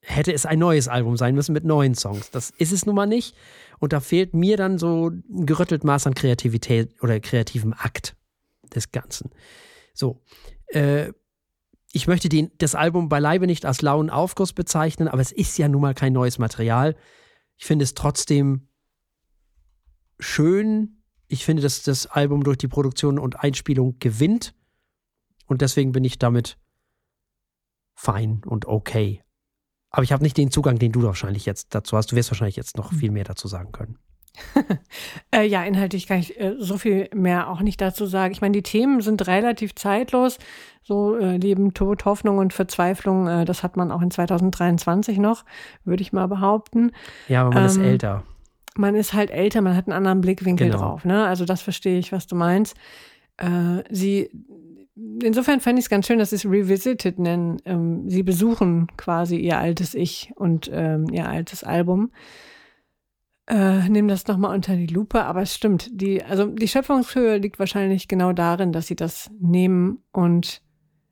hätte 0.00 0.32
es 0.32 0.46
ein 0.46 0.58
neues 0.58 0.88
Album 0.88 1.16
sein 1.16 1.34
müssen 1.34 1.52
mit 1.52 1.64
neuen 1.64 1.94
Songs. 1.94 2.30
Das 2.30 2.50
ist 2.50 2.72
es 2.72 2.86
nun 2.86 2.96
mal 2.96 3.06
nicht. 3.06 3.36
Und 3.78 3.92
da 3.92 4.00
fehlt 4.00 4.34
mir 4.34 4.56
dann 4.56 4.78
so 4.78 5.10
ein 5.10 5.46
gerüttelt 5.46 5.84
Maß 5.84 6.06
an 6.06 6.14
Kreativität 6.14 6.94
oder 7.02 7.20
kreativem 7.20 7.72
Akt 7.72 8.16
des 8.74 8.90
Ganzen. 8.92 9.30
So. 9.94 10.22
Äh, 10.66 11.12
ich 11.92 12.06
möchte 12.06 12.28
den, 12.28 12.50
das 12.58 12.74
Album 12.74 13.08
beileibe 13.08 13.46
nicht 13.46 13.66
als 13.66 13.82
lauen 13.82 14.08
Aufguss 14.08 14.54
bezeichnen, 14.54 15.08
aber 15.08 15.20
es 15.20 15.30
ist 15.30 15.58
ja 15.58 15.68
nun 15.68 15.82
mal 15.82 15.94
kein 15.94 16.14
neues 16.14 16.38
Material. 16.38 16.96
Ich 17.58 17.66
finde 17.66 17.84
es 17.84 17.94
trotzdem 17.94 18.68
schön. 20.18 21.02
Ich 21.28 21.44
finde, 21.44 21.62
dass 21.62 21.82
das 21.82 22.06
Album 22.06 22.44
durch 22.44 22.56
die 22.56 22.68
Produktion 22.68 23.18
und 23.18 23.40
Einspielung 23.40 23.98
gewinnt. 23.98 24.54
Und 25.52 25.60
deswegen 25.60 25.92
bin 25.92 26.02
ich 26.02 26.18
damit 26.18 26.56
fein 27.94 28.40
und 28.46 28.64
okay. 28.64 29.22
Aber 29.90 30.02
ich 30.02 30.10
habe 30.10 30.22
nicht 30.22 30.38
den 30.38 30.50
Zugang, 30.50 30.78
den 30.78 30.92
du 30.92 31.02
wahrscheinlich 31.02 31.44
jetzt 31.44 31.74
dazu 31.74 31.94
hast. 31.94 32.10
Du 32.10 32.16
wirst 32.16 32.30
wahrscheinlich 32.30 32.56
jetzt 32.56 32.78
noch 32.78 32.90
viel 32.90 33.10
mehr 33.10 33.24
dazu 33.24 33.48
sagen 33.48 33.70
können. 33.70 33.98
äh, 35.30 35.46
ja, 35.46 35.62
inhaltlich 35.62 36.06
kann 36.06 36.20
ich 36.20 36.40
äh, 36.40 36.54
so 36.58 36.78
viel 36.78 37.10
mehr 37.14 37.50
auch 37.50 37.60
nicht 37.60 37.82
dazu 37.82 38.06
sagen. 38.06 38.32
Ich 38.32 38.40
meine, 38.40 38.52
die 38.52 38.62
Themen 38.62 39.02
sind 39.02 39.26
relativ 39.26 39.74
zeitlos. 39.74 40.38
So 40.82 41.16
äh, 41.16 41.36
Leben, 41.36 41.74
Tod, 41.74 42.06
Hoffnung 42.06 42.38
und 42.38 42.54
Verzweiflung, 42.54 43.28
äh, 43.28 43.44
das 43.44 43.62
hat 43.62 43.76
man 43.76 43.92
auch 43.92 44.00
in 44.00 44.10
2023 44.10 45.18
noch, 45.18 45.44
würde 45.84 46.02
ich 46.02 46.14
mal 46.14 46.28
behaupten. 46.28 46.92
Ja, 47.28 47.42
aber 47.42 47.50
man 47.50 47.64
ähm, 47.64 47.66
ist 47.66 47.76
älter. 47.76 48.22
Man 48.74 48.94
ist 48.94 49.12
halt 49.12 49.30
älter, 49.30 49.60
man 49.60 49.76
hat 49.76 49.86
einen 49.86 49.98
anderen 49.98 50.22
Blickwinkel 50.22 50.68
genau. 50.68 50.78
drauf. 50.78 51.04
Ne? 51.04 51.26
Also 51.26 51.44
das 51.44 51.60
verstehe 51.60 51.98
ich, 51.98 52.10
was 52.10 52.26
du 52.26 52.36
meinst. 52.36 52.74
Äh, 53.36 53.82
sie 53.90 54.30
insofern 54.94 55.60
fände 55.60 55.80
ich 55.80 55.86
es 55.86 55.90
ganz 55.90 56.06
schön, 56.06 56.18
dass 56.18 56.30
sie 56.30 56.36
es 56.36 56.44
Revisited 56.44 57.18
nennen. 57.18 57.58
Ähm, 57.64 58.08
sie 58.08 58.22
besuchen 58.22 58.88
quasi 58.96 59.36
ihr 59.36 59.58
altes 59.58 59.94
Ich 59.94 60.32
und 60.36 60.70
ähm, 60.72 61.06
ihr 61.10 61.28
altes 61.28 61.64
Album. 61.64 62.10
Äh, 63.48 63.88
nehmen 63.88 64.08
das 64.08 64.26
nochmal 64.26 64.54
unter 64.54 64.76
die 64.76 64.86
Lupe, 64.86 65.24
aber 65.24 65.42
es 65.42 65.54
stimmt. 65.54 65.88
Die, 65.92 66.22
also 66.22 66.46
die 66.46 66.68
Schöpfungshöhe 66.68 67.38
liegt 67.38 67.58
wahrscheinlich 67.58 68.06
genau 68.06 68.32
darin, 68.32 68.72
dass 68.72 68.86
sie 68.86 68.96
das 68.96 69.30
nehmen 69.40 69.98
und 70.12 70.62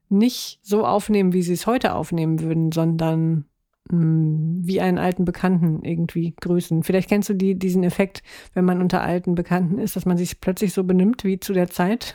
nicht 0.09 0.61
so 0.62 0.85
aufnehmen, 0.85 1.33
wie 1.33 1.43
sie 1.43 1.55
es 1.55 1.66
heute 1.66 1.95
aufnehmen 1.95 2.40
würden, 2.40 2.73
sondern 2.73 3.47
mh, 3.90 4.03
hm, 4.03 4.61
wie 4.62 4.81
einen 4.81 4.99
alten 4.99 5.25
Bekannten 5.25 5.85
irgendwie 5.85 6.35
grüßen. 6.40 6.83
Vielleicht 6.83 7.09
kennst 7.09 7.29
du 7.29 7.35
die, 7.35 7.59
diesen 7.59 7.83
Effekt, 7.83 8.23
wenn 8.55 8.64
man 8.64 8.81
unter 8.81 9.03
alten 9.03 9.35
Bekannten 9.35 9.79
ist, 9.79 9.97
dass 9.97 10.07
man 10.07 10.16
sich 10.16 10.40
plötzlich 10.40 10.73
so 10.73 10.85
benimmt 10.85 11.25
wie 11.25 11.40
zu 11.40 11.53
der 11.53 11.69
Zeit 11.69 12.14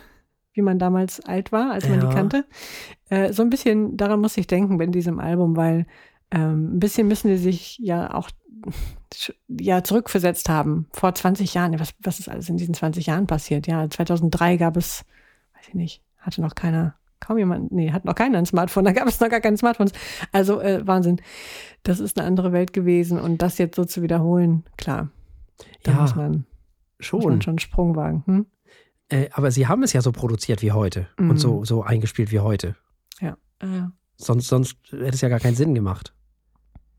wie 0.56 0.62
man 0.62 0.80
damals 0.80 1.20
alt 1.20 1.52
war, 1.52 1.72
als 1.72 1.88
man 1.88 2.00
ja. 2.00 2.08
die 2.08 2.16
kannte. 2.16 2.46
Äh, 3.10 3.34
so 3.34 3.44
ein 3.44 3.50
bisschen 3.50 3.98
daran 3.98 4.22
muss 4.22 4.38
ich 4.38 4.48
denken 4.48 4.78
bei 4.78 4.86
diesem 4.88 5.20
Album, 5.20 5.56
weil 5.56 5.86
ähm, 6.32 6.76
ein 6.76 6.80
bisschen 6.80 7.08
müssen 7.08 7.28
die 7.28 7.38
sich 7.38 7.78
ja 7.78 8.14
auch 8.14 8.30
ja 9.48 9.84
zurückversetzt 9.84 10.50
haben 10.50 10.88
vor 10.92 11.14
20 11.14 11.54
Jahren. 11.54 11.80
Was, 11.80 11.94
was 12.02 12.20
ist 12.20 12.30
alles 12.30 12.50
in 12.50 12.58
diesen 12.58 12.74
20 12.74 13.06
Jahren 13.06 13.28
passiert? 13.28 13.68
Ja, 13.68 13.88
2003 13.90 14.58
gab 14.58 14.78
es, 14.78 15.06
weiß 15.56 15.68
ich 15.68 15.74
nicht, 15.76 16.02
hatte 16.18 16.42
noch 16.42 16.56
keiner, 16.56 16.96
kaum 17.20 17.38
jemand, 17.38 17.72
nee, 17.72 17.92
hat 17.92 18.06
noch 18.06 18.16
keiner 18.16 18.38
ein 18.38 18.46
Smartphone, 18.46 18.86
da 18.86 18.94
gab 18.94 19.08
es 19.08 19.20
noch 19.20 19.30
gar 19.30 19.42
keine 19.42 19.58
Smartphones. 19.58 19.92
Also 20.32 20.62
äh, 20.62 20.88
Wahnsinn. 20.88 21.22
Das 21.84 22.00
ist 22.00 22.18
eine 22.18 22.26
andere 22.26 22.52
Welt 22.54 22.74
gewesen 22.74 23.20
und 23.20 23.42
das 23.42 23.58
jetzt 23.58 23.76
so 23.76 23.86
zu 23.86 24.02
wiederholen, 24.02 24.64
klar. 24.78 25.10
Da 25.84 25.92
ja, 25.92 26.02
muss 26.02 26.16
man 26.16 26.46
schon. 27.00 27.20
Muss 27.20 27.30
man 27.30 27.42
schon 27.42 27.60
Sprung 27.60 27.96
wagen. 27.96 28.24
Hm? 28.26 28.46
Äh, 29.10 29.30
aber 29.32 29.52
sie 29.52 29.68
haben 29.68 29.84
es 29.84 29.94
ja 29.94 30.02
so 30.02 30.12
produziert 30.12 30.62
wie 30.62 30.72
heute 30.72 31.08
mhm. 31.20 31.32
und 31.32 31.38
so, 31.38 31.64
so 31.64 31.84
eingespielt 31.84 32.32
wie 32.32 32.40
heute. 32.40 32.76
Ja. 33.20 33.38
Äh. 33.60 33.84
Sonst, 34.18 34.48
sonst 34.48 34.78
hätte 34.92 35.10
es 35.10 35.22
ja 35.22 35.30
gar 35.30 35.40
keinen 35.40 35.56
Sinn 35.56 35.76
gemacht. 35.76 36.14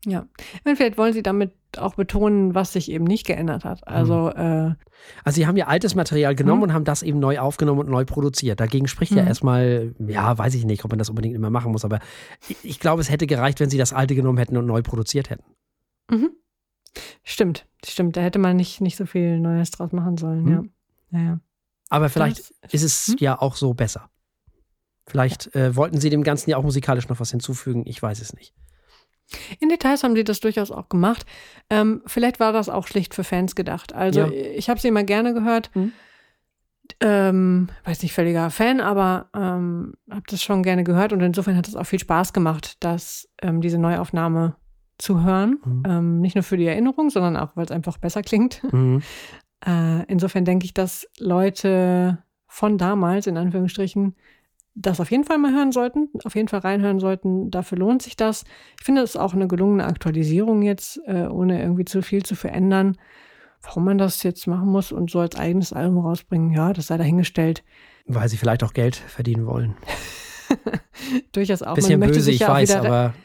Ja. 0.05 0.25
Und 0.63 0.75
vielleicht 0.77 0.97
wollen 0.97 1.11
sie 1.11 1.23
damit 1.23 1.53
auch 1.77 1.95
betonen, 1.95 2.55
was 2.55 2.73
sich 2.73 2.89
eben 2.89 3.03
nicht 3.03 3.25
geändert 3.25 3.65
hat. 3.65 3.85
Also, 3.87 4.31
mhm. 4.35 4.41
äh, 4.41 4.75
also 5.23 5.35
sie 5.35 5.47
haben 5.47 5.57
ja 5.57 5.67
altes 5.67 5.95
Material 5.95 6.35
genommen 6.35 6.59
mhm. 6.59 6.63
und 6.63 6.73
haben 6.73 6.85
das 6.85 7.03
eben 7.03 7.19
neu 7.19 7.39
aufgenommen 7.39 7.79
und 7.81 7.89
neu 7.89 8.05
produziert. 8.05 8.59
Dagegen 8.59 8.87
spricht 8.87 9.11
mhm. 9.11 9.17
ja 9.17 9.25
erstmal, 9.25 9.93
ja, 9.99 10.37
weiß 10.37 10.53
ich 10.55 10.65
nicht, 10.65 10.85
ob 10.85 10.91
man 10.91 10.99
das 10.99 11.09
unbedingt 11.09 11.35
immer 11.35 11.49
machen 11.49 11.71
muss, 11.71 11.83
aber 11.83 11.99
ich, 12.47 12.57
ich 12.63 12.79
glaube, 12.79 13.01
es 13.01 13.09
hätte 13.09 13.27
gereicht, 13.27 13.59
wenn 13.59 13.69
sie 13.69 13.77
das 13.77 13.91
alte 13.91 14.15
genommen 14.15 14.37
hätten 14.37 14.55
und 14.55 14.65
neu 14.65 14.81
produziert 14.81 15.29
hätten. 15.29 15.43
Mhm. 16.09 16.29
Stimmt, 17.23 17.67
stimmt. 17.85 18.15
Da 18.15 18.21
hätte 18.21 18.39
man 18.39 18.55
nicht, 18.55 18.79
nicht 18.81 18.95
so 18.95 19.05
viel 19.05 19.39
Neues 19.39 19.71
draus 19.71 19.91
machen 19.91 20.17
sollen, 20.17 20.43
mhm. 20.43 20.51
ja. 20.51 21.19
Ja, 21.19 21.25
ja. 21.25 21.39
Aber 21.89 22.09
vielleicht 22.09 22.51
das, 22.61 22.73
ist 22.73 22.83
es 22.83 23.07
hm? 23.07 23.15
ja 23.19 23.41
auch 23.41 23.55
so 23.55 23.73
besser. 23.73 24.09
Vielleicht 25.07 25.53
ja. 25.55 25.67
äh, 25.67 25.75
wollten 25.75 25.99
sie 25.99 26.09
dem 26.09 26.23
Ganzen 26.23 26.49
ja 26.49 26.57
auch 26.57 26.63
musikalisch 26.63 27.07
noch 27.07 27.19
was 27.19 27.31
hinzufügen. 27.31 27.83
Ich 27.85 28.01
weiß 28.01 28.21
es 28.21 28.33
nicht. 28.33 28.53
In 29.59 29.69
Details 29.69 30.03
haben 30.03 30.15
sie 30.15 30.23
das 30.23 30.39
durchaus 30.39 30.71
auch 30.71 30.89
gemacht. 30.89 31.25
Ähm, 31.69 32.01
vielleicht 32.05 32.39
war 32.39 32.53
das 32.53 32.69
auch 32.69 32.87
schlicht 32.87 33.13
für 33.13 33.23
Fans 33.23 33.55
gedacht. 33.55 33.93
Also 33.93 34.21
ja. 34.21 34.31
ich 34.31 34.69
habe 34.69 34.79
sie 34.79 34.87
immer 34.87 35.03
gerne 35.03 35.33
gehört. 35.33 35.69
Mhm. 35.75 35.93
Ähm, 37.01 37.67
weiß 37.83 38.01
nicht, 38.01 38.13
völliger 38.13 38.49
Fan, 38.49 38.79
aber 38.79 39.29
ähm, 39.35 39.93
habe 40.09 40.23
das 40.27 40.41
schon 40.41 40.63
gerne 40.63 40.85
gehört 40.85 41.11
und 41.11 41.19
insofern 41.19 41.57
hat 41.57 41.67
es 41.67 41.75
auch 41.75 41.83
viel 41.83 41.99
Spaß 41.99 42.31
gemacht, 42.31 42.77
dass 42.79 43.27
ähm, 43.41 43.59
diese 43.59 43.77
Neuaufnahme 43.77 44.55
zu 44.97 45.21
hören. 45.21 45.59
Mhm. 45.65 46.21
Nicht 46.21 46.35
nur 46.35 46.43
für 46.43 46.57
die 46.57 46.65
Erinnerung, 46.65 47.09
sondern 47.09 47.35
auch, 47.35 47.55
weil 47.55 47.65
es 47.65 47.71
einfach 47.71 47.97
besser 47.97 48.23
klingt. 48.23 48.63
Mhm. 48.71 49.01
Äh, 49.65 50.03
insofern 50.07 50.45
denke 50.45 50.65
ich, 50.65 50.73
dass 50.73 51.07
Leute 51.19 52.23
von 52.47 52.77
damals, 52.77 53.27
in 53.27 53.37
Anführungsstrichen, 53.37 54.15
das 54.75 54.99
auf 54.99 55.09
jeden 55.09 55.23
Fall 55.23 55.39
mal 55.39 55.53
hören 55.53 55.71
sollten, 55.71 56.09
auf 56.23 56.35
jeden 56.35 56.47
Fall 56.47 56.59
reinhören 56.59 56.99
sollten. 56.99 57.49
Dafür 57.49 57.79
lohnt 57.79 58.03
sich 58.03 58.15
das. 58.15 58.43
Ich 58.79 58.85
finde, 58.85 59.01
es 59.01 59.11
ist 59.11 59.17
auch 59.17 59.33
eine 59.33 59.47
gelungene 59.47 59.85
Aktualisierung 59.85 60.61
jetzt, 60.61 60.99
äh, 61.07 61.25
ohne 61.27 61.59
irgendwie 61.61 61.85
zu 61.85 62.03
viel 62.03 62.23
zu 62.23 62.35
verändern. 62.35 62.95
Warum 63.63 63.85
man 63.85 63.97
das 63.97 64.21
jetzt 64.21 64.45
machen 64.45 64.69
muss 64.69 64.91
und 64.91 65.09
so 65.09 65.19
als 65.19 65.35
eigenes 65.35 65.73
Album 65.73 66.05
rausbringen, 66.05 66.51
ja, 66.51 66.73
das 66.73 66.87
sei 66.87 66.97
dahingestellt. 66.97 67.63
Weil 68.05 68.29
sie 68.29 68.37
vielleicht 68.37 68.63
auch 68.63 68.73
Geld 68.73 68.95
verdienen 68.95 69.47
wollen. 69.47 69.75
Durchaus 71.31 71.63
auch. 71.63 71.73
Bisschen 71.73 71.99
böse, 71.99 72.29
ich 72.29 72.39
ja 72.39 72.49
weiß, 72.49 72.75
aber 72.75 73.15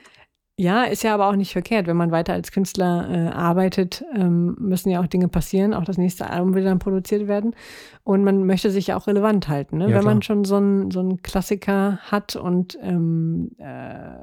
ja, 0.58 0.84
ist 0.84 1.02
ja 1.02 1.14
aber 1.14 1.28
auch 1.28 1.36
nicht 1.36 1.52
verkehrt. 1.52 1.86
Wenn 1.86 1.96
man 1.96 2.10
weiter 2.10 2.34
als 2.34 2.52
Künstler 2.52 3.08
äh, 3.10 3.28
arbeitet, 3.30 4.04
ähm, 4.14 4.54
müssen 4.58 4.90
ja 4.90 5.00
auch 5.00 5.06
Dinge 5.06 5.28
passieren. 5.28 5.72
Auch 5.72 5.84
das 5.84 5.96
nächste 5.96 6.28
Album 6.28 6.54
will 6.54 6.62
dann 6.62 6.78
produziert 6.78 7.26
werden. 7.26 7.56
Und 8.04 8.22
man 8.22 8.44
möchte 8.44 8.70
sich 8.70 8.88
ja 8.88 8.96
auch 8.96 9.06
relevant 9.06 9.48
halten. 9.48 9.78
Ne? 9.78 9.88
Ja, 9.88 9.96
Wenn 9.96 10.04
man 10.04 10.22
schon 10.22 10.44
so 10.44 10.56
einen 10.56 10.90
so 10.90 11.18
Klassiker 11.22 11.98
hat 12.02 12.36
und 12.36 12.78
ähm, 12.82 13.52
äh, 13.58 14.14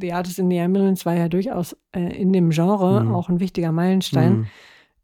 The 0.00 0.12
Artist 0.12 0.40
in 0.40 0.50
the 0.50 0.60
Ambulance 0.60 1.04
war 1.04 1.14
ja 1.14 1.28
durchaus 1.28 1.76
äh, 1.92 2.20
in 2.20 2.32
dem 2.32 2.50
Genre 2.50 3.04
mhm. 3.04 3.14
auch 3.14 3.28
ein 3.28 3.38
wichtiger 3.38 3.70
Meilenstein. 3.70 4.38
Mhm. 4.38 4.46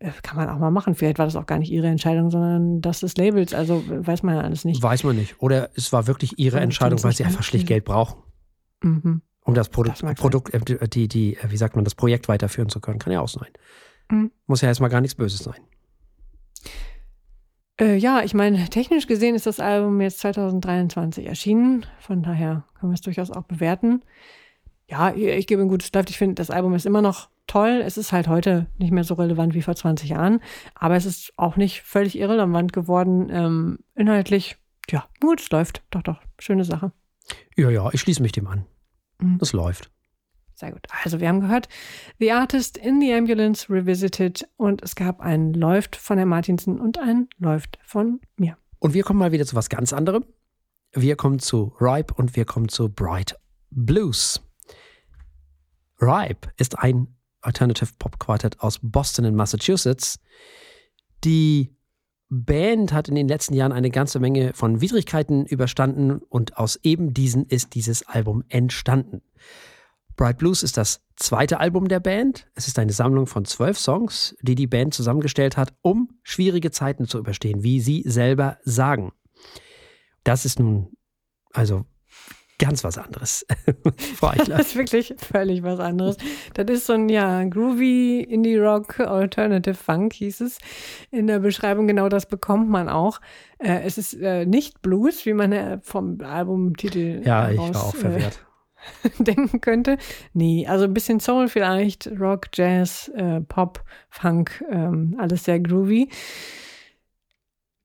Äh, 0.00 0.10
kann 0.22 0.36
man 0.36 0.48
auch 0.48 0.58
mal 0.58 0.72
machen. 0.72 0.96
Vielleicht 0.96 1.20
war 1.20 1.26
das 1.26 1.36
auch 1.36 1.46
gar 1.46 1.58
nicht 1.58 1.70
ihre 1.70 1.86
Entscheidung, 1.86 2.32
sondern 2.32 2.80
das 2.80 3.00
des 3.00 3.16
Labels. 3.16 3.54
Also 3.54 3.84
weiß 3.86 4.24
man 4.24 4.34
ja 4.34 4.40
alles 4.40 4.64
nicht. 4.64 4.82
Weiß 4.82 5.04
man 5.04 5.14
nicht. 5.14 5.40
Oder 5.40 5.70
es 5.76 5.92
war 5.92 6.08
wirklich 6.08 6.40
ihre 6.40 6.58
Entscheidung, 6.58 7.00
weil 7.04 7.12
sie 7.12 7.24
einfach 7.24 7.44
schlicht 7.44 7.68
Geld 7.68 7.84
brauchen. 7.84 8.18
Mhm 8.82 9.22
um 9.50 9.54
das, 9.54 9.68
Produ 9.68 9.90
das 9.90 10.14
Produkt, 10.14 10.54
äh, 10.54 10.88
die, 10.88 11.08
die, 11.08 11.36
äh, 11.36 11.50
wie 11.50 11.56
sagt 11.56 11.76
man, 11.76 11.84
das 11.84 11.94
Projekt 11.94 12.28
weiterführen 12.28 12.68
zu 12.68 12.80
können. 12.80 12.98
Kann 12.98 13.12
ja 13.12 13.20
auch 13.20 13.28
sein. 13.28 13.48
Mhm. 14.10 14.30
Muss 14.46 14.60
ja 14.60 14.68
erstmal 14.68 14.90
gar 14.90 15.00
nichts 15.00 15.14
Böses 15.14 15.40
sein. 15.40 15.60
Äh, 17.80 17.96
ja, 17.96 18.22
ich 18.22 18.34
meine, 18.34 18.68
technisch 18.68 19.06
gesehen 19.06 19.34
ist 19.34 19.46
das 19.46 19.60
Album 19.60 20.00
jetzt 20.00 20.20
2023 20.20 21.26
erschienen. 21.26 21.86
Von 21.98 22.22
daher 22.22 22.64
können 22.78 22.92
wir 22.92 22.94
es 22.94 23.00
durchaus 23.00 23.30
auch 23.30 23.44
bewerten. 23.44 24.02
Ja, 24.88 25.14
ich 25.14 25.46
gebe 25.46 25.62
ein 25.62 25.68
gutes 25.68 25.92
Läuft. 25.92 26.10
Ich 26.10 26.18
finde, 26.18 26.34
das 26.34 26.50
Album 26.50 26.74
ist 26.74 26.84
immer 26.84 27.00
noch 27.00 27.28
toll. 27.46 27.82
Es 27.84 27.96
ist 27.96 28.12
halt 28.12 28.28
heute 28.28 28.66
nicht 28.78 28.90
mehr 28.90 29.04
so 29.04 29.14
relevant 29.14 29.54
wie 29.54 29.62
vor 29.62 29.76
20 29.76 30.10
Jahren. 30.10 30.40
Aber 30.74 30.96
es 30.96 31.06
ist 31.06 31.32
auch 31.36 31.56
nicht 31.56 31.82
völlig 31.82 32.18
irrelevant 32.18 32.72
geworden. 32.72 33.28
Ähm, 33.30 33.78
inhaltlich, 33.94 34.56
ja, 34.90 35.06
gut, 35.20 35.40
es 35.40 35.50
läuft. 35.50 35.82
Doch, 35.90 36.02
doch, 36.02 36.20
schöne 36.38 36.64
Sache. 36.64 36.92
Ja, 37.56 37.70
ja, 37.70 37.88
ich 37.92 38.00
schließe 38.00 38.20
mich 38.22 38.32
dem 38.32 38.48
an. 38.48 38.66
Mhm. 39.20 39.38
Das 39.38 39.52
läuft. 39.52 39.90
Sehr 40.54 40.72
gut. 40.72 40.87
Also 41.02 41.20
wir 41.20 41.28
haben 41.28 41.40
gehört, 41.40 41.68
The 42.18 42.33
Artist 42.33 42.76
in 42.76 43.00
the 43.00 43.14
Ambulance 43.14 43.72
Revisited 43.72 44.46
und 44.56 44.83
es 44.83 44.94
gab 44.94 45.20
ein 45.20 45.54
Läuft 45.54 45.96
von 45.96 46.18
Herrn 46.18 46.28
Martinsen 46.28 46.78
und 46.78 46.98
ein 46.98 47.28
Läuft 47.38 47.78
von 47.83 48.20
mir. 48.37 48.59
Und 48.78 48.92
wir 48.92 49.02
kommen 49.02 49.18
mal 49.18 49.33
wieder 49.33 49.46
zu 49.46 49.56
was 49.56 49.70
ganz 49.70 49.92
anderem. 49.94 50.24
Wir 50.92 51.16
kommen 51.16 51.38
zu 51.38 51.74
Ripe 51.80 52.12
und 52.14 52.37
wir 52.37 52.44
kommen 52.44 52.68
zu 52.68 52.88
Bright 52.90 53.37
Blues. 53.70 54.42
Ripe 56.00 56.50
ist 56.56 56.78
ein 56.78 57.06
Alternative 57.40 57.90
Pop 57.98 58.18
Quartett 58.18 58.61
aus 58.61 58.78
Boston 58.83 59.24
in 59.24 59.35
Massachusetts. 59.35 60.18
Die 61.24 61.74
Band 62.30 62.92
hat 62.92 63.08
in 63.08 63.16
den 63.16 63.28
letzten 63.28 63.54
Jahren 63.54 63.72
eine 63.72 63.90
ganze 63.90 64.20
Menge 64.20 64.52
von 64.54 64.80
Widrigkeiten 64.80 65.44
überstanden 65.46 66.22
und 66.28 66.56
aus 66.56 66.78
eben 66.82 67.12
diesen 67.12 67.44
ist 67.44 67.74
dieses 67.74 68.06
Album 68.06 68.44
entstanden. 68.48 69.22
Bright 70.16 70.38
Blues 70.38 70.62
ist 70.62 70.76
das 70.76 71.00
zweite 71.16 71.58
Album 71.58 71.88
der 71.88 71.98
Band. 71.98 72.46
Es 72.54 72.68
ist 72.68 72.78
eine 72.78 72.92
Sammlung 72.92 73.26
von 73.26 73.46
zwölf 73.46 73.78
Songs, 73.78 74.36
die 74.42 74.54
die 74.54 74.66
Band 74.66 74.94
zusammengestellt 74.94 75.56
hat, 75.56 75.74
um 75.82 76.10
schwierige 76.22 76.70
Zeiten 76.70 77.06
zu 77.06 77.18
überstehen, 77.18 77.64
wie 77.64 77.80
sie 77.80 78.04
selber 78.06 78.58
sagen. 78.62 79.12
Das 80.22 80.44
ist 80.44 80.60
nun, 80.60 80.92
also 81.52 81.84
ganz 82.60 82.84
was 82.84 82.98
anderes. 82.98 83.44
das 84.20 84.48
ist 84.60 84.76
wirklich 84.76 85.14
völlig 85.16 85.64
was 85.64 85.80
anderes. 85.80 86.16
Das 86.54 86.66
ist 86.68 86.86
so 86.86 86.92
ein, 86.92 87.08
ja, 87.08 87.42
groovy 87.44 88.20
Indie-Rock 88.20 89.00
Alternative 89.00 89.74
Funk 89.74 90.12
hieß 90.12 90.42
es. 90.42 90.58
In 91.10 91.26
der 91.26 91.40
Beschreibung 91.40 91.88
genau 91.88 92.08
das 92.08 92.26
bekommt 92.26 92.68
man 92.68 92.88
auch. 92.88 93.20
Äh, 93.58 93.80
es 93.84 93.98
ist 93.98 94.14
äh, 94.14 94.46
nicht 94.46 94.82
Blues, 94.82 95.26
wie 95.26 95.34
man 95.34 95.52
äh, 95.52 95.78
vom 95.82 96.20
Albumtitel 96.20 97.22
Ja, 97.24 97.50
ich 97.50 97.58
war 97.58 97.84
auch 97.84 97.96
verwehrt. 97.96 98.44
denken 99.18 99.60
könnte. 99.60 99.98
Nee, 100.32 100.66
also 100.66 100.84
ein 100.84 100.94
bisschen 100.94 101.20
Soul 101.20 101.48
vielleicht, 101.48 102.10
Rock, 102.18 102.46
Jazz, 102.54 103.10
äh, 103.14 103.40
Pop, 103.40 103.82
Funk, 104.08 104.64
ähm, 104.70 105.16
alles 105.18 105.44
sehr 105.44 105.60
groovy. 105.60 106.08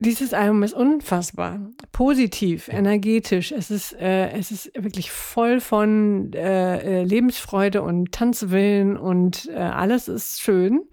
Dieses 0.06 0.36
Album 0.36 0.62
ist 0.62 0.76
unfassbar 0.76 1.60
positiv, 1.91 2.68
energetisch. 2.68 3.52
Es 3.52 3.72
ist, 3.72 3.94
äh, 3.94 4.30
es 4.34 4.52
ist 4.52 4.72
wirklich 4.76 5.10
voll 5.10 5.60
von 5.60 6.32
äh, 6.34 7.00
äh 7.00 7.04
Lebensfreude 7.04 7.82
und 7.82 8.12
Tanzwillen 8.12 8.98
und 8.98 9.50
äh, 9.52 9.56
alles 9.56 10.08
ist 10.08 10.41
schön. 10.41 10.84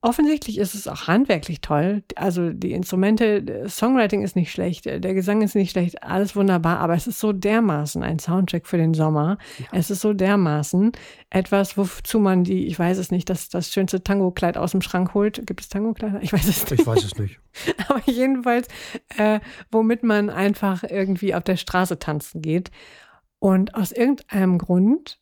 Offensichtlich 0.00 0.58
ist 0.58 0.76
es 0.76 0.86
auch 0.86 1.08
handwerklich 1.08 1.60
toll. 1.60 2.04
Also 2.14 2.50
die 2.50 2.70
Instrumente, 2.70 3.64
Songwriting 3.68 4.22
ist 4.22 4.36
nicht 4.36 4.52
schlecht, 4.52 4.84
der 4.84 5.00
Gesang 5.00 5.42
ist 5.42 5.56
nicht 5.56 5.72
schlecht, 5.72 6.04
alles 6.04 6.36
wunderbar, 6.36 6.78
aber 6.78 6.94
es 6.94 7.08
ist 7.08 7.18
so 7.18 7.32
dermaßen 7.32 8.04
ein 8.04 8.20
Soundtrack 8.20 8.68
für 8.68 8.76
den 8.76 8.94
Sommer. 8.94 9.38
Ja. 9.58 9.66
Es 9.72 9.90
ist 9.90 10.00
so 10.00 10.12
dermaßen 10.12 10.92
etwas, 11.30 11.76
wozu 11.76 12.20
man 12.20 12.44
die, 12.44 12.68
ich 12.68 12.78
weiß 12.78 12.98
es 12.98 13.10
nicht, 13.10 13.28
das, 13.28 13.48
das 13.48 13.72
schönste 13.72 14.04
Tango-Kleid 14.04 14.56
aus 14.56 14.70
dem 14.70 14.82
Schrank 14.82 15.14
holt. 15.14 15.44
Gibt 15.44 15.62
es 15.62 15.68
Tango-Kleider? 15.68 16.22
Ich 16.22 16.32
weiß 16.32 16.46
es 16.46 16.70
nicht. 16.70 16.80
Ich 16.80 16.86
weiß 16.86 17.02
es 17.02 17.18
nicht. 17.18 17.40
aber 17.88 18.00
jedenfalls, 18.06 18.68
äh, 19.16 19.40
womit 19.72 20.04
man 20.04 20.30
einfach 20.30 20.84
irgendwie 20.84 21.34
auf 21.34 21.42
der 21.42 21.56
Straße 21.56 21.98
tanzen 21.98 22.40
geht. 22.40 22.70
Und 23.40 23.74
aus 23.74 23.90
irgendeinem 23.90 24.58
Grund 24.58 25.18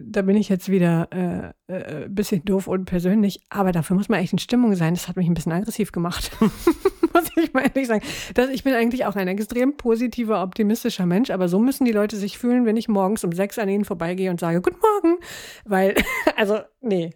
da 0.00 0.22
bin 0.22 0.36
ich 0.36 0.48
jetzt 0.48 0.70
wieder 0.70 1.08
ein 1.10 1.52
äh, 1.68 2.04
äh, 2.04 2.08
bisschen 2.08 2.44
doof 2.44 2.66
und 2.66 2.86
persönlich, 2.86 3.40
aber 3.50 3.72
dafür 3.72 3.96
muss 3.96 4.08
man 4.08 4.20
echt 4.20 4.32
in 4.32 4.38
Stimmung 4.38 4.74
sein. 4.74 4.94
Das 4.94 5.08
hat 5.08 5.16
mich 5.16 5.26
ein 5.26 5.34
bisschen 5.34 5.52
aggressiv 5.52 5.92
gemacht, 5.92 6.30
muss 6.40 7.30
ich 7.36 7.52
mal 7.52 7.64
ehrlich 7.64 7.88
sagen. 7.88 8.02
Das, 8.34 8.48
ich 8.48 8.64
bin 8.64 8.74
eigentlich 8.74 9.04
auch 9.04 9.16
ein 9.16 9.28
extrem 9.28 9.76
positiver, 9.76 10.42
optimistischer 10.42 11.04
Mensch, 11.04 11.30
aber 11.30 11.48
so 11.48 11.58
müssen 11.58 11.84
die 11.84 11.92
Leute 11.92 12.16
sich 12.16 12.38
fühlen, 12.38 12.64
wenn 12.64 12.76
ich 12.76 12.88
morgens 12.88 13.24
um 13.24 13.32
sechs 13.32 13.58
an 13.58 13.68
ihnen 13.68 13.84
vorbeigehe 13.84 14.30
und 14.30 14.40
sage, 14.40 14.62
Guten 14.62 14.80
Morgen. 14.80 15.18
Weil, 15.64 15.94
also, 16.36 16.60
nee, 16.80 17.10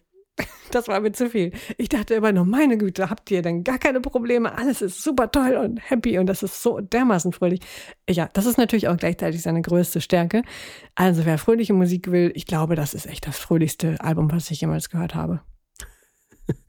das 0.70 0.88
war 0.88 1.00
mir 1.00 1.12
zu 1.12 1.31
viel. 1.31 1.52
Ich 1.79 1.88
dachte 1.88 2.14
immer 2.14 2.33
nur, 2.33 2.44
meine 2.44 2.79
Güte, 2.79 3.11
habt 3.11 3.31
ihr 3.31 3.42
denn 3.42 3.64
gar 3.64 3.79
keine 3.79 4.00
Probleme? 4.00 4.57
Alles 4.57 4.83
ist 4.83 5.02
super 5.02 5.31
toll 5.31 5.55
und 5.57 5.79
happy 5.79 6.18
und 6.18 6.26
das 6.26 6.42
ist 6.42 6.62
so 6.62 6.81
dermaßen 6.81 7.33
fröhlich. 7.33 7.61
Ja, 8.09 8.29
das 8.33 8.46
ist 8.46 8.59
natürlich 8.59 8.88
auch 8.88 8.96
gleichzeitig 8.96 9.42
seine 9.42 9.62
größte 9.62 10.00
Stärke. 10.00 10.42
Also 10.94 11.24
wer 11.24 11.38
fröhliche 11.38 11.74
Musik 11.74 12.11
will, 12.11 12.33
ich 12.35 12.46
glaube, 12.46 12.74
das 12.76 12.94
ist 12.94 13.07
echt 13.07 13.26
das 13.26 13.38
fröhlichste 13.38 14.00
Album, 14.00 14.31
was 14.31 14.50
ich 14.50 14.61
jemals 14.61 14.90
gehört 14.90 15.14
habe. 15.14 15.40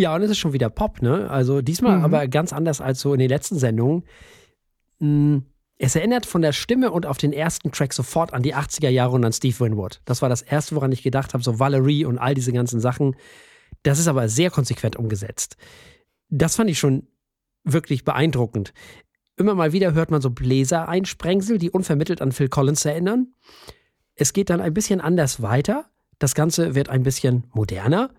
Ja, 0.00 0.14
und 0.14 0.22
es 0.22 0.30
ist 0.30 0.38
schon 0.38 0.52
wieder 0.52 0.70
Pop, 0.70 1.02
ne? 1.02 1.28
Also 1.28 1.60
diesmal 1.60 1.98
mhm. 1.98 2.04
aber 2.04 2.28
ganz 2.28 2.52
anders 2.52 2.80
als 2.80 3.00
so 3.00 3.14
in 3.14 3.18
den 3.18 3.28
letzten 3.28 3.58
Sendungen. 3.58 4.04
Hm 5.00 5.42
es 5.78 5.94
erinnert 5.94 6.26
von 6.26 6.42
der 6.42 6.52
Stimme 6.52 6.90
und 6.90 7.06
auf 7.06 7.18
den 7.18 7.32
ersten 7.32 7.70
Track 7.70 7.92
sofort 7.92 8.32
an 8.32 8.42
die 8.42 8.54
80er 8.54 8.88
Jahre 8.88 9.12
und 9.12 9.24
an 9.24 9.32
Steve 9.32 9.58
Winwood. 9.60 10.00
Das 10.04 10.22
war 10.22 10.28
das 10.28 10.42
erste, 10.42 10.74
woran 10.74 10.90
ich 10.90 11.04
gedacht 11.04 11.34
habe, 11.34 11.44
so 11.44 11.60
Valerie 11.60 12.04
und 12.04 12.18
all 12.18 12.34
diese 12.34 12.52
ganzen 12.52 12.80
Sachen. 12.80 13.14
Das 13.84 14.00
ist 14.00 14.08
aber 14.08 14.28
sehr 14.28 14.50
konsequent 14.50 14.96
umgesetzt. 14.96 15.56
Das 16.30 16.56
fand 16.56 16.68
ich 16.68 16.80
schon 16.80 17.06
wirklich 17.62 18.04
beeindruckend. 18.04 18.72
Immer 19.36 19.54
mal 19.54 19.72
wieder 19.72 19.94
hört 19.94 20.10
man 20.10 20.20
so 20.20 20.30
Bläser-Einsprengsel, 20.30 21.58
die 21.58 21.70
unvermittelt 21.70 22.20
an 22.20 22.32
Phil 22.32 22.48
Collins 22.48 22.84
erinnern. 22.84 23.34
Es 24.16 24.32
geht 24.32 24.50
dann 24.50 24.60
ein 24.60 24.74
bisschen 24.74 25.00
anders 25.00 25.42
weiter. 25.42 25.86
Das 26.18 26.34
Ganze 26.34 26.74
wird 26.74 26.88
ein 26.88 27.04
bisschen 27.04 27.44
moderner. 27.52 28.10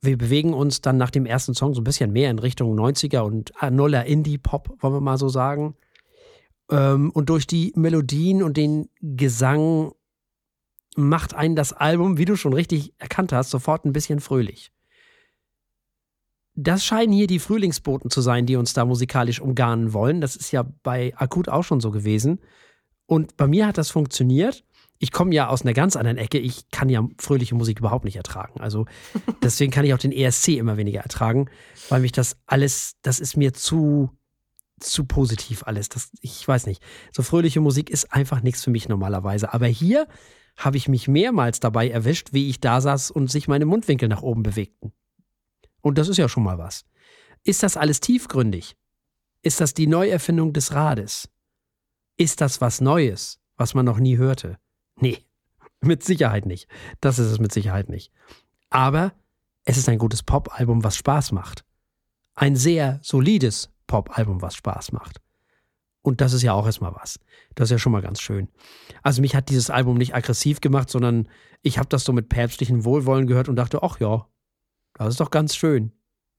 Wir 0.00 0.16
bewegen 0.16 0.54
uns 0.54 0.80
dann 0.80 0.96
nach 0.96 1.10
dem 1.10 1.26
ersten 1.26 1.54
Song 1.54 1.74
so 1.74 1.82
ein 1.82 1.84
bisschen 1.84 2.10
mehr 2.10 2.30
in 2.30 2.38
Richtung 2.38 2.74
90er 2.78 3.20
und 3.20 3.52
Nuller 3.70 4.06
Indie-Pop, 4.06 4.82
wollen 4.82 4.94
wir 4.94 5.00
mal 5.02 5.18
so 5.18 5.28
sagen. 5.28 5.76
Ähm, 6.70 7.10
und 7.10 7.28
durch 7.28 7.46
die 7.46 7.72
Melodien 7.76 8.42
und 8.42 8.56
den 8.56 8.88
Gesang 9.00 9.92
macht 10.96 11.34
einen 11.34 11.56
das 11.56 11.72
Album, 11.72 12.18
wie 12.18 12.24
du 12.24 12.36
schon 12.36 12.52
richtig 12.52 12.94
erkannt 12.98 13.32
hast, 13.32 13.50
sofort 13.50 13.84
ein 13.84 13.92
bisschen 13.92 14.20
fröhlich. 14.20 14.70
Das 16.56 16.84
scheinen 16.84 17.12
hier 17.12 17.26
die 17.26 17.40
Frühlingsboten 17.40 18.10
zu 18.10 18.20
sein, 18.20 18.46
die 18.46 18.56
uns 18.56 18.74
da 18.74 18.84
musikalisch 18.84 19.40
umgarnen 19.40 19.92
wollen. 19.92 20.20
Das 20.20 20.36
ist 20.36 20.52
ja 20.52 20.64
bei 20.84 21.12
Akut 21.16 21.48
auch 21.48 21.64
schon 21.64 21.80
so 21.80 21.90
gewesen. 21.90 22.40
Und 23.06 23.36
bei 23.36 23.48
mir 23.48 23.66
hat 23.66 23.76
das 23.76 23.90
funktioniert. 23.90 24.64
Ich 24.98 25.10
komme 25.10 25.34
ja 25.34 25.48
aus 25.48 25.62
einer 25.62 25.74
ganz 25.74 25.96
anderen 25.96 26.16
Ecke. 26.16 26.38
Ich 26.38 26.70
kann 26.70 26.88
ja 26.88 27.06
fröhliche 27.18 27.56
Musik 27.56 27.80
überhaupt 27.80 28.04
nicht 28.04 28.16
ertragen. 28.16 28.60
Also 28.60 28.86
deswegen 29.42 29.72
kann 29.72 29.84
ich 29.84 29.92
auch 29.94 29.98
den 29.98 30.12
ESC 30.12 30.50
immer 30.50 30.76
weniger 30.76 31.00
ertragen, 31.00 31.50
weil 31.88 32.00
mich 32.00 32.12
das 32.12 32.36
alles, 32.46 32.94
das 33.02 33.18
ist 33.18 33.36
mir 33.36 33.52
zu 33.52 34.10
zu 34.90 35.04
positiv 35.04 35.64
alles. 35.66 35.88
Das, 35.88 36.10
ich 36.20 36.46
weiß 36.46 36.66
nicht. 36.66 36.82
So 37.12 37.22
fröhliche 37.22 37.60
Musik 37.60 37.90
ist 37.90 38.12
einfach 38.12 38.42
nichts 38.42 38.64
für 38.64 38.70
mich 38.70 38.88
normalerweise. 38.88 39.52
Aber 39.52 39.66
hier 39.66 40.06
habe 40.56 40.76
ich 40.76 40.88
mich 40.88 41.08
mehrmals 41.08 41.60
dabei 41.60 41.88
erwischt, 41.88 42.32
wie 42.32 42.48
ich 42.48 42.60
da 42.60 42.80
saß 42.80 43.10
und 43.10 43.30
sich 43.30 43.48
meine 43.48 43.66
Mundwinkel 43.66 44.08
nach 44.08 44.22
oben 44.22 44.42
bewegten. 44.42 44.92
Und 45.80 45.98
das 45.98 46.08
ist 46.08 46.16
ja 46.16 46.28
schon 46.28 46.44
mal 46.44 46.58
was. 46.58 46.84
Ist 47.42 47.62
das 47.62 47.76
alles 47.76 48.00
tiefgründig? 48.00 48.76
Ist 49.42 49.60
das 49.60 49.74
die 49.74 49.86
Neuerfindung 49.86 50.52
des 50.52 50.72
Rades? 50.72 51.28
Ist 52.16 52.40
das 52.40 52.60
was 52.60 52.80
Neues, 52.80 53.40
was 53.56 53.74
man 53.74 53.84
noch 53.84 53.98
nie 53.98 54.16
hörte? 54.16 54.58
Nee, 54.96 55.18
mit 55.80 56.02
Sicherheit 56.02 56.46
nicht. 56.46 56.68
Das 57.00 57.18
ist 57.18 57.26
es 57.30 57.38
mit 57.38 57.52
Sicherheit 57.52 57.88
nicht. 57.88 58.12
Aber 58.70 59.12
es 59.64 59.76
ist 59.76 59.88
ein 59.88 59.98
gutes 59.98 60.22
Pop-Album, 60.22 60.84
was 60.84 60.96
Spaß 60.96 61.32
macht. 61.32 61.64
Ein 62.34 62.56
sehr 62.56 63.00
solides 63.02 63.73
Pop-Album, 63.86 64.42
was 64.42 64.54
Spaß 64.54 64.92
macht. 64.92 65.20
Und 66.02 66.20
das 66.20 66.34
ist 66.34 66.42
ja 66.42 66.52
auch 66.52 66.66
erstmal 66.66 66.94
was. 66.94 67.18
Das 67.54 67.68
ist 67.68 67.70
ja 67.70 67.78
schon 67.78 67.92
mal 67.92 68.02
ganz 68.02 68.20
schön. 68.20 68.48
Also 69.02 69.22
mich 69.22 69.34
hat 69.34 69.48
dieses 69.48 69.70
Album 69.70 69.96
nicht 69.96 70.14
aggressiv 70.14 70.60
gemacht, 70.60 70.90
sondern 70.90 71.28
ich 71.62 71.78
habe 71.78 71.88
das 71.88 72.04
so 72.04 72.12
mit 72.12 72.28
päpstlichem 72.28 72.84
Wohlwollen 72.84 73.26
gehört 73.26 73.48
und 73.48 73.56
dachte, 73.56 73.82
ach 73.82 73.98
ja, 74.00 74.26
das 74.94 75.08
ist 75.08 75.20
doch 75.20 75.30
ganz 75.30 75.56
schön. 75.56 75.92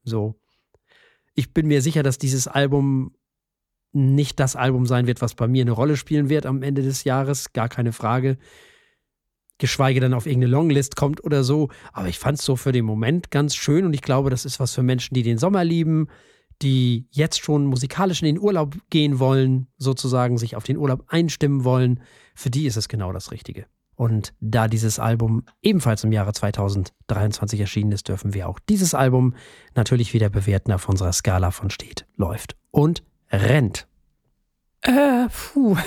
So. 0.03 0.39
Ich 1.33 1.51
bin 1.51 1.67
mir 1.67 1.81
sicher, 1.81 2.03
dass 2.03 2.19
dieses 2.19 2.47
Album 2.47 3.15
nicht 3.91 4.39
das 4.39 4.55
Album 4.55 4.85
sein 4.85 5.07
wird, 5.07 5.21
was 5.21 5.33
bei 5.33 5.47
mir 5.47 5.63
eine 5.63 5.71
Rolle 5.71 5.97
spielen 5.97 6.29
wird 6.29 6.45
am 6.45 6.61
Ende 6.61 6.83
des 6.83 7.03
Jahres, 7.03 7.53
gar 7.53 7.69
keine 7.69 7.91
Frage. 7.91 8.37
Geschweige 9.57 10.01
denn 10.01 10.13
auf 10.13 10.27
irgendeine 10.27 10.51
Longlist 10.51 10.95
kommt 10.95 11.23
oder 11.23 11.43
so. 11.43 11.69
Aber 11.91 12.07
ich 12.07 12.19
fand 12.19 12.37
es 12.37 12.45
so 12.45 12.55
für 12.55 12.71
den 12.71 12.85
Moment 12.85 13.31
ganz 13.31 13.55
schön 13.55 13.85
und 13.85 13.93
ich 13.93 14.01
glaube, 14.01 14.29
das 14.29 14.45
ist 14.45 14.59
was 14.59 14.75
für 14.75 14.83
Menschen, 14.83 15.15
die 15.15 15.23
den 15.23 15.37
Sommer 15.37 15.63
lieben, 15.63 16.07
die 16.61 17.07
jetzt 17.11 17.41
schon 17.41 17.65
musikalisch 17.65 18.21
in 18.21 18.27
den 18.27 18.39
Urlaub 18.39 18.75
gehen 18.89 19.19
wollen, 19.19 19.67
sozusagen 19.77 20.37
sich 20.37 20.55
auf 20.55 20.63
den 20.63 20.77
Urlaub 20.77 21.03
einstimmen 21.07 21.63
wollen, 21.63 22.01
für 22.33 22.49
die 22.49 22.65
ist 22.65 22.77
es 22.77 22.87
genau 22.87 23.11
das 23.11 23.31
Richtige. 23.31 23.65
Und 23.95 24.33
da 24.41 24.67
dieses 24.67 24.99
Album 24.99 25.43
ebenfalls 25.61 26.03
im 26.03 26.11
Jahre 26.11 26.33
2023 26.33 27.61
erschienen 27.61 27.93
ist, 27.93 28.09
dürfen 28.09 28.33
wir 28.33 28.49
auch 28.49 28.59
dieses 28.59 28.93
Album 28.93 29.35
natürlich 29.73 30.13
wieder 30.13 30.29
bewerten 30.29 30.73
auf 30.73 30.89
unserer 30.89 31.13
Skala 31.13 31.51
von 31.51 31.69
steht, 31.69 32.05
läuft 32.15 32.57
und 32.71 33.03
rennt. 33.31 33.87
Äh, 34.81 35.27
puh. 35.29 35.77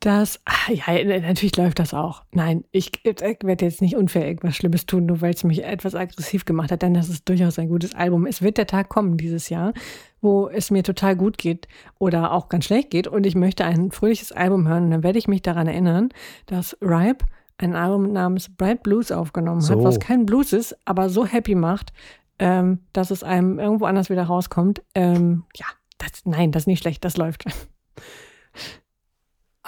Das, 0.00 0.40
ah, 0.46 0.72
ja, 0.72 1.04
natürlich 1.20 1.56
läuft 1.56 1.78
das 1.78 1.92
auch. 1.92 2.22
Nein, 2.32 2.64
ich, 2.72 2.90
ich 3.04 3.20
werde 3.20 3.66
jetzt 3.66 3.82
nicht 3.82 3.96
unfair 3.96 4.26
irgendwas 4.26 4.56
Schlimmes 4.56 4.86
tun, 4.86 5.04
nur 5.04 5.20
weil 5.20 5.34
es 5.34 5.44
mich 5.44 5.62
etwas 5.62 5.94
aggressiv 5.94 6.46
gemacht 6.46 6.72
hat, 6.72 6.80
denn 6.80 6.94
das 6.94 7.10
ist 7.10 7.28
durchaus 7.28 7.58
ein 7.58 7.68
gutes 7.68 7.94
Album. 7.94 8.24
Es 8.24 8.40
wird 8.40 8.56
der 8.56 8.66
Tag 8.66 8.88
kommen 8.88 9.18
dieses 9.18 9.50
Jahr, 9.50 9.74
wo 10.22 10.48
es 10.48 10.70
mir 10.70 10.82
total 10.82 11.16
gut 11.16 11.36
geht 11.36 11.68
oder 11.98 12.32
auch 12.32 12.48
ganz 12.48 12.64
schlecht 12.64 12.90
geht 12.90 13.08
und 13.08 13.26
ich 13.26 13.34
möchte 13.34 13.66
ein 13.66 13.90
fröhliches 13.90 14.32
Album 14.32 14.66
hören 14.66 14.84
und 14.84 14.90
dann 14.90 15.02
werde 15.02 15.18
ich 15.18 15.28
mich 15.28 15.42
daran 15.42 15.66
erinnern, 15.66 16.08
dass 16.46 16.78
Ripe 16.80 17.26
ein 17.58 17.76
Album 17.76 18.10
namens 18.10 18.48
Bright 18.48 18.82
Blues 18.82 19.12
aufgenommen 19.12 19.60
so. 19.60 19.74
hat, 19.74 19.84
was 19.84 20.00
kein 20.00 20.24
Blues 20.24 20.54
ist, 20.54 20.78
aber 20.86 21.10
so 21.10 21.26
happy 21.26 21.54
macht, 21.54 21.92
ähm, 22.38 22.80
dass 22.94 23.10
es 23.10 23.22
einem 23.22 23.58
irgendwo 23.58 23.84
anders 23.84 24.08
wieder 24.08 24.24
rauskommt. 24.24 24.82
Ähm, 24.94 25.44
ja, 25.54 25.66
das, 25.98 26.24
nein, 26.24 26.52
das 26.52 26.62
ist 26.62 26.68
nicht 26.68 26.80
schlecht, 26.80 27.04
das 27.04 27.18
läuft. 27.18 27.44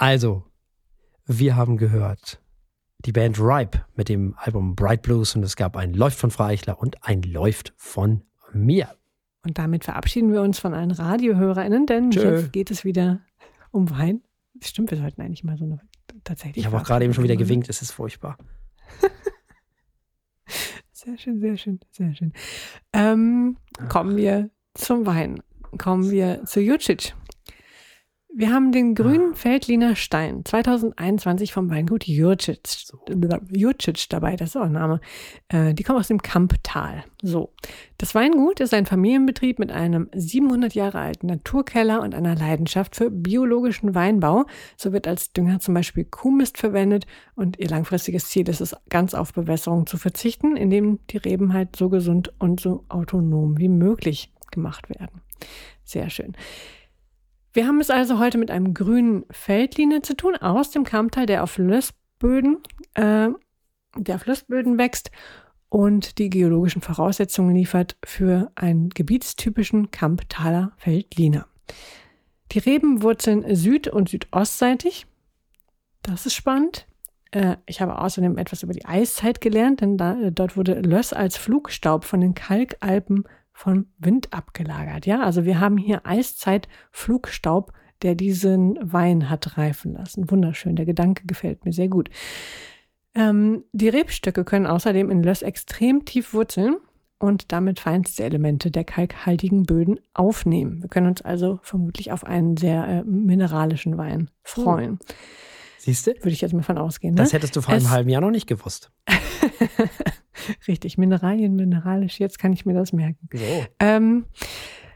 Also, 0.03 0.43
wir 1.25 1.55
haben 1.55 1.77
gehört 1.77 2.41
die 3.05 3.13
Band 3.13 3.39
Ripe 3.39 3.85
mit 3.95 4.09
dem 4.09 4.35
Album 4.37 4.75
Bright 4.75 5.01
Blues 5.01 5.33
und 5.33 5.43
es 5.43 5.55
gab 5.55 5.77
ein 5.77 5.93
Läuft 5.93 6.19
von 6.19 6.29
Frau 6.29 6.43
Eichler 6.43 6.77
und 6.77 7.07
ein 7.07 7.21
Läuft 7.21 7.73
von 7.77 8.21
mir. 8.51 8.89
Und 9.45 9.57
damit 9.57 9.85
verabschieden 9.85 10.33
wir 10.33 10.41
uns 10.41 10.59
von 10.59 10.73
allen 10.73 10.91
RadiohörerInnen, 10.91 11.85
denn 11.85 12.11
Tschö. 12.11 12.19
jetzt 12.19 12.51
geht 12.51 12.69
es 12.69 12.83
wieder 12.83 13.21
um 13.71 13.89
Wein. 13.91 14.21
Stimmt, 14.61 14.91
wir 14.91 14.97
sollten 14.97 15.21
eigentlich 15.21 15.45
mal 15.45 15.57
so 15.57 15.63
eine 15.63 15.79
tatsächlich. 16.25 16.57
Ich 16.57 16.65
habe 16.65 16.75
auch 16.75 16.83
gerade 16.83 17.05
eben 17.05 17.13
schon 17.13 17.23
wieder 17.23 17.37
gewinkt, 17.37 17.69
es 17.69 17.81
ist 17.81 17.91
furchtbar. 17.91 18.37
sehr 20.91 21.17
schön, 21.17 21.39
sehr 21.39 21.55
schön, 21.55 21.79
sehr 21.91 22.13
schön. 22.13 22.33
Ähm, 22.91 23.55
kommen 23.87 24.17
wir 24.17 24.49
zum 24.73 25.05
Wein. 25.05 25.41
Kommen 25.77 26.11
wir 26.11 26.43
zu 26.43 26.59
Jucic. 26.59 27.13
Wir 28.35 28.51
haben 28.51 28.71
den 28.71 28.95
grünen 28.95 29.35
Feldliner 29.35 29.95
Stein 29.95 30.43
2021 30.43 31.53
vom 31.53 31.69
Weingut 31.69 32.07
Jurcic, 32.07 32.61
Jurcic 33.51 34.09
dabei, 34.09 34.35
das 34.35 34.49
ist 34.49 34.55
auch 34.55 34.63
ein 34.63 34.71
Name. 34.71 35.01
Äh, 35.49 35.75
die 35.75 35.83
kommen 35.83 35.99
aus 35.99 36.07
dem 36.07 36.19
Kamptal. 36.19 37.03
So. 37.21 37.53
Das 37.99 38.15
Weingut 38.15 38.59
ist 38.59 38.73
ein 38.73 38.87
Familienbetrieb 38.87 39.59
mit 39.59 39.71
einem 39.71 40.09
700 40.15 40.73
Jahre 40.73 40.97
alten 40.97 41.27
Naturkeller 41.27 42.01
und 42.01 42.15
einer 42.15 42.33
Leidenschaft 42.33 42.95
für 42.95 43.11
biologischen 43.11 43.93
Weinbau. 43.93 44.45
So 44.77 44.93
wird 44.93 45.07
als 45.07 45.31
Dünger 45.33 45.59
zum 45.59 45.75
Beispiel 45.75 46.03
Kuhmist 46.03 46.57
verwendet 46.57 47.05
und 47.35 47.59
ihr 47.59 47.69
langfristiges 47.69 48.29
Ziel 48.29 48.49
ist 48.49 48.61
es, 48.61 48.75
ganz 48.89 49.13
auf 49.13 49.31
Bewässerung 49.33 49.85
zu 49.85 49.97
verzichten, 49.97 50.57
indem 50.57 50.97
die 51.11 51.17
Reben 51.17 51.53
halt 51.53 51.75
so 51.75 51.87
gesund 51.87 52.33
und 52.39 52.59
so 52.59 52.83
autonom 52.89 53.59
wie 53.59 53.69
möglich 53.69 54.33
gemacht 54.49 54.89
werden. 54.89 55.21
Sehr 55.83 56.09
schön. 56.09 56.33
Wir 57.53 57.67
haben 57.67 57.79
es 57.79 57.91
also 57.91 58.17
heute 58.17 58.39
mit 58.39 58.49
einem 58.49 58.73
grünen 58.73 59.25
Feldlinie 59.29 60.01
zu 60.01 60.15
tun 60.17 60.35
aus 60.35 60.71
dem 60.71 60.83
Kammtal, 60.83 61.27
der 61.27 61.43
auf 61.43 61.59
Lössböden, 61.59 62.57
äh, 62.95 63.29
der 63.95 64.15
auf 64.15 64.25
Lössböden 64.25 64.79
wächst 64.79 65.11
und 65.69 66.17
die 66.17 66.31
geologischen 66.31 66.81
Voraussetzungen 66.81 67.55
liefert 67.55 67.95
für 68.03 68.51
einen 68.55 68.89
gebietstypischen 68.89 69.91
Kamptaler 69.91 70.71
Feldliner. 70.77 71.45
Die 72.51 72.59
Reben 72.59 73.03
wurzeln 73.03 73.43
süd- 73.55 73.87
und 73.87 74.09
südostseitig. 74.09 75.05
Das 76.01 76.25
ist 76.25 76.33
spannend. 76.33 76.87
Äh, 77.29 77.57
ich 77.67 77.81
habe 77.81 77.99
außerdem 77.99 78.37
etwas 78.39 78.63
über 78.63 78.73
die 78.73 78.85
Eiszeit 78.85 79.41
gelernt, 79.41 79.81
denn 79.81 79.97
da, 79.97 80.19
äh, 80.19 80.31
dort 80.31 80.57
wurde 80.57 80.79
Löss 80.81 81.13
als 81.13 81.37
Flugstaub 81.37 82.03
von 82.03 82.19
den 82.19 82.33
Kalkalpen 82.33 83.25
von 83.53 83.87
Wind 83.99 84.33
abgelagert. 84.33 85.05
Ja, 85.05 85.21
also 85.21 85.45
wir 85.45 85.59
haben 85.59 85.77
hier 85.77 86.05
Eiszeit-Flugstaub, 86.05 87.71
der 88.01 88.15
diesen 88.15 88.77
Wein 88.81 89.29
hat 89.29 89.57
reifen 89.57 89.93
lassen. 89.93 90.29
Wunderschön. 90.29 90.75
Der 90.75 90.85
Gedanke 90.85 91.25
gefällt 91.25 91.63
mir 91.63 91.71
sehr 91.71 91.87
gut. 91.87 92.09
Ähm, 93.15 93.63
die 93.71 93.89
Rebstöcke 93.89 94.43
können 94.43 94.65
außerdem 94.65 95.09
in 95.09 95.23
Löss 95.23 95.41
extrem 95.43 96.03
tief 96.03 96.33
wurzeln 96.33 96.77
und 97.19 97.51
damit 97.51 97.79
feinste 97.79 98.23
Elemente 98.23 98.71
der 98.71 98.83
kalkhaltigen 98.83 99.63
Böden 99.63 99.99
aufnehmen. 100.13 100.81
Wir 100.81 100.89
können 100.89 101.07
uns 101.07 101.21
also 101.21 101.59
vermutlich 101.61 102.11
auf 102.11 102.25
einen 102.25 102.57
sehr 102.57 102.85
äh, 102.87 103.03
mineralischen 103.03 103.97
Wein 103.97 104.29
freuen. 104.43 104.99
Siehst 105.77 106.07
du? 106.07 106.11
Würde 106.11 106.29
ich 106.29 106.41
jetzt 106.41 106.53
mal 106.53 106.63
von 106.63 106.77
ausgehen. 106.77 107.13
Ne? 107.13 107.21
Das 107.21 107.33
hättest 107.33 107.55
du 107.55 107.61
vor 107.61 107.73
einem 107.73 107.83
es 107.83 107.91
halben 107.91 108.09
Jahr 108.09 108.21
noch 108.21 108.31
nicht 108.31 108.47
gewusst. 108.47 108.91
Richtig, 110.67 110.97
Mineralien, 110.97 111.55
mineralisch, 111.55 112.19
jetzt 112.19 112.39
kann 112.39 112.53
ich 112.53 112.65
mir 112.65 112.73
das 112.73 112.93
merken. 112.93 113.29
So. 113.33 113.65
Ähm, 113.79 114.25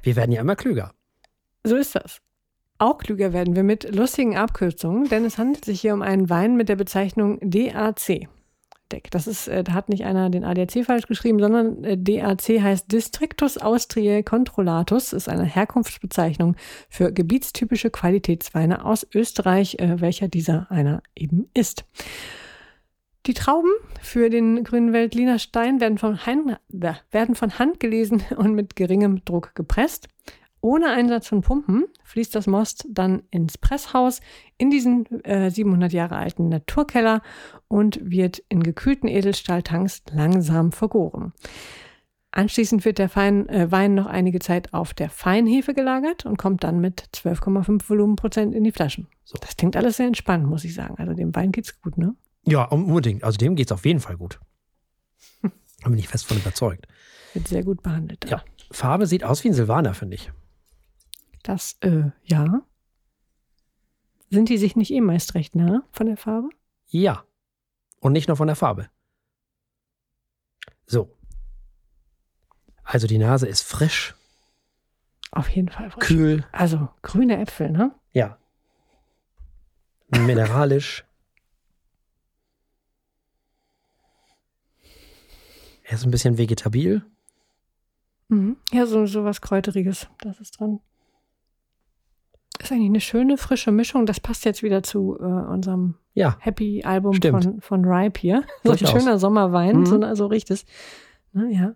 wir 0.04 0.15
werden 0.15 0.32
ja 0.32 0.41
immer 0.41 0.56
klüger. 0.56 0.93
So 1.63 1.76
ist 1.76 1.95
das. 1.95 2.21
Auch 2.80 3.00
klüger 3.00 3.34
werden 3.34 3.56
wir 3.56 3.63
mit 3.63 3.95
lustigen 3.95 4.38
Abkürzungen, 4.38 5.10
denn 5.10 5.26
es 5.26 5.38
handelt 5.38 5.65
sich 5.65 5.82
hier 5.82 5.93
um 5.93 6.02
einen 6.02 6.30
Wein 6.30 6.56
mit 6.56 6.69
der 6.69 6.76
Bezeichnung 6.76 7.39
DAC. 7.41 8.28
Das 9.10 9.28
ist, 9.28 9.47
äh, 9.47 9.63
da 9.63 9.73
hat 9.73 9.89
nicht 9.89 10.06
einer 10.06 10.30
den 10.30 10.45
ADAC 10.45 10.86
falsch 10.86 11.08
geschrieben, 11.08 11.39
sondern 11.39 11.84
äh, 11.84 11.97
DAC 11.97 12.62
heißt 12.62 12.91
Districtus 12.91 13.58
Austriae 13.58 14.23
Controllatus, 14.23 15.12
ist 15.12 15.28
eine 15.28 15.43
Herkunftsbezeichnung 15.43 16.56
für 16.88 17.12
gebietstypische 17.12 17.89
Qualitätsweine 17.89 18.86
aus 18.86 19.06
Österreich, 19.13 19.80
äh, 19.80 20.00
welcher 20.00 20.28
dieser 20.30 20.71
einer 20.71 21.02
eben 21.15 21.50
ist. 21.54 21.84
Die 23.28 23.34
Trauben 23.34 23.72
für 24.02 24.30
den 24.30 24.63
grünen 24.63 24.94
Weltliner 24.94 25.38
Stein 25.38 25.82
werden 25.82 25.98
von, 25.98 26.26
Hein, 26.26 26.56
werden 26.70 27.36
von 27.36 27.60
Hand 27.60 27.82
gelesen 27.82 28.24
und 28.38 28.54
mit 28.54 28.78
geringem 28.78 29.26
Druck 29.26 29.54
gepresst. 29.54 30.08
Ohne 30.62 30.92
Einsatz 30.92 31.28
von 31.28 31.42
Pumpen 31.42 31.86
fließt 32.06 32.34
das 32.34 32.48
Most 32.48 32.88
dann 32.90 33.24
ins 33.30 33.58
Presshaus 33.58 34.22
in 34.58 34.72
diesen 34.72 35.24
äh, 35.26 35.52
700 35.52 35.92
Jahre 35.92 36.16
alten 36.16 36.48
Naturkeller 36.48 37.22
und 37.68 38.00
wird 38.02 38.42
in 38.48 38.63
gekühlten 38.63 39.10
Edelstahltanks 39.10 40.04
langsam 40.12 40.72
vergoren. 40.72 41.34
Anschließend 42.32 42.86
wird 42.86 42.98
der 42.98 43.10
Fein, 43.10 43.50
äh, 43.50 43.72
Wein 43.72 43.94
noch 43.94 44.08
einige 44.08 44.40
Zeit 44.40 44.74
auf 44.74 44.94
der 44.94 45.10
Feinhefe 45.10 45.74
gelagert 45.74 46.26
und 46.26 46.38
kommt 46.38 46.63
dann 46.63 46.80
mit 46.80 47.02
12,5 47.13 47.90
Volumenprozent 47.90 48.56
in 48.56 48.63
die 48.63 48.72
Flaschen. 48.72 49.08
So. 49.26 49.38
Das 49.42 49.58
klingt 49.58 49.76
alles 49.76 49.98
sehr 49.98 50.08
entspannt, 50.08 50.46
muss 50.46 50.63
ich 50.63 50.74
sagen. 50.74 50.96
Also 50.98 51.13
dem 51.13 51.36
Wein 51.36 51.52
geht's 51.52 51.82
gut, 51.82 51.98
ne? 51.98 52.16
Ja, 52.48 52.64
unbedingt. 52.64 53.24
Also 53.24 53.38
dem 53.38 53.56
geht 53.56 53.68
es 53.68 53.72
auf 53.74 53.86
jeden 53.86 54.00
Fall 54.00 54.18
gut. 54.18 54.40
Da 55.82 55.90
bin 55.90 56.00
ich 56.00 56.08
fest 56.08 56.26
von 56.26 56.38
überzeugt. 56.38 56.88
Wird 57.34 57.48
sehr 57.48 57.64
gut 57.64 57.84
behandelt. 57.84 58.28
Ja. 58.28 58.44
Farbe 58.72 59.06
sieht 59.06 59.24
aus 59.24 59.44
wie 59.44 59.50
ein 59.50 59.54
Silvaner, 59.54 59.94
finde 59.94 60.16
ich. 60.16 60.32
Das, 61.44 61.78
äh, 61.82 62.10
ja. 62.24 62.64
Sind 64.32 64.50
die 64.50 64.58
sich 64.58 64.76
nicht 64.76 64.92
eh 64.92 65.02
meist 65.02 65.36
recht 65.36 65.56
nah 65.56 65.84
von 65.92 66.08
der 66.08 66.18
Farbe? 66.18 66.50
Ja. 66.88 67.24
Und 68.00 68.14
nicht 68.14 68.28
nur 68.28 68.38
von 68.38 68.48
der 68.48 68.56
Farbe. 68.56 68.90
So. 70.88 71.16
Also 72.84 73.06
die 73.06 73.20
Nase 73.20 73.48
ist 73.48 73.62
frisch. 73.62 74.16
Auf 75.32 75.50
jeden 75.50 75.70
Fall 75.70 75.92
frisch. 75.92 76.08
Kühl. 76.08 76.46
Also 76.52 76.90
grüne 77.02 77.40
Äpfel, 77.40 77.70
ne? 77.70 77.94
Ja. 78.14 78.38
Mineralisch. 80.10 81.07
Er 85.88 85.93
ist 85.93 86.04
ein 86.04 86.12
bisschen 86.12 86.38
vegetabil. 86.38 87.02
Mhm. 88.28 88.58
Ja, 88.73 88.86
so, 88.86 89.06
so 89.06 89.23
was 89.23 89.39
Kräuteriges, 89.39 90.10
das 90.19 90.39
ist 90.41 90.60
dran. 90.60 90.82
Ist 92.60 92.71
eigentlich 92.71 92.89
eine 92.89 93.00
schöne, 93.00 93.38
frische 93.38 93.71
Mischung. 93.71 94.06
Das 94.06 94.19
passt 94.19 94.43
jetzt 94.43 94.63
wieder 94.63 94.84
zu 94.84 95.17
äh, 95.17 95.23
unserem 95.23 95.95
ja, 96.13 96.36
Happy-Album 96.39 97.21
von, 97.21 97.62
von 97.62 97.86
Ripe 97.86 98.19
hier. 98.19 98.43
So 98.63 98.71
ein 98.71 98.78
schöner 98.80 99.17
Sommerwein, 99.17 99.78
mhm. 99.80 99.86
so, 99.86 100.15
so 100.15 100.28
riecht 100.28 100.50
Ne, 101.32 101.54
ja. 101.54 101.76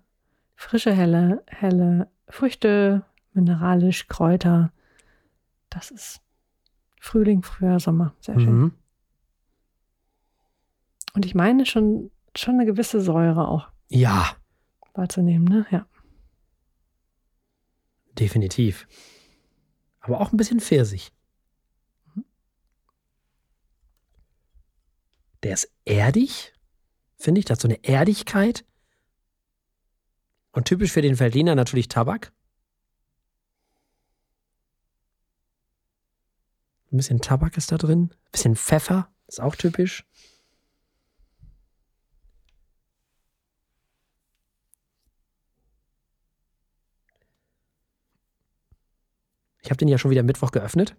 Frische, 0.56 0.92
helle, 0.92 1.44
helle 1.48 2.10
Früchte, 2.28 3.06
mineralisch, 3.34 4.08
Kräuter. 4.10 4.74
Das 5.70 5.90
ist 5.90 6.22
Frühling, 7.00 7.44
Frühjahr, 7.44 7.80
Sommer. 7.80 8.14
Sehr 8.20 8.38
schön. 8.40 8.60
Mhm. 8.60 8.72
Und 11.14 11.26
ich 11.26 11.34
meine 11.34 11.66
schon, 11.66 12.12
schon 12.36 12.56
eine 12.56 12.66
gewisse 12.66 13.00
Säure 13.00 13.48
auch 13.48 13.70
ja. 13.92 14.36
Wahrzunehmen, 14.94 15.46
ne? 15.46 15.66
Ja. 15.70 15.88
Definitiv. 18.14 18.88
Aber 20.00 20.20
auch 20.20 20.32
ein 20.32 20.38
bisschen 20.38 20.60
Pfirsich. 20.60 21.12
Der 25.44 25.54
ist 25.54 25.72
erdig, 25.86 26.54
finde 27.18 27.40
ich. 27.40 27.46
Das 27.46 27.58
hat 27.58 27.62
so 27.62 27.68
eine 27.68 27.84
Erdigkeit. 27.84 28.66
Und 30.52 30.66
typisch 30.66 30.92
für 30.92 31.02
den 31.02 31.16
Feldliner 31.16 31.56
natürlich 31.56 31.88
Tabak. 31.88 32.34
Ein 36.92 36.98
bisschen 36.98 37.22
Tabak 37.22 37.58
ist 37.58 37.72
da 37.72 37.78
drin. 37.78 38.12
Ein 38.12 38.32
bisschen 38.32 38.56
Pfeffer 38.56 39.14
ist 39.28 39.40
auch 39.40 39.56
typisch. 39.56 40.06
Habe 49.72 49.78
den 49.78 49.88
ja 49.88 49.98
schon 49.98 50.12
wieder 50.12 50.24
Mittwoch 50.24 50.52
geöffnet. 50.52 50.96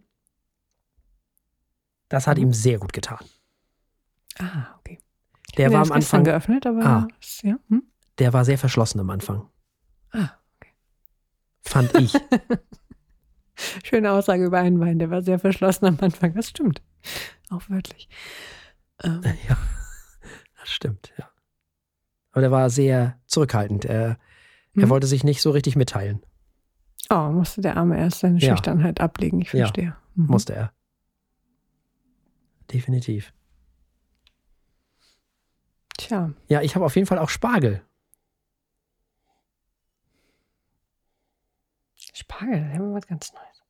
Das 2.08 2.26
hat 2.26 2.38
mhm. 2.38 2.44
ihm 2.44 2.52
sehr 2.52 2.78
gut 2.78 2.92
getan. 2.92 3.24
Ah, 4.38 4.74
okay. 4.78 4.98
Der 5.56 5.72
war 5.72 5.82
am 5.82 5.92
Anfang 5.92 6.24
geöffnet, 6.24 6.66
aber 6.66 6.84
ah, 6.84 7.08
ja. 7.42 7.56
Hm? 7.68 7.82
der 8.18 8.32
war 8.32 8.44
sehr 8.44 8.58
verschlossen 8.58 9.00
am 9.00 9.10
Anfang. 9.10 9.48
Ah, 10.10 10.30
okay. 10.56 10.72
Fand 11.62 11.94
ich. 11.94 12.14
Schöne 13.84 14.12
Aussage 14.12 14.44
über 14.44 14.58
einen 14.58 14.80
Wein, 14.80 14.98
der 14.98 15.10
war 15.10 15.22
sehr 15.22 15.38
verschlossen 15.38 15.86
am 15.86 15.98
Anfang. 16.00 16.34
Das 16.34 16.48
stimmt. 16.48 16.82
Auch 17.50 17.68
wörtlich. 17.68 18.08
Ähm. 19.02 19.22
Ja, 19.48 19.56
das 20.58 20.70
stimmt, 20.70 21.12
ja. 21.18 21.28
Aber 22.30 22.40
der 22.40 22.50
war 22.50 22.70
sehr 22.70 23.20
zurückhaltend. 23.26 23.84
Er, 23.84 24.18
mhm. 24.72 24.84
er 24.84 24.88
wollte 24.88 25.06
sich 25.06 25.24
nicht 25.24 25.42
so 25.42 25.50
richtig 25.50 25.76
mitteilen. 25.76 26.24
Oh, 27.10 27.30
musste 27.30 27.60
der 27.60 27.76
Arme 27.76 27.98
erst 27.98 28.20
seine 28.20 28.38
ja. 28.38 28.50
Schüchternheit 28.50 29.00
ablegen, 29.00 29.40
ich 29.40 29.50
verstehe. 29.50 29.84
Ja, 29.84 29.96
mhm. 30.14 30.26
musste 30.26 30.54
er. 30.54 30.72
Definitiv. 32.72 33.32
Tja. 35.98 36.32
Ja, 36.48 36.62
ich 36.62 36.74
habe 36.74 36.84
auf 36.84 36.96
jeden 36.96 37.06
Fall 37.06 37.18
auch 37.18 37.28
Spargel. 37.28 37.82
Spargel, 42.14 42.60
da 42.60 42.74
haben 42.74 42.88
wir 42.88 42.94
was 42.94 43.06
ganz 43.06 43.32
Neues. 43.32 43.62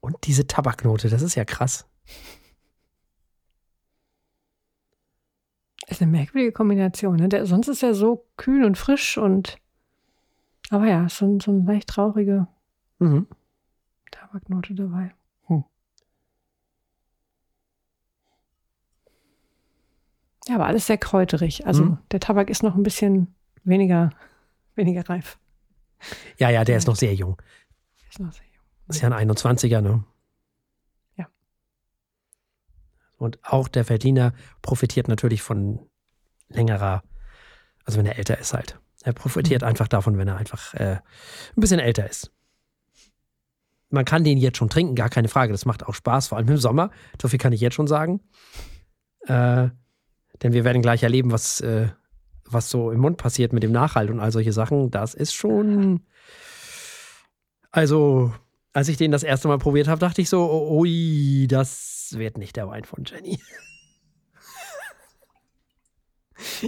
Und 0.00 0.26
diese 0.26 0.46
Tabaknote, 0.46 1.08
das 1.08 1.22
ist 1.22 1.34
ja 1.34 1.44
krass. 1.44 1.88
Ist 5.94 6.02
eine 6.02 6.10
merkwürdige 6.10 6.52
Kombination. 6.52 7.16
Ne? 7.16 7.28
Der, 7.28 7.46
sonst 7.46 7.68
ist 7.68 7.82
er 7.82 7.94
so 7.94 8.26
kühl 8.36 8.64
und 8.64 8.76
frisch 8.76 9.16
und 9.18 9.56
Aber 10.70 10.86
ja, 10.86 11.08
so, 11.08 11.38
so 11.40 11.50
eine 11.50 11.64
leicht 11.64 11.88
traurige 11.88 12.46
Mhm. 12.98 13.26
Tabaknote 14.10 14.74
dabei. 14.74 15.12
Ja, 20.46 20.56
aber 20.56 20.66
alles 20.66 20.86
sehr 20.86 20.98
kräuterig. 20.98 21.66
Also 21.66 21.84
Mhm. 21.84 21.98
der 22.10 22.20
Tabak 22.20 22.50
ist 22.50 22.62
noch 22.62 22.74
ein 22.74 22.82
bisschen 22.82 23.34
weniger, 23.64 24.10
weniger 24.74 25.08
reif. 25.08 25.38
Ja, 26.38 26.50
ja, 26.50 26.64
der 26.64 26.76
ist 26.76 26.86
noch 26.86 26.96
sehr 26.96 27.14
jung. 27.14 27.40
Ist 28.10 28.20
noch 28.20 28.32
sehr 28.32 28.44
jung. 28.44 28.64
Ist 28.88 29.00
ja 29.00 29.08
ein 29.10 29.14
21er, 29.30 29.80
ne? 29.80 30.04
Ja. 31.16 31.26
Und 33.16 33.38
auch 33.42 33.68
der 33.68 33.84
Verdiener 33.84 34.32
profitiert 34.62 35.08
natürlich 35.08 35.42
von 35.42 35.80
längerer, 36.48 37.02
also 37.84 37.98
wenn 37.98 38.06
er 38.06 38.18
älter 38.18 38.38
ist 38.38 38.54
halt. 38.54 38.78
Er 39.02 39.12
profitiert 39.12 39.62
Mhm. 39.62 39.68
einfach 39.68 39.88
davon, 39.88 40.18
wenn 40.18 40.28
er 40.28 40.36
einfach 40.36 40.74
äh, 40.74 40.96
ein 40.96 41.60
bisschen 41.60 41.80
älter 41.80 42.08
ist. 42.08 42.32
Man 43.90 44.04
kann 44.04 44.24
den 44.24 44.38
jetzt 44.38 44.56
schon 44.56 44.70
trinken, 44.70 44.94
gar 44.94 45.10
keine 45.10 45.28
Frage. 45.28 45.52
Das 45.52 45.66
macht 45.66 45.86
auch 45.86 45.94
Spaß, 45.94 46.28
vor 46.28 46.38
allem 46.38 46.48
im 46.48 46.56
Sommer. 46.56 46.90
So 47.20 47.28
viel 47.28 47.38
kann 47.38 47.52
ich 47.52 47.60
jetzt 47.60 47.74
schon 47.74 47.86
sagen. 47.86 48.20
Äh, 49.20 49.68
denn 50.42 50.52
wir 50.52 50.64
werden 50.64 50.82
gleich 50.82 51.02
erleben, 51.02 51.30
was, 51.30 51.60
äh, 51.60 51.88
was 52.44 52.70
so 52.70 52.90
im 52.90 53.00
Mund 53.00 53.18
passiert 53.18 53.52
mit 53.52 53.62
dem 53.62 53.72
Nachhalt 53.72 54.10
und 54.10 54.20
all 54.20 54.32
solche 54.32 54.52
Sachen. 54.52 54.90
Das 54.90 55.14
ist 55.14 55.34
schon. 55.34 56.04
Also, 57.70 58.32
als 58.72 58.88
ich 58.88 58.96
den 58.96 59.12
das 59.12 59.22
erste 59.22 59.48
Mal 59.48 59.58
probiert 59.58 59.86
habe, 59.86 60.00
dachte 60.00 60.22
ich 60.22 60.28
so, 60.28 60.42
oh, 60.50 60.80
ui, 60.80 61.46
das 61.48 61.93
wird 62.18 62.38
nicht 62.38 62.56
der 62.56 62.68
Wein 62.68 62.84
von 62.84 63.04
Jenny. 63.04 63.38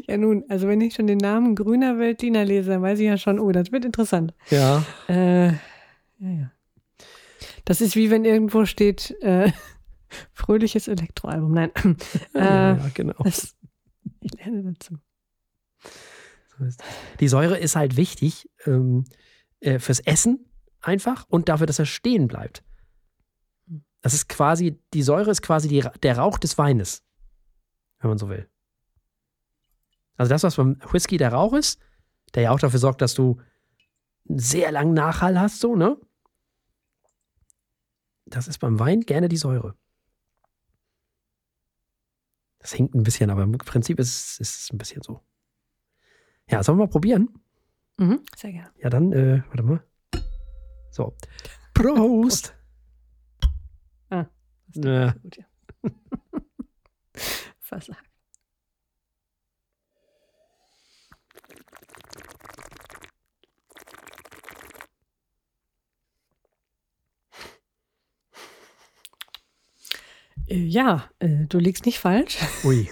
Ja, 0.06 0.16
nun, 0.16 0.44
also 0.48 0.68
wenn 0.68 0.80
ich 0.80 0.94
schon 0.94 1.06
den 1.06 1.18
Namen 1.18 1.54
Grüner 1.54 1.98
Weltliner 1.98 2.44
lese, 2.44 2.70
dann 2.70 2.82
weiß 2.82 2.98
ich 2.98 3.06
ja 3.06 3.18
schon, 3.18 3.38
oh, 3.38 3.50
das 3.52 3.72
wird 3.72 3.84
interessant. 3.84 4.34
Ja. 4.50 4.84
Äh, 5.08 5.48
ja, 5.48 5.58
ja. 6.18 6.52
Das 7.64 7.80
ist 7.80 7.96
wie 7.96 8.10
wenn 8.10 8.24
irgendwo 8.24 8.64
steht, 8.64 9.10
äh, 9.22 9.50
fröhliches 10.32 10.88
Elektroalbum. 10.88 11.52
Nein. 11.52 11.70
äh, 12.34 12.38
ja, 12.38 12.90
genau. 12.94 13.14
das, 13.22 13.56
ich 14.20 14.32
lerne 14.34 14.62
dazu. 14.62 14.98
Die 17.20 17.28
Säure 17.28 17.58
ist 17.58 17.76
halt 17.76 17.96
wichtig 17.96 18.48
ähm, 18.64 19.04
äh, 19.60 19.78
fürs 19.78 20.00
Essen 20.00 20.46
einfach 20.80 21.26
und 21.28 21.48
dafür, 21.50 21.66
dass 21.66 21.78
er 21.78 21.86
stehen 21.86 22.28
bleibt. 22.28 22.62
Das 24.06 24.14
ist 24.14 24.28
quasi, 24.28 24.80
die 24.94 25.02
Säure 25.02 25.32
ist 25.32 25.42
quasi 25.42 25.66
die, 25.66 25.84
der 26.04 26.18
Rauch 26.18 26.38
des 26.38 26.56
Weines, 26.58 27.02
wenn 27.98 28.08
man 28.08 28.18
so 28.18 28.28
will. 28.28 28.48
Also 30.16 30.30
das, 30.30 30.44
was 30.44 30.54
beim 30.54 30.80
Whisky 30.92 31.16
der 31.16 31.32
Rauch 31.32 31.52
ist, 31.54 31.80
der 32.32 32.44
ja 32.44 32.50
auch 32.52 32.60
dafür 32.60 32.78
sorgt, 32.78 33.02
dass 33.02 33.14
du 33.14 33.40
einen 34.28 34.38
sehr 34.38 34.70
langen 34.70 34.94
Nachhall 34.94 35.40
hast, 35.40 35.58
so, 35.58 35.74
ne? 35.74 36.00
Das 38.26 38.46
ist 38.46 38.58
beim 38.58 38.78
Wein 38.78 39.00
gerne 39.00 39.28
die 39.28 39.36
Säure. 39.36 39.74
Das 42.60 42.74
hinkt 42.74 42.94
ein 42.94 43.02
bisschen, 43.02 43.28
aber 43.28 43.42
im 43.42 43.58
Prinzip 43.58 43.98
ist, 43.98 44.38
ist 44.38 44.56
es 44.56 44.72
ein 44.72 44.78
bisschen 44.78 45.02
so. 45.02 45.20
Ja, 46.48 46.62
sollen 46.62 46.78
wir 46.78 46.84
mal 46.84 46.90
probieren? 46.92 47.40
Mhm, 47.96 48.20
sehr 48.36 48.52
gerne. 48.52 48.70
Ja, 48.78 48.88
dann, 48.88 49.12
äh, 49.12 49.42
warte 49.48 49.64
mal. 49.64 49.84
So. 50.92 51.16
Prost! 51.74 52.55
Ah, 54.10 54.26
Ja. 54.74 55.12
Gut, 55.22 55.36
ja. 55.38 55.44
Versagt. 57.60 58.02
Äh, 70.48 70.56
Ja, 70.56 71.08
äh, 71.18 71.46
du 71.48 71.58
liegst 71.58 71.86
nicht 71.86 71.98
falsch, 71.98 72.38
Ui. 72.64 72.88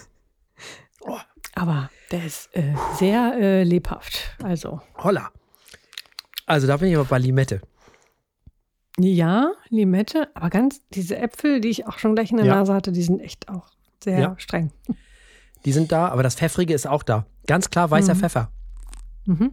aber 1.54 1.90
der 2.10 2.24
ist 2.24 2.54
äh, 2.56 2.74
sehr 2.98 3.34
äh, 3.38 3.62
lebhaft. 3.64 4.36
Also, 4.42 4.80
Holla. 4.98 5.30
Also 6.46 6.66
da 6.66 6.76
bin 6.76 6.88
ich 6.90 6.96
aber 6.96 7.04
bei 7.06 7.18
Limette. 7.18 7.62
Ja, 8.98 9.52
Limette, 9.70 10.28
aber 10.34 10.50
ganz 10.50 10.80
diese 10.90 11.16
Äpfel, 11.16 11.60
die 11.60 11.68
ich 11.68 11.86
auch 11.86 11.98
schon 11.98 12.14
gleich 12.14 12.30
in 12.30 12.36
der 12.36 12.46
Ja. 12.46 12.54
Nase 12.56 12.74
hatte, 12.74 12.92
die 12.92 13.02
sind 13.02 13.20
echt 13.20 13.48
auch 13.48 13.66
sehr 14.02 14.18
Ja. 14.20 14.34
streng. 14.38 14.70
Die 15.64 15.72
sind 15.72 15.90
da, 15.92 16.08
aber 16.08 16.22
das 16.22 16.34
Pfeffrige 16.36 16.74
ist 16.74 16.86
auch 16.86 17.02
da. 17.02 17.26
Ganz 17.46 17.70
klar 17.70 17.90
weißer 17.90 18.14
Mhm. 18.14 18.18
Pfeffer. 18.18 18.50
Mhm. 19.24 19.52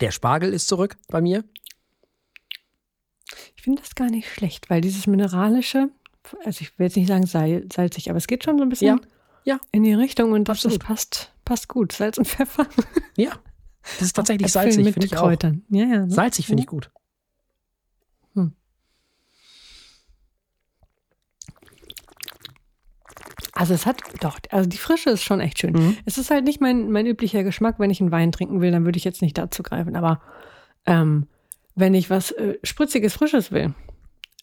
Der 0.00 0.10
Spargel 0.10 0.52
ist 0.52 0.68
zurück 0.68 0.96
bei 1.08 1.20
mir. 1.20 1.44
Ich 3.56 3.62
finde 3.62 3.82
das 3.82 3.94
gar 3.94 4.10
nicht 4.10 4.28
schlecht, 4.32 4.70
weil 4.70 4.80
dieses 4.80 5.06
mineralische, 5.06 5.88
also 6.44 6.60
ich 6.62 6.78
will 6.78 6.86
jetzt 6.86 6.96
nicht 6.96 7.08
sagen 7.08 7.26
sal 7.26 7.64
salzig, 7.72 8.08
aber 8.10 8.18
es 8.18 8.26
geht 8.26 8.44
schon 8.44 8.58
so 8.58 8.62
ein 8.62 8.68
bisschen 8.68 8.98
Ja, 9.44 9.54
ja. 9.54 9.60
in 9.72 9.82
die 9.82 9.94
Richtung 9.94 10.32
und 10.32 10.48
das, 10.48 10.60
das 10.62 10.78
passt, 10.78 11.32
passt 11.44 11.68
gut. 11.68 11.92
Salz 11.92 12.18
und 12.18 12.26
Pfeffer. 12.28 12.66
Ja. 13.16 13.32
Das 13.98 14.02
ist 14.02 14.14
tatsächlich 14.14 14.48
Äpfel 14.48 14.72
salzig, 14.72 14.92
finde 14.92 15.06
ich 15.06 15.16
auch. 15.16 15.22
Kräutern. 15.22 15.64
Ja, 15.70 15.84
ja. 15.84 16.06
ne? 16.06 16.10
Salzig 16.10 16.46
finde 16.46 16.62
ich 16.62 16.66
gut. 16.66 16.90
Also 23.56 23.72
es 23.72 23.86
hat 23.86 24.02
doch, 24.20 24.38
also 24.50 24.68
die 24.68 24.76
Frische 24.76 25.08
ist 25.08 25.22
schon 25.22 25.40
echt 25.40 25.58
schön. 25.58 25.72
Mhm. 25.72 25.96
Es 26.04 26.18
ist 26.18 26.30
halt 26.30 26.44
nicht 26.44 26.60
mein, 26.60 26.90
mein 26.92 27.06
üblicher 27.06 27.42
Geschmack, 27.42 27.76
wenn 27.78 27.90
ich 27.90 28.02
einen 28.02 28.12
Wein 28.12 28.30
trinken 28.30 28.60
will, 28.60 28.70
dann 28.70 28.84
würde 28.84 28.98
ich 28.98 29.04
jetzt 29.04 29.22
nicht 29.22 29.38
dazu 29.38 29.62
greifen. 29.62 29.96
Aber 29.96 30.20
ähm, 30.84 31.26
wenn 31.74 31.94
ich 31.94 32.10
was 32.10 32.32
äh, 32.32 32.58
Spritziges, 32.62 33.14
Frisches 33.14 33.50
will, 33.52 33.74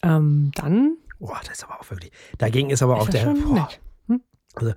ähm, 0.02 0.50
dann 0.56 0.96
Boah, 1.20 1.40
das 1.44 1.58
ist 1.58 1.64
aber 1.64 1.80
auch 1.80 1.88
wirklich. 1.88 2.10
Dagegen 2.38 2.70
ist 2.70 2.82
aber 2.82 2.96
auch 2.96 3.04
ist 3.08 3.14
der. 3.14 3.22
schon 3.22 3.40
Boah. 3.44 3.68
nett. 4.58 4.76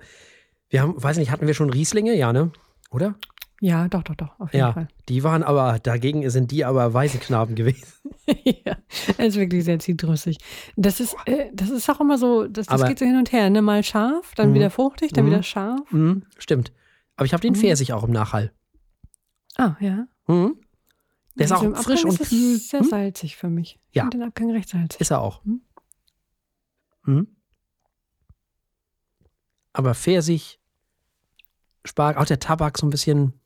Wir 0.70 0.82
haben, 0.82 1.02
weiß 1.02 1.18
nicht, 1.18 1.32
hatten 1.32 1.48
wir 1.48 1.54
schon 1.54 1.70
Rieslinge? 1.70 2.14
Ja, 2.14 2.32
ne? 2.32 2.52
Oder? 2.90 3.16
Ja, 3.60 3.88
doch, 3.88 4.04
doch, 4.04 4.14
doch, 4.14 4.38
auf 4.38 4.52
jeden 4.52 4.66
Ja. 4.66 4.72
Fall. 4.72 4.86
Die 5.08 5.24
waren 5.24 5.42
aber, 5.42 5.80
dagegen 5.80 6.28
sind 6.30 6.52
die 6.52 6.64
aber 6.64 6.94
Waisenknaben 6.94 7.56
gewesen. 7.56 7.86
ja, 8.44 8.76
er 9.16 9.26
ist 9.26 9.36
wirklich 9.36 9.64
sehr 9.64 9.80
zitrusig. 9.80 10.38
Das 10.76 11.00
ist, 11.00 11.16
äh, 11.26 11.50
das 11.52 11.70
ist 11.70 11.88
auch 11.90 12.00
immer 12.00 12.18
so, 12.18 12.46
das, 12.46 12.66
das 12.66 12.80
Aber- 12.80 12.88
geht 12.88 13.00
so 13.00 13.04
hin 13.04 13.16
und 13.16 13.32
her. 13.32 13.50
Ne? 13.50 13.60
Mal 13.60 13.82
scharf, 13.82 14.34
dann 14.36 14.50
Mhm. 14.50 14.54
wieder 14.54 14.70
fruchtig, 14.70 15.12
dann 15.12 15.24
Mhm. 15.24 15.30
wieder 15.30 15.42
scharf. 15.42 15.90
Mhm, 15.90 16.24
stimmt. 16.38 16.72
Aber 17.16 17.26
ich 17.26 17.32
habe 17.32 17.40
den 17.40 17.54
Mhm. 17.54 17.56
Pfirsich 17.56 17.92
auch 17.92 18.04
im 18.04 18.12
Nachhall. 18.12 18.52
Ah, 19.56 19.74
ja. 19.80 20.06
Mhm. 20.28 20.60
Der 21.36 21.46
ist 21.46 21.52
Also 21.52 21.54
auch 21.64 21.68
im 21.68 21.74
frisch 21.74 22.00
Abgang 22.04 22.12
und 22.12 22.20
ist 22.20 22.28
kühl. 22.28 22.58
sehr 22.58 22.80
Hm? 22.80 22.88
salzig 22.88 23.36
für 23.36 23.48
mich. 23.48 23.80
Ja. 23.92 24.04
Und 24.04 24.14
den 24.14 24.22
Abgang 24.22 24.52
recht 24.52 24.68
salzig. 24.68 25.00
Ist 25.00 25.10
er 25.10 25.20
auch. 25.20 25.44
Mhm. 25.44 25.62
Mhm. 27.04 27.26
Aber 29.72 29.94
Pfirsich, 29.94 30.60
Spargel, 31.84 32.20
auch 32.22 32.26
der 32.26 32.38
Tabak 32.40 32.78
so 32.78 32.86
ein 32.86 32.90
bisschen 32.90 33.37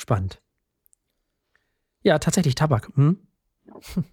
spannend. 0.00 0.42
Ja, 2.02 2.18
tatsächlich 2.18 2.54
Tabak. 2.54 2.96
Mhm. 2.96 3.18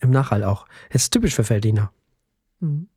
Im 0.00 0.10
Nachhall 0.10 0.44
auch. 0.44 0.66
Das 0.90 1.02
ist 1.02 1.10
typisch 1.10 1.34
für 1.34 1.44
Feldiner. 1.44 1.92
Mhm. 2.60 2.88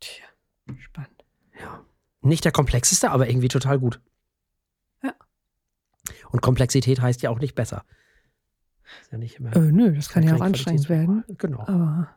Tja, 0.00 0.24
spannend. 0.78 1.24
Ja. 1.58 1.84
Nicht 2.22 2.44
der 2.44 2.52
komplexeste, 2.52 3.10
aber 3.10 3.28
irgendwie 3.28 3.48
total 3.48 3.78
gut. 3.78 4.00
Ja. 5.02 5.14
Und 6.30 6.42
Komplexität 6.42 7.00
heißt 7.00 7.22
ja 7.22 7.30
auch 7.30 7.38
nicht 7.38 7.54
besser. 7.54 7.84
Ist 9.02 9.12
ja 9.12 9.18
nicht 9.18 9.36
immer. 9.36 9.54
Äh, 9.54 9.72
nö, 9.72 9.94
das 9.94 10.08
kann 10.08 10.22
ja 10.22 10.34
auch 10.34 10.40
anstrengend 10.40 10.88
werden. 10.88 11.24
Genau. 11.38 11.60
Aber. 11.60 12.14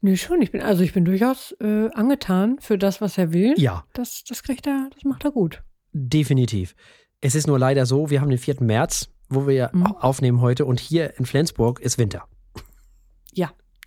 Nö, 0.00 0.16
schon. 0.16 0.42
Ich 0.42 0.50
bin, 0.52 0.60
also 0.60 0.82
ich 0.82 0.92
bin 0.92 1.04
durchaus 1.04 1.52
äh, 1.60 1.88
angetan 1.94 2.58
für 2.60 2.78
das, 2.78 3.00
was 3.00 3.18
er 3.18 3.32
will. 3.32 3.54
Ja, 3.56 3.84
Das, 3.94 4.24
das 4.24 4.42
kriegt 4.42 4.66
er, 4.66 4.88
das 4.94 5.04
macht 5.04 5.24
er 5.24 5.30
gut. 5.32 5.62
definitiv. 5.92 6.74
Es 7.22 7.34
ist 7.34 7.46
nur 7.46 7.58
leider 7.58 7.86
so, 7.86 8.10
wir 8.10 8.20
haben 8.20 8.28
den 8.28 8.38
4. 8.38 8.56
März, 8.60 9.08
wo 9.30 9.46
wir 9.46 9.54
ja 9.54 9.70
Mhm. 9.72 9.86
aufnehmen 9.86 10.40
heute 10.42 10.66
und 10.66 10.78
hier 10.80 11.18
in 11.18 11.24
Flensburg 11.26 11.80
ist 11.80 11.98
Winter. 11.98 12.24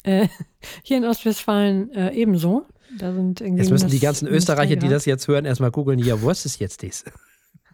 Äh, 0.04 0.30
hier 0.84 0.96
in 0.96 1.04
Ostwestfalen 1.04 1.92
äh, 1.92 2.14
ebenso. 2.14 2.66
Da 2.98 3.14
sind 3.14 3.42
irgendwie 3.42 3.62
Jetzt 3.64 3.70
müssen 3.70 3.90
die 3.90 4.00
ganzen 4.00 4.30
Österreicher, 4.30 4.78
die 4.78 4.88
das 4.88 5.04
jetzt 5.06 5.28
hören, 5.28 5.44
erstmal 5.44 5.72
googeln, 5.72 6.00
ja, 6.00 6.22
wo 6.22 6.30
ist 6.30 6.46
es 6.46 6.58
jetzt 6.58 6.82
dies? 6.84 7.04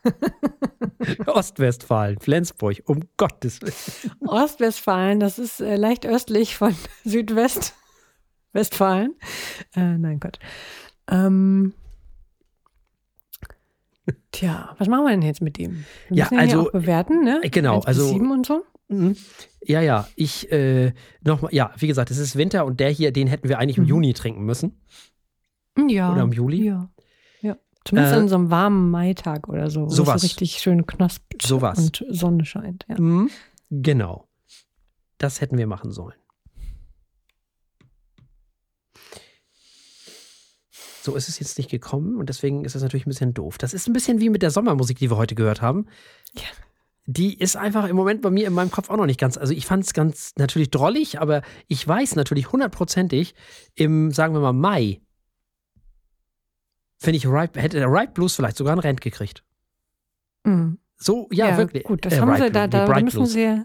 Ostwestfalen, 1.28 2.18
Flensburg, 2.20 2.82
um 2.86 3.02
Gottes 3.18 3.62
Willen. 3.62 3.74
Ostwestfalen, 4.28 5.20
das 5.20 5.38
ist 5.40 5.62
äh, 5.62 5.76
leicht 5.76 6.06
östlich 6.06 6.56
von 6.58 6.76
Südwest 7.04 7.76
Westfalen. 8.56 9.14
Äh, 9.76 9.98
nein, 10.00 10.20
Gott. 10.20 10.40
Ähm, 11.10 11.74
tja, 14.32 14.76
was 14.78 14.88
machen 14.88 15.06
wir 15.06 15.12
denn 15.12 15.22
jetzt 15.22 15.42
mit 15.42 15.60
ihm? 15.60 15.86
Wir 16.10 16.18
Ja, 16.18 16.30
also, 16.38 16.62
ja 16.64 16.68
auch 16.68 16.72
bewerten, 16.72 17.24
ne? 17.24 17.40
äh, 17.44 17.50
genau, 17.50 17.82
also- 17.82 18.08
sieben 18.08 18.32
und 18.32 18.46
so. 18.46 18.64
Mhm. 18.88 19.16
Ja, 19.62 19.82
ja, 19.82 20.08
ich 20.16 20.52
äh, 20.52 20.94
nochmal, 21.24 21.52
ja, 21.54 21.72
wie 21.78 21.88
gesagt, 21.88 22.12
es 22.12 22.18
ist 22.20 22.36
Winter 22.36 22.66
und 22.66 22.80
der 22.80 22.90
hier, 22.92 23.12
den 23.12 23.28
hätten 23.28 23.50
wir 23.50 23.58
eigentlich 23.58 23.78
im 23.78 23.84
Mhm. 23.86 23.90
Juni 23.90 24.14
trinken 24.14 24.44
müssen. 24.46 24.80
Ja. 25.88 26.12
Oder 26.14 26.22
im 26.22 26.32
Juli. 26.32 26.66
Ja. 26.68 26.90
ja. 27.42 27.58
Zumindest 27.84 28.14
Äh, 28.16 28.18
an 28.20 28.28
so 28.30 28.36
einem 28.36 28.52
warmen 28.52 28.92
Maitag 28.92 29.50
oder 29.50 29.70
so. 29.72 29.82
wo 29.82 29.86
es 29.88 29.96
sowas. 29.96 30.22
So 30.22 30.26
richtig 30.28 30.52
schön 30.62 30.86
knaspt 30.86 31.42
Sowas. 31.42 31.80
und 31.80 32.06
Sonne 32.10 32.46
scheint. 32.46 32.86
Ja. 32.88 32.96
Mhm. 33.02 33.30
Genau. 33.72 34.28
Das 35.18 35.42
hätten 35.42 35.58
wir 35.58 35.66
machen 35.68 35.92
sollen. 35.92 36.14
So 41.06 41.16
ist 41.16 41.30
es 41.30 41.40
jetzt 41.40 41.58
nicht 41.60 41.70
gekommen 41.70 42.16
und 42.18 42.30
deswegen 42.30 42.66
ist 42.66 42.74
es 42.76 42.82
natürlich 42.82 43.06
ein 43.06 43.10
bisschen 43.10 43.34
doof. 43.36 43.60
Das 43.60 43.74
ist 43.76 43.88
ein 43.88 43.94
bisschen 43.94 44.20
wie 44.20 44.30
mit 44.32 44.42
der 44.42 44.50
Sommermusik, 44.50 44.98
die 44.98 45.12
wir 45.12 45.18
heute 45.18 45.36
gehört 45.36 45.62
haben. 45.62 45.86
Ja. 46.34 46.42
Die 47.06 47.38
ist 47.40 47.56
einfach 47.56 47.88
im 47.88 47.96
Moment 47.96 48.24
bei 48.24 48.32
mir 48.32 48.48
in 48.48 48.54
meinem 48.54 48.72
Kopf 48.72 48.90
auch 48.90 48.98
noch 48.98 49.06
nicht 49.06 49.20
ganz. 49.20 49.38
Also 49.38 49.54
ich 49.54 49.68
fand 49.68 49.84
es 49.84 49.94
ganz 49.94 50.34
natürlich 50.38 50.72
drollig, 50.72 51.22
aber 51.22 51.44
ich 51.68 51.88
weiß 51.88 52.16
natürlich 52.16 52.52
hundertprozentig 52.52 53.36
im, 53.76 54.10
sagen 54.10 54.34
wir 54.34 54.40
mal, 54.40 54.54
Mai, 54.54 55.02
finde 56.98 57.18
ich, 57.18 57.28
Ripe, 57.28 57.62
hätte 57.62 57.78
der 57.78 57.88
Ripe 57.92 58.14
Blues 58.14 58.36
vielleicht 58.36 58.58
sogar 58.58 58.74
einen 58.74 58.82
Rent 58.82 59.02
gekriegt. 59.02 59.44
Mhm. 60.44 60.80
So, 60.98 61.28
ja, 61.32 61.56
wirklich. 61.58 61.84
Gut, 61.84 62.04
das 62.06 62.14
Äh, 62.14 62.20
haben 62.22 62.32
Ripe 62.32 62.46
sie, 62.46 62.52
da, 62.52 62.66
da, 62.68 62.88
Bright 62.88 63.04
müssen 63.06 63.18
Blues. 63.18 63.34
sie, 63.34 63.62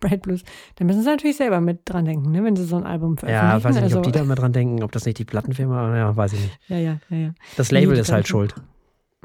Bright 0.00 0.22
Blues, 0.22 0.42
da 0.76 0.84
müssen 0.84 1.02
sie 1.02 1.08
natürlich 1.08 1.36
selber 1.36 1.60
mit 1.60 1.80
dran 1.84 2.04
denken, 2.04 2.30
ne, 2.30 2.42
wenn 2.44 2.56
sie 2.56 2.64
so 2.64 2.76
ein 2.76 2.84
Album 2.84 3.16
veröffentlichen. 3.16 3.58
Ja, 3.58 3.64
weiß 3.64 3.76
ich 3.76 3.82
nicht, 3.82 3.92
ob 3.94 3.98
also, 3.98 4.10
die 4.10 4.18
da 4.18 4.24
mal 4.24 4.34
dran 4.34 4.52
denken, 4.52 4.82
ob 4.82 4.92
das 4.92 5.04
nicht 5.04 5.18
die 5.18 5.24
Plattenfirma, 5.24 5.96
ja, 5.96 6.16
weiß 6.16 6.32
ich 6.34 6.40
nicht. 6.40 6.58
Ja, 6.68 6.78
ja, 6.78 6.98
ja, 7.10 7.16
ja. 7.16 7.34
Das 7.56 7.70
Nee, 7.72 7.80
Label 7.80 7.94
die 7.94 8.00
ist 8.00 8.12
halt 8.12 8.28
schuld. 8.28 8.54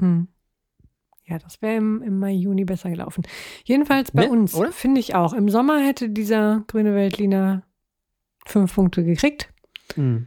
Hm. 0.00 0.28
Ja, 1.26 1.38
das 1.38 1.62
wäre 1.62 1.76
im, 1.76 2.02
im 2.02 2.18
Mai, 2.18 2.32
Juni 2.32 2.64
besser 2.64 2.90
gelaufen. 2.90 3.24
Jedenfalls 3.64 4.10
bei 4.10 4.24
Ne, 4.26 4.30
uns, 4.30 4.58
finde 4.72 5.00
ich 5.00 5.14
auch. 5.14 5.32
Im 5.32 5.48
Sommer 5.48 5.78
hätte 5.80 6.10
dieser 6.10 6.62
grüne 6.66 6.94
Weltliner 6.94 7.62
fünf 8.44 8.74
Punkte 8.74 9.04
gekriegt. 9.04 9.50
Hm. 9.94 10.26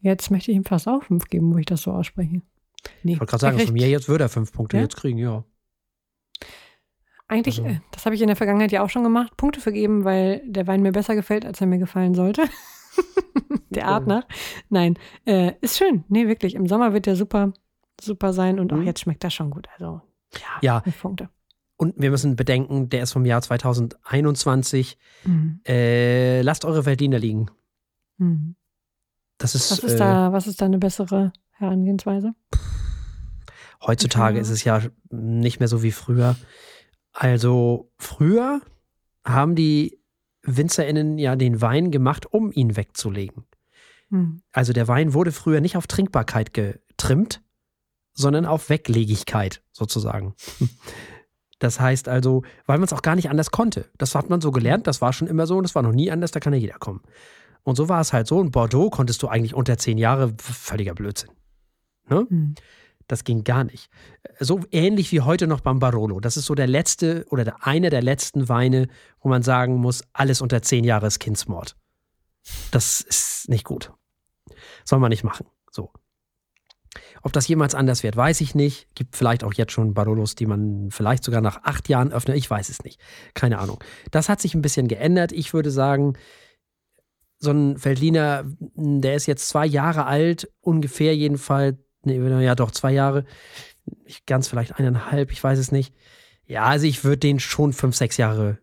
Jetzt 0.00 0.30
möchte 0.30 0.50
ich 0.50 0.56
ihm 0.56 0.64
fast 0.64 0.88
auch 0.88 1.02
fünf 1.02 1.26
geben, 1.26 1.52
wo 1.52 1.58
ich 1.58 1.66
das 1.66 1.82
so 1.82 1.92
ausspreche. 1.92 2.40
Nee, 3.02 3.12
Ich 3.14 3.20
wollte 3.20 3.30
gerade 3.30 3.46
er 3.46 3.52
sagen, 3.52 3.58
von 3.66 3.72
mir 3.74 3.88
jetzt 3.88 4.08
würde 4.08 4.24
er 4.24 4.28
fünf 4.30 4.52
Punkte 4.52 4.76
Ja? 4.78 4.82
jetzt 4.84 4.96
kriegen, 4.96 5.18
ja. 5.18 5.44
Eigentlich, 7.28 7.58
Also- 7.62 7.70
äh, 7.76 7.80
das 7.90 8.04
habe 8.04 8.14
ich 8.14 8.20
in 8.20 8.26
der 8.28 8.36
Vergangenheit 8.36 8.70
ja 8.72 8.82
auch 8.82 8.90
schon 8.90 9.02
gemacht, 9.02 9.36
Punkte 9.36 9.60
vergeben, 9.60 10.04
weil 10.04 10.42
der 10.46 10.66
Wein 10.66 10.82
mir 10.82 10.92
besser 10.92 11.14
gefällt, 11.14 11.44
als 11.46 11.60
er 11.60 11.66
mir 11.66 11.78
gefallen 11.78 12.14
sollte. 12.14 12.44
der 13.70 13.88
Art 13.88 14.06
nach. 14.06 14.24
Nein, 14.68 14.98
äh, 15.26 15.52
ist 15.60 15.78
schön. 15.78 16.04
Nee, 16.08 16.28
wirklich. 16.28 16.54
Im 16.54 16.68
Sommer 16.68 16.92
wird 16.92 17.06
der 17.06 17.16
super, 17.16 17.52
super 18.00 18.32
sein 18.32 18.60
und 18.60 18.72
auch 18.72 18.76
Mhm. 18.76 18.84
jetzt 18.86 19.00
schmeckt 19.00 19.24
das 19.24 19.34
schon 19.34 19.50
gut. 19.50 19.66
Also, 19.72 20.00
Ja, 20.60 20.80
fünf 20.82 21.00
Punkte. 21.00 21.28
und 21.76 21.94
wir 21.96 22.10
müssen 22.10 22.36
bedenken, 22.36 22.88
der 22.90 23.02
ist 23.02 23.12
vom 23.12 23.24
Jahr 23.24 23.40
2021. 23.42 24.96
Mhm. 25.24 25.60
Äh, 25.66 26.42
lasst 26.42 26.64
eure 26.64 26.84
Veltliner 26.86 27.18
liegen. 27.18 27.46
Mhm. 28.18 28.54
Das 29.38 29.54
ist, 29.56 29.70
Was 29.72 29.78
ist 29.80 29.94
äh, 29.94 29.98
da, 29.98 30.32
was 30.32 30.46
ist 30.46 30.60
da 30.60 30.66
eine 30.66 30.78
bessere 30.78 31.32
Herangehensweise? 31.52 32.34
heutzutage 33.86 34.36
Ja. 34.36 34.42
ist 34.42 34.50
es 34.50 34.64
ja 34.64 34.80
nicht 35.10 35.58
mehr 35.60 35.68
so 35.68 35.82
wie 35.82 35.90
früher. 35.92 36.36
Also 37.14 37.90
früher 37.96 38.60
haben 39.24 39.54
die 39.54 39.98
WinzerInnen 40.42 41.16
ja 41.16 41.36
den 41.36 41.62
Wein 41.62 41.90
gemacht, 41.90 42.26
um 42.30 42.52
ihn 42.52 42.76
wegzulegen. 42.76 43.44
Hm. 44.10 44.42
Also 44.52 44.72
der 44.72 44.88
Wein 44.88 45.14
wurde 45.14 45.32
früher 45.32 45.60
nicht 45.60 45.76
auf 45.76 45.86
Trinkbarkeit 45.86 46.52
getrimmt, 46.52 47.40
sondern 48.12 48.44
auf 48.44 48.68
Weglegigkeit 48.68 49.62
sozusagen. 49.72 50.34
Das 51.60 51.80
heißt 51.80 52.08
also, 52.08 52.42
weil 52.66 52.78
man 52.78 52.84
es 52.84 52.92
auch 52.92 53.00
gar 53.00 53.14
nicht 53.14 53.30
anders 53.30 53.50
konnte. 53.50 53.88
Das 53.96 54.14
hat 54.14 54.28
man 54.28 54.42
so 54.42 54.50
gelernt, 54.50 54.86
das 54.86 55.00
war 55.00 55.14
schon 55.14 55.28
immer 55.28 55.46
so 55.46 55.56
und 55.56 55.62
das 55.62 55.74
war 55.74 55.82
noch 55.82 55.92
nie 55.92 56.10
anders, 56.10 56.30
da 56.30 56.40
kann 56.40 56.52
ja 56.52 56.58
jeder 56.58 56.78
kommen. 56.78 57.00
Und 57.62 57.76
so 57.76 57.88
war 57.88 58.00
es 58.02 58.12
halt 58.12 58.26
so. 58.26 58.42
In 58.42 58.50
Bordeaux 58.50 58.90
konntest 58.90 59.22
du 59.22 59.28
eigentlich 59.28 59.54
unter 59.54 59.78
zehn 59.78 59.96
Jahre 59.96 60.34
völliger 60.36 60.94
Blödsinn. 60.94 61.30
Ne? 62.10 62.26
Hm. 62.28 62.54
Das 63.06 63.24
ging 63.24 63.44
gar 63.44 63.64
nicht. 63.64 63.90
So 64.40 64.60
ähnlich 64.70 65.12
wie 65.12 65.20
heute 65.20 65.46
noch 65.46 65.60
beim 65.60 65.78
Barolo. 65.78 66.20
Das 66.20 66.36
ist 66.36 66.46
so 66.46 66.54
der 66.54 66.66
letzte 66.66 67.26
oder 67.30 67.44
der, 67.44 67.66
einer 67.66 67.90
der 67.90 68.02
letzten 68.02 68.48
Weine, 68.48 68.88
wo 69.20 69.28
man 69.28 69.42
sagen 69.42 69.76
muss, 69.76 70.02
alles 70.12 70.40
unter 70.40 70.62
zehn 70.62 70.84
Jahre 70.84 71.06
ist 71.06 71.18
Kindsmord. 71.18 71.76
Das 72.70 73.00
ist 73.00 73.48
nicht 73.48 73.64
gut. 73.64 73.92
Soll 74.84 74.98
man 74.98 75.10
nicht 75.10 75.24
machen. 75.24 75.46
So. 75.70 75.90
Ob 77.22 77.32
das 77.32 77.48
jemals 77.48 77.74
anders 77.74 78.02
wird, 78.02 78.16
weiß 78.16 78.40
ich 78.40 78.54
nicht. 78.54 78.94
Gibt 78.94 79.16
vielleicht 79.16 79.44
auch 79.44 79.54
jetzt 79.54 79.72
schon 79.72 79.94
Barolos, 79.94 80.34
die 80.34 80.46
man 80.46 80.90
vielleicht 80.90 81.24
sogar 81.24 81.40
nach 81.40 81.62
acht 81.64 81.88
Jahren 81.88 82.12
öffnet. 82.12 82.36
Ich 82.36 82.50
weiß 82.50 82.68
es 82.68 82.84
nicht. 82.84 83.00
Keine 83.34 83.58
Ahnung. 83.58 83.82
Das 84.10 84.28
hat 84.28 84.40
sich 84.40 84.54
ein 84.54 84.62
bisschen 84.62 84.88
geändert. 84.88 85.32
Ich 85.32 85.54
würde 85.54 85.70
sagen, 85.70 86.14
so 87.38 87.50
ein 87.50 87.82
Veltliner, 87.82 88.44
der 88.76 89.14
ist 89.14 89.26
jetzt 89.26 89.48
zwei 89.48 89.66
Jahre 89.66 90.06
alt, 90.06 90.50
ungefähr 90.60 91.16
jedenfalls. 91.16 91.76
Nee, 92.04 92.44
ja, 92.44 92.54
doch, 92.54 92.70
zwei 92.70 92.92
Jahre. 92.92 93.24
Ich, 94.04 94.26
ganz 94.26 94.48
vielleicht 94.48 94.78
eineinhalb, 94.78 95.32
ich 95.32 95.42
weiß 95.42 95.58
es 95.58 95.72
nicht. 95.72 95.94
Ja, 96.46 96.64
also 96.64 96.86
ich 96.86 97.04
würde 97.04 97.18
den 97.18 97.40
schon 97.40 97.72
fünf, 97.72 97.96
sechs 97.96 98.16
Jahre. 98.16 98.58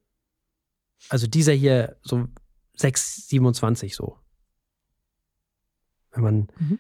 Also 1.10 1.28
dieser 1.28 1.54
hier, 1.54 1.98
so 2.02 2.28
6, 2.76 3.28
27 3.28 3.96
so. 3.96 4.18
Wenn 6.12 6.24
man. 6.24 6.48
Mhm. 6.60 6.80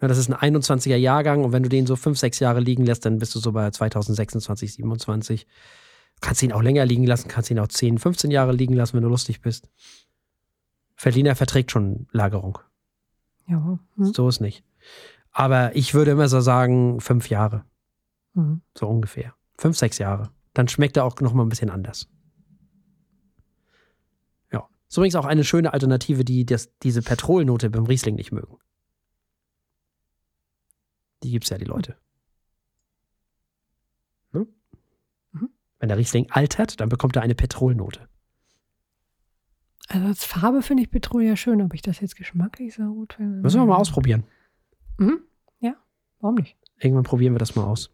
Ja, 0.00 0.08
das 0.08 0.18
ist 0.18 0.30
ein 0.30 0.54
21er 0.54 0.96
Jahrgang 0.96 1.44
und 1.44 1.52
wenn 1.52 1.62
du 1.62 1.68
den 1.68 1.86
so 1.86 1.96
fünf, 1.96 2.18
sechs 2.18 2.40
Jahre 2.40 2.60
liegen 2.60 2.84
lässt, 2.84 3.06
dann 3.06 3.18
bist 3.18 3.34
du 3.34 3.38
so 3.38 3.52
bei 3.52 3.70
2026, 3.70 4.74
27. 4.74 5.46
Kannst 6.20 6.42
ihn 6.42 6.52
auch 6.52 6.62
länger 6.62 6.84
liegen 6.84 7.06
lassen, 7.06 7.28
kannst 7.28 7.50
ihn 7.50 7.58
auch 7.58 7.68
10, 7.68 7.98
15 7.98 8.30
Jahre 8.30 8.52
liegen 8.52 8.74
lassen, 8.74 8.94
wenn 8.94 9.02
du 9.02 9.08
lustig 9.08 9.40
bist. 9.40 9.68
Berliner 11.02 11.36
verträgt 11.36 11.70
schon 11.70 12.06
Lagerung. 12.12 12.58
Ja. 13.46 13.78
Hm. 13.96 14.12
So 14.12 14.28
ist 14.28 14.40
nicht. 14.40 14.64
Aber 15.36 15.74
ich 15.74 15.94
würde 15.94 16.12
immer 16.12 16.28
so 16.28 16.40
sagen, 16.40 17.00
fünf 17.00 17.28
Jahre, 17.28 17.64
Hm. 18.34 18.62
so 18.78 18.88
ungefähr. 18.88 19.34
Fünf, 19.58 19.76
sechs 19.76 19.98
Jahre. 19.98 20.30
Dann 20.54 20.68
schmeckt 20.68 20.96
er 20.96 21.04
auch 21.04 21.20
noch 21.20 21.32
mal 21.34 21.42
ein 21.42 21.48
bisschen 21.48 21.70
anders. 21.70 22.08
Ja. 24.52 24.68
Ist 24.88 24.96
übrigens 24.96 25.16
auch 25.16 25.24
eine 25.24 25.42
schöne 25.44 25.72
Alternative, 25.72 26.24
die 26.24 26.46
das, 26.46 26.70
diese 26.78 27.02
Petrolnote 27.02 27.68
beim 27.68 27.84
Riesling 27.84 28.14
nicht 28.14 28.30
mögen. 28.32 28.58
Die 31.24 31.32
gibt's 31.32 31.50
ja, 31.50 31.58
die 31.58 31.64
Leute. 31.64 31.96
Ne? 34.32 34.46
Mhm. 35.32 35.50
Wenn 35.80 35.88
der 35.88 35.98
Riesling 35.98 36.30
altert, 36.30 36.80
dann 36.80 36.88
bekommt 36.88 37.16
er 37.16 37.22
eine 37.22 37.34
Petrolnote. 37.34 38.08
Also 39.88 40.06
als 40.06 40.24
Farbe 40.24 40.62
finde 40.62 40.84
ich 40.84 40.90
Petrol 40.90 41.24
ja 41.24 41.36
schön, 41.36 41.60
ob 41.60 41.74
ich 41.74 41.82
das 41.82 41.98
jetzt 42.00 42.14
geschmacklich 42.16 42.74
so 42.74 42.84
gut 42.94 43.14
finde. 43.14 43.40
Müssen 43.40 43.60
wir 43.60 43.66
mal 43.66 43.76
ausprobieren. 43.76 44.24
Mhm. 44.98 45.20
Ja, 45.60 45.74
warum 46.20 46.36
nicht? 46.36 46.56
Irgendwann 46.78 47.04
probieren 47.04 47.34
wir 47.34 47.38
das 47.38 47.54
mal 47.54 47.64
aus. 47.64 47.90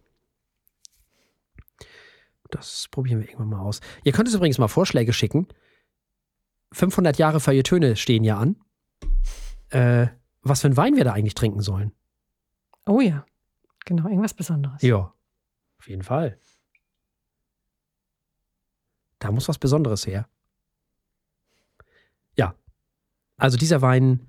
Das 2.51 2.88
probieren 2.90 3.20
wir 3.20 3.28
irgendwann 3.28 3.51
mal 3.51 3.61
aus. 3.61 3.80
Ihr 4.05 4.12
könnt 4.12 4.28
uns 4.28 4.34
übrigens 4.34 4.59
mal 4.59 4.68
Vorschläge 4.68 5.12
schicken. 5.12 5.46
500 6.72 7.18
Jahre 7.18 7.40
Feuilletöne 7.40 7.96
stehen 7.96 8.24
ja 8.24 8.38
an. 8.38 8.57
Äh, 9.70 10.09
was 10.42 10.62
für 10.62 10.68
einen 10.68 10.76
Wein 10.76 10.96
wir 10.96 11.05
da 11.05 11.12
eigentlich 11.12 11.34
trinken 11.34 11.61
sollen. 11.61 11.92
Oh 12.86 13.01
ja, 13.01 13.24
genau, 13.84 14.05
irgendwas 14.09 14.34
Besonderes. 14.34 14.82
Ja, 14.82 15.14
auf 15.78 15.88
jeden 15.88 16.03
Fall. 16.03 16.38
Da 19.18 19.30
muss 19.30 19.48
was 19.48 19.59
Besonderes 19.59 20.07
her. 20.07 20.28
Ja, 22.36 22.55
also 23.36 23.57
dieser 23.59 23.82
Wein 23.82 24.28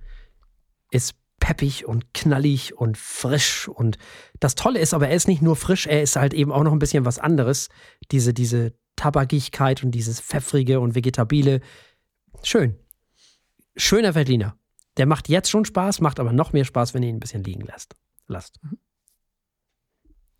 ist 0.92 1.16
peppig 1.42 1.86
und 1.86 2.14
knallig 2.14 2.78
und 2.78 2.98
frisch 2.98 3.68
und 3.68 3.98
das 4.40 4.56
Tolle 4.56 4.80
ist 4.80 4.94
aber, 4.94 5.10
er 5.10 5.16
ist 5.16 5.28
nicht 5.28 5.42
nur 5.42 5.58
frisch, 5.58 5.88
er 5.88 6.02
ist 6.02 6.16
halt 6.16 6.34
eben 6.34 6.54
auch 6.54 6.64
noch 6.64 6.72
ein 6.72 6.80
bisschen 6.80 7.04
was 7.04 7.20
anderes. 7.20 7.68
Diese, 8.12 8.34
diese 8.34 8.74
Tabakigkeit 8.96 9.84
und 9.84 9.92
dieses 9.92 10.22
pfeffrige 10.22 10.80
und 10.80 10.96
vegetabile. 10.96 11.60
Schön. 12.44 12.78
Schöner 13.76 14.16
Veltliner. 14.16 14.56
Der 14.98 15.06
macht 15.06 15.28
jetzt 15.28 15.50
schon 15.50 15.66
Spaß, 15.66 16.00
macht 16.00 16.20
aber 16.20 16.32
noch 16.32 16.54
mehr 16.54 16.66
Spaß, 16.66 16.94
wenn 16.94 17.04
ihr 17.04 17.10
ihn 17.10 17.18
ein 17.18 17.20
bisschen 17.20 17.44
liegen 17.44 17.62
lasst. 17.62 17.96
lasst. 18.28 18.60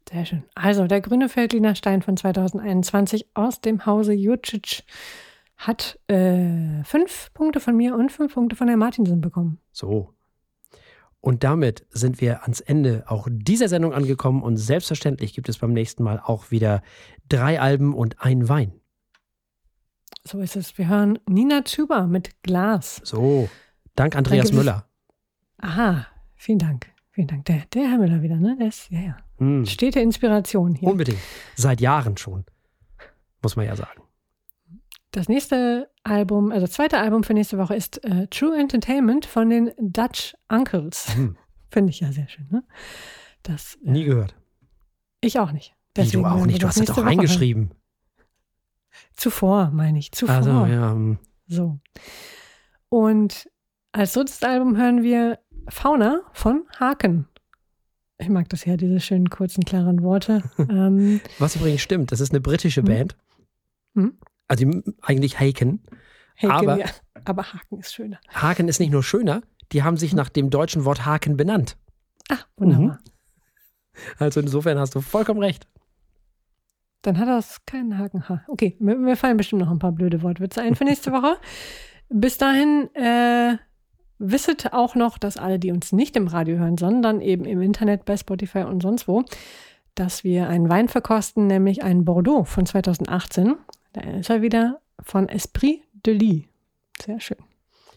Sehr 0.10 0.26
schön. 0.26 0.44
Also 0.56 0.88
der 0.88 1.02
grüne 1.02 1.30
Feldliner 1.30 1.76
Stein 1.76 2.02
von 2.02 2.16
2021 2.16 3.28
aus 3.34 3.62
dem 3.62 3.86
Hause 3.86 4.14
Jucic 4.14 4.84
hat 5.58 6.00
äh, 6.08 6.84
fünf 6.84 7.32
Punkte 7.34 7.60
von 7.60 7.76
mir 7.76 7.96
und 7.96 8.12
fünf 8.12 8.34
Punkte 8.34 8.56
von 8.56 8.68
Herrn 8.68 8.80
Martinsen 8.80 9.22
bekommen. 9.22 9.60
So. 9.72 10.14
Und 11.22 11.44
damit 11.44 11.86
sind 11.92 12.20
wir 12.20 12.42
ans 12.44 12.60
Ende 12.60 13.04
auch 13.08 13.28
dieser 13.32 13.70
Sendung 13.70 13.94
angekommen 13.94 14.42
und 14.42 14.58
selbstverständlich 14.58 15.34
gibt 15.34 15.50
es 15.50 15.60
beim 15.60 15.72
nächsten 15.72 16.04
Mal 16.04 16.20
auch 16.20 16.50
wieder 16.50 16.82
drei 17.30 17.62
Alben 17.62 17.94
und 17.94 18.22
ein 18.22 18.50
Wein. 18.50 18.74
So 20.24 20.40
ist 20.40 20.56
es. 20.56 20.78
Wir 20.78 20.88
hören 20.88 21.20
Nina 21.28 21.64
Zuber 21.64 22.08
mit 22.08 22.42
Glas. 22.44 23.02
So. 23.04 23.50
Dank 23.96 24.16
Andreas 24.16 24.52
Müller. 24.52 24.88
Aha, 25.58 26.08
vielen 26.36 26.60
Dank. 26.60 26.88
Vielen 27.12 27.28
Dank. 27.28 27.46
Der, 27.46 27.64
der 27.74 27.90
Herr 27.90 27.98
Müller 27.98 28.22
wieder, 28.22 28.38
ne? 28.38 28.56
Der 28.60 28.68
ist, 28.68 28.90
ja, 28.90 29.00
ja. 29.00 29.18
Hm. 29.38 29.66
Stete 29.66 30.00
Inspiration 30.00 30.76
hier. 30.76 30.88
Unbedingt. 30.90 31.20
Seit 31.56 31.82
Jahren 31.82 32.18
schon. 32.18 32.46
Muss 33.44 33.56
man 33.56 33.66
ja 33.66 33.76
sagen. 33.76 34.02
Das 35.12 35.28
nächste 35.28 35.90
Album, 36.04 36.52
also 36.52 36.66
das 36.66 36.72
zweite 36.72 36.98
Album 36.98 37.24
für 37.24 37.34
nächste 37.34 37.58
Woche 37.58 37.76
ist 37.76 38.04
äh, 38.06 38.28
True 38.28 38.58
Entertainment 38.58 39.26
von 39.26 39.50
den 39.50 39.72
Dutch 39.78 40.36
Uncles. 40.50 41.14
Hm. 41.16 41.38
Finde 41.70 41.90
ich 41.90 42.00
ja 42.00 42.12
sehr 42.12 42.28
schön. 42.30 42.48
Ne? 42.50 42.64
Das, 43.44 43.78
äh, 43.84 43.92
Nie 43.92 44.06
gehört. 44.06 44.36
ich 45.20 45.40
auch 45.40 45.52
nicht. 45.52 45.76
Wie, 45.96 46.02
Deswegen 46.02 46.24
du 46.24 46.30
auch 46.30 46.46
nicht, 46.46 46.64
du 46.64 46.68
hast 46.68 46.80
es 46.80 46.86
doch 46.86 46.98
Woche 46.98 47.08
reingeschrieben. 47.08 47.74
Zuvor, 49.14 49.72
meine 49.72 50.00
ich. 50.00 50.12
Zuvor. 50.14 50.36
Also, 50.36 50.50
ja. 50.66 50.92
hm. 50.92 51.18
So. 51.48 51.80
Und 52.88 53.50
als 53.92 54.14
drittes 54.14 54.42
Album 54.44 54.78
hören 54.78 55.04
wir 55.04 55.40
Fauna 55.68 56.22
von 56.32 56.64
Haken. 56.80 57.28
Ich 58.18 58.30
mag 58.30 58.48
das 58.50 58.64
ja, 58.66 58.78
diese 58.78 59.00
schönen, 59.02 59.30
kurzen, 59.30 59.64
klaren 59.66 60.04
Worte. 60.04 60.44
ähm, 60.58 61.20
Was 61.40 61.56
übrigens 61.58 61.82
stimmt, 61.82 62.12
das 62.14 62.22
ist 62.22 62.32
eine 62.32 62.40
britische 62.40 62.82
Hm. 62.82 62.86
Band. 62.86 63.18
Hm. 63.96 64.18
Also 64.52 64.66
eigentlich 65.02 65.40
Haken. 65.40 65.82
Haken, 66.36 66.52
Aber- 66.52 66.78
ja. 66.78 66.86
aber 67.24 67.54
Haken 67.54 67.80
ist 67.80 67.94
schöner. 67.94 68.20
Haken 68.34 68.68
ist 68.68 68.82
nicht 68.82 68.92
nur 68.92 69.02
schöner, 69.02 69.44
die 69.72 69.82
haben 69.82 69.96
sich 69.96 70.14
nach 70.14 70.28
dem 70.28 70.50
deutschen 70.50 70.84
Wort 70.84 71.06
Haken 71.06 71.38
benannt. 71.38 71.78
Ah, 72.30 72.40
wunderbar. 72.58 73.00
Also 74.20 74.42
insofern 74.42 74.78
hast 74.78 74.94
du 74.94 75.00
vollkommen 75.00 75.40
recht. 75.42 75.68
Dann 77.02 77.18
hat 77.18 77.30
das 77.30 77.66
keinen 77.66 77.98
Haken. 77.98 78.28
Ha. 78.28 78.44
Okay, 78.50 78.76
mir, 78.80 78.98
mir 78.98 79.16
fallen 79.16 79.38
bestimmt 79.38 79.62
noch 79.62 79.72
ein 79.72 79.80
paar 79.80 79.94
blöde 79.94 80.22
Wortwitze 80.22 80.62
ein 80.62 80.76
für 80.76 80.84
nächste 80.84 81.14
Woche. 81.14 81.38
Bis 82.10 82.38
dahin 82.38 82.94
äh, 82.94 83.56
wisset 84.20 84.74
auch 84.74 84.96
noch, 84.96 85.18
dass 85.18 85.38
alle, 85.38 85.60
die 85.60 85.72
uns 85.72 85.94
nicht 85.94 86.18
im 86.18 86.28
Radio 86.28 86.58
hören, 86.58 86.78
sondern 86.78 87.22
eben 87.22 87.46
im 87.46 87.62
Internet 87.62 88.04
bei 88.04 88.18
Spotify 88.18 88.64
und 88.64 88.82
sonst 88.82 89.08
wo, 89.08 89.24
dass 89.96 90.26
wir 90.26 90.50
einen 90.50 90.68
Wein 90.70 90.90
verkosten, 90.90 91.48
nämlich 91.48 91.84
einen 91.84 92.04
Bordeaux 92.04 92.44
von 92.44 92.66
2018. 92.66 93.56
Da 93.94 94.02
ist 94.02 94.30
er 94.30 94.42
wieder 94.42 94.82
von 95.02 95.28
Esprit 95.30 95.82
de 96.06 96.14
Lis. 96.14 96.44
Sehr 97.02 97.20
schön. 97.20 97.38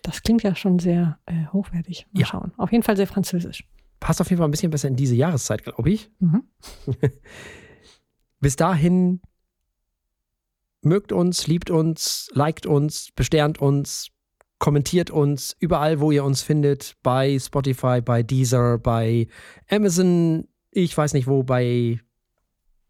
Das 0.02 0.22
klingt 0.22 0.42
ja 0.42 0.54
schon 0.54 0.78
sehr 0.78 1.18
äh, 1.26 1.46
hochwertig. 1.52 2.06
Mal 2.12 2.20
Ja. 2.20 2.26
schauen. 2.26 2.52
Auf 2.56 2.72
jeden 2.72 2.82
Fall 2.82 2.96
sehr 2.96 3.06
französisch. 3.06 3.64
Passt 4.00 4.20
auf 4.20 4.28
jeden 4.28 4.38
Fall 4.38 4.48
ein 4.48 4.50
bisschen 4.50 4.70
besser 4.70 4.88
in 4.88 4.96
diese 4.96 5.14
Jahreszeit, 5.14 5.62
glaube 5.62 5.90
ich. 5.90 6.10
Mhm. 6.18 6.44
Bis 8.40 8.56
dahin 8.56 9.20
mögt 10.82 11.12
uns, 11.12 11.46
liebt 11.46 11.70
uns, 11.70 12.30
liked 12.34 12.66
uns, 12.66 13.10
besternt 13.16 13.58
uns, 13.60 14.08
kommentiert 14.58 15.10
uns 15.10 15.56
überall, 15.58 16.00
wo 16.00 16.10
ihr 16.10 16.24
uns 16.24 16.42
findet, 16.42 16.96
bei 17.02 17.38
Spotify, 17.38 18.00
bei 18.02 18.22
Deezer, 18.22 18.78
bei 18.78 19.28
Amazon, 19.70 20.46
ich 20.70 20.96
weiß 20.96 21.14
nicht 21.14 21.26
wo, 21.26 21.42
bei 21.42 22.00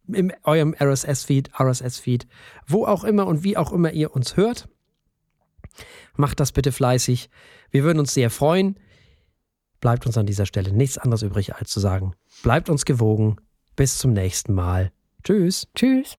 in 0.09 0.32
eurem 0.42 0.74
RSS-Feed, 0.78 1.50
RSS-Feed, 1.59 2.26
wo 2.66 2.86
auch 2.86 3.05
immer 3.05 3.26
und 3.26 3.44
wie 3.44 3.57
auch 3.57 3.72
immer 3.72 3.92
ihr 3.92 4.14
uns 4.14 4.36
hört. 4.36 4.68
Macht 6.16 6.40
das 6.40 6.52
bitte 6.52 6.72
fleißig. 6.72 7.30
Wir 7.70 7.84
würden 7.84 7.98
uns 7.98 8.14
sehr 8.14 8.30
freuen. 8.30 8.78
Bleibt 9.80 10.07
uns 10.07 10.16
an 10.16 10.26
dieser 10.26 10.46
Stelle 10.46 10.72
nichts 10.72 10.98
anderes 10.98 11.22
übrig, 11.22 11.55
als 11.55 11.70
zu 11.70 11.80
sagen, 11.80 12.14
bleibt 12.42 12.70
uns 12.70 12.84
gewogen. 12.84 13.36
Bis 13.76 13.98
zum 13.98 14.12
nächsten 14.12 14.55
Mal. 14.55 14.92
Tschüss. 15.24 15.66
Tschüss. 15.74 16.12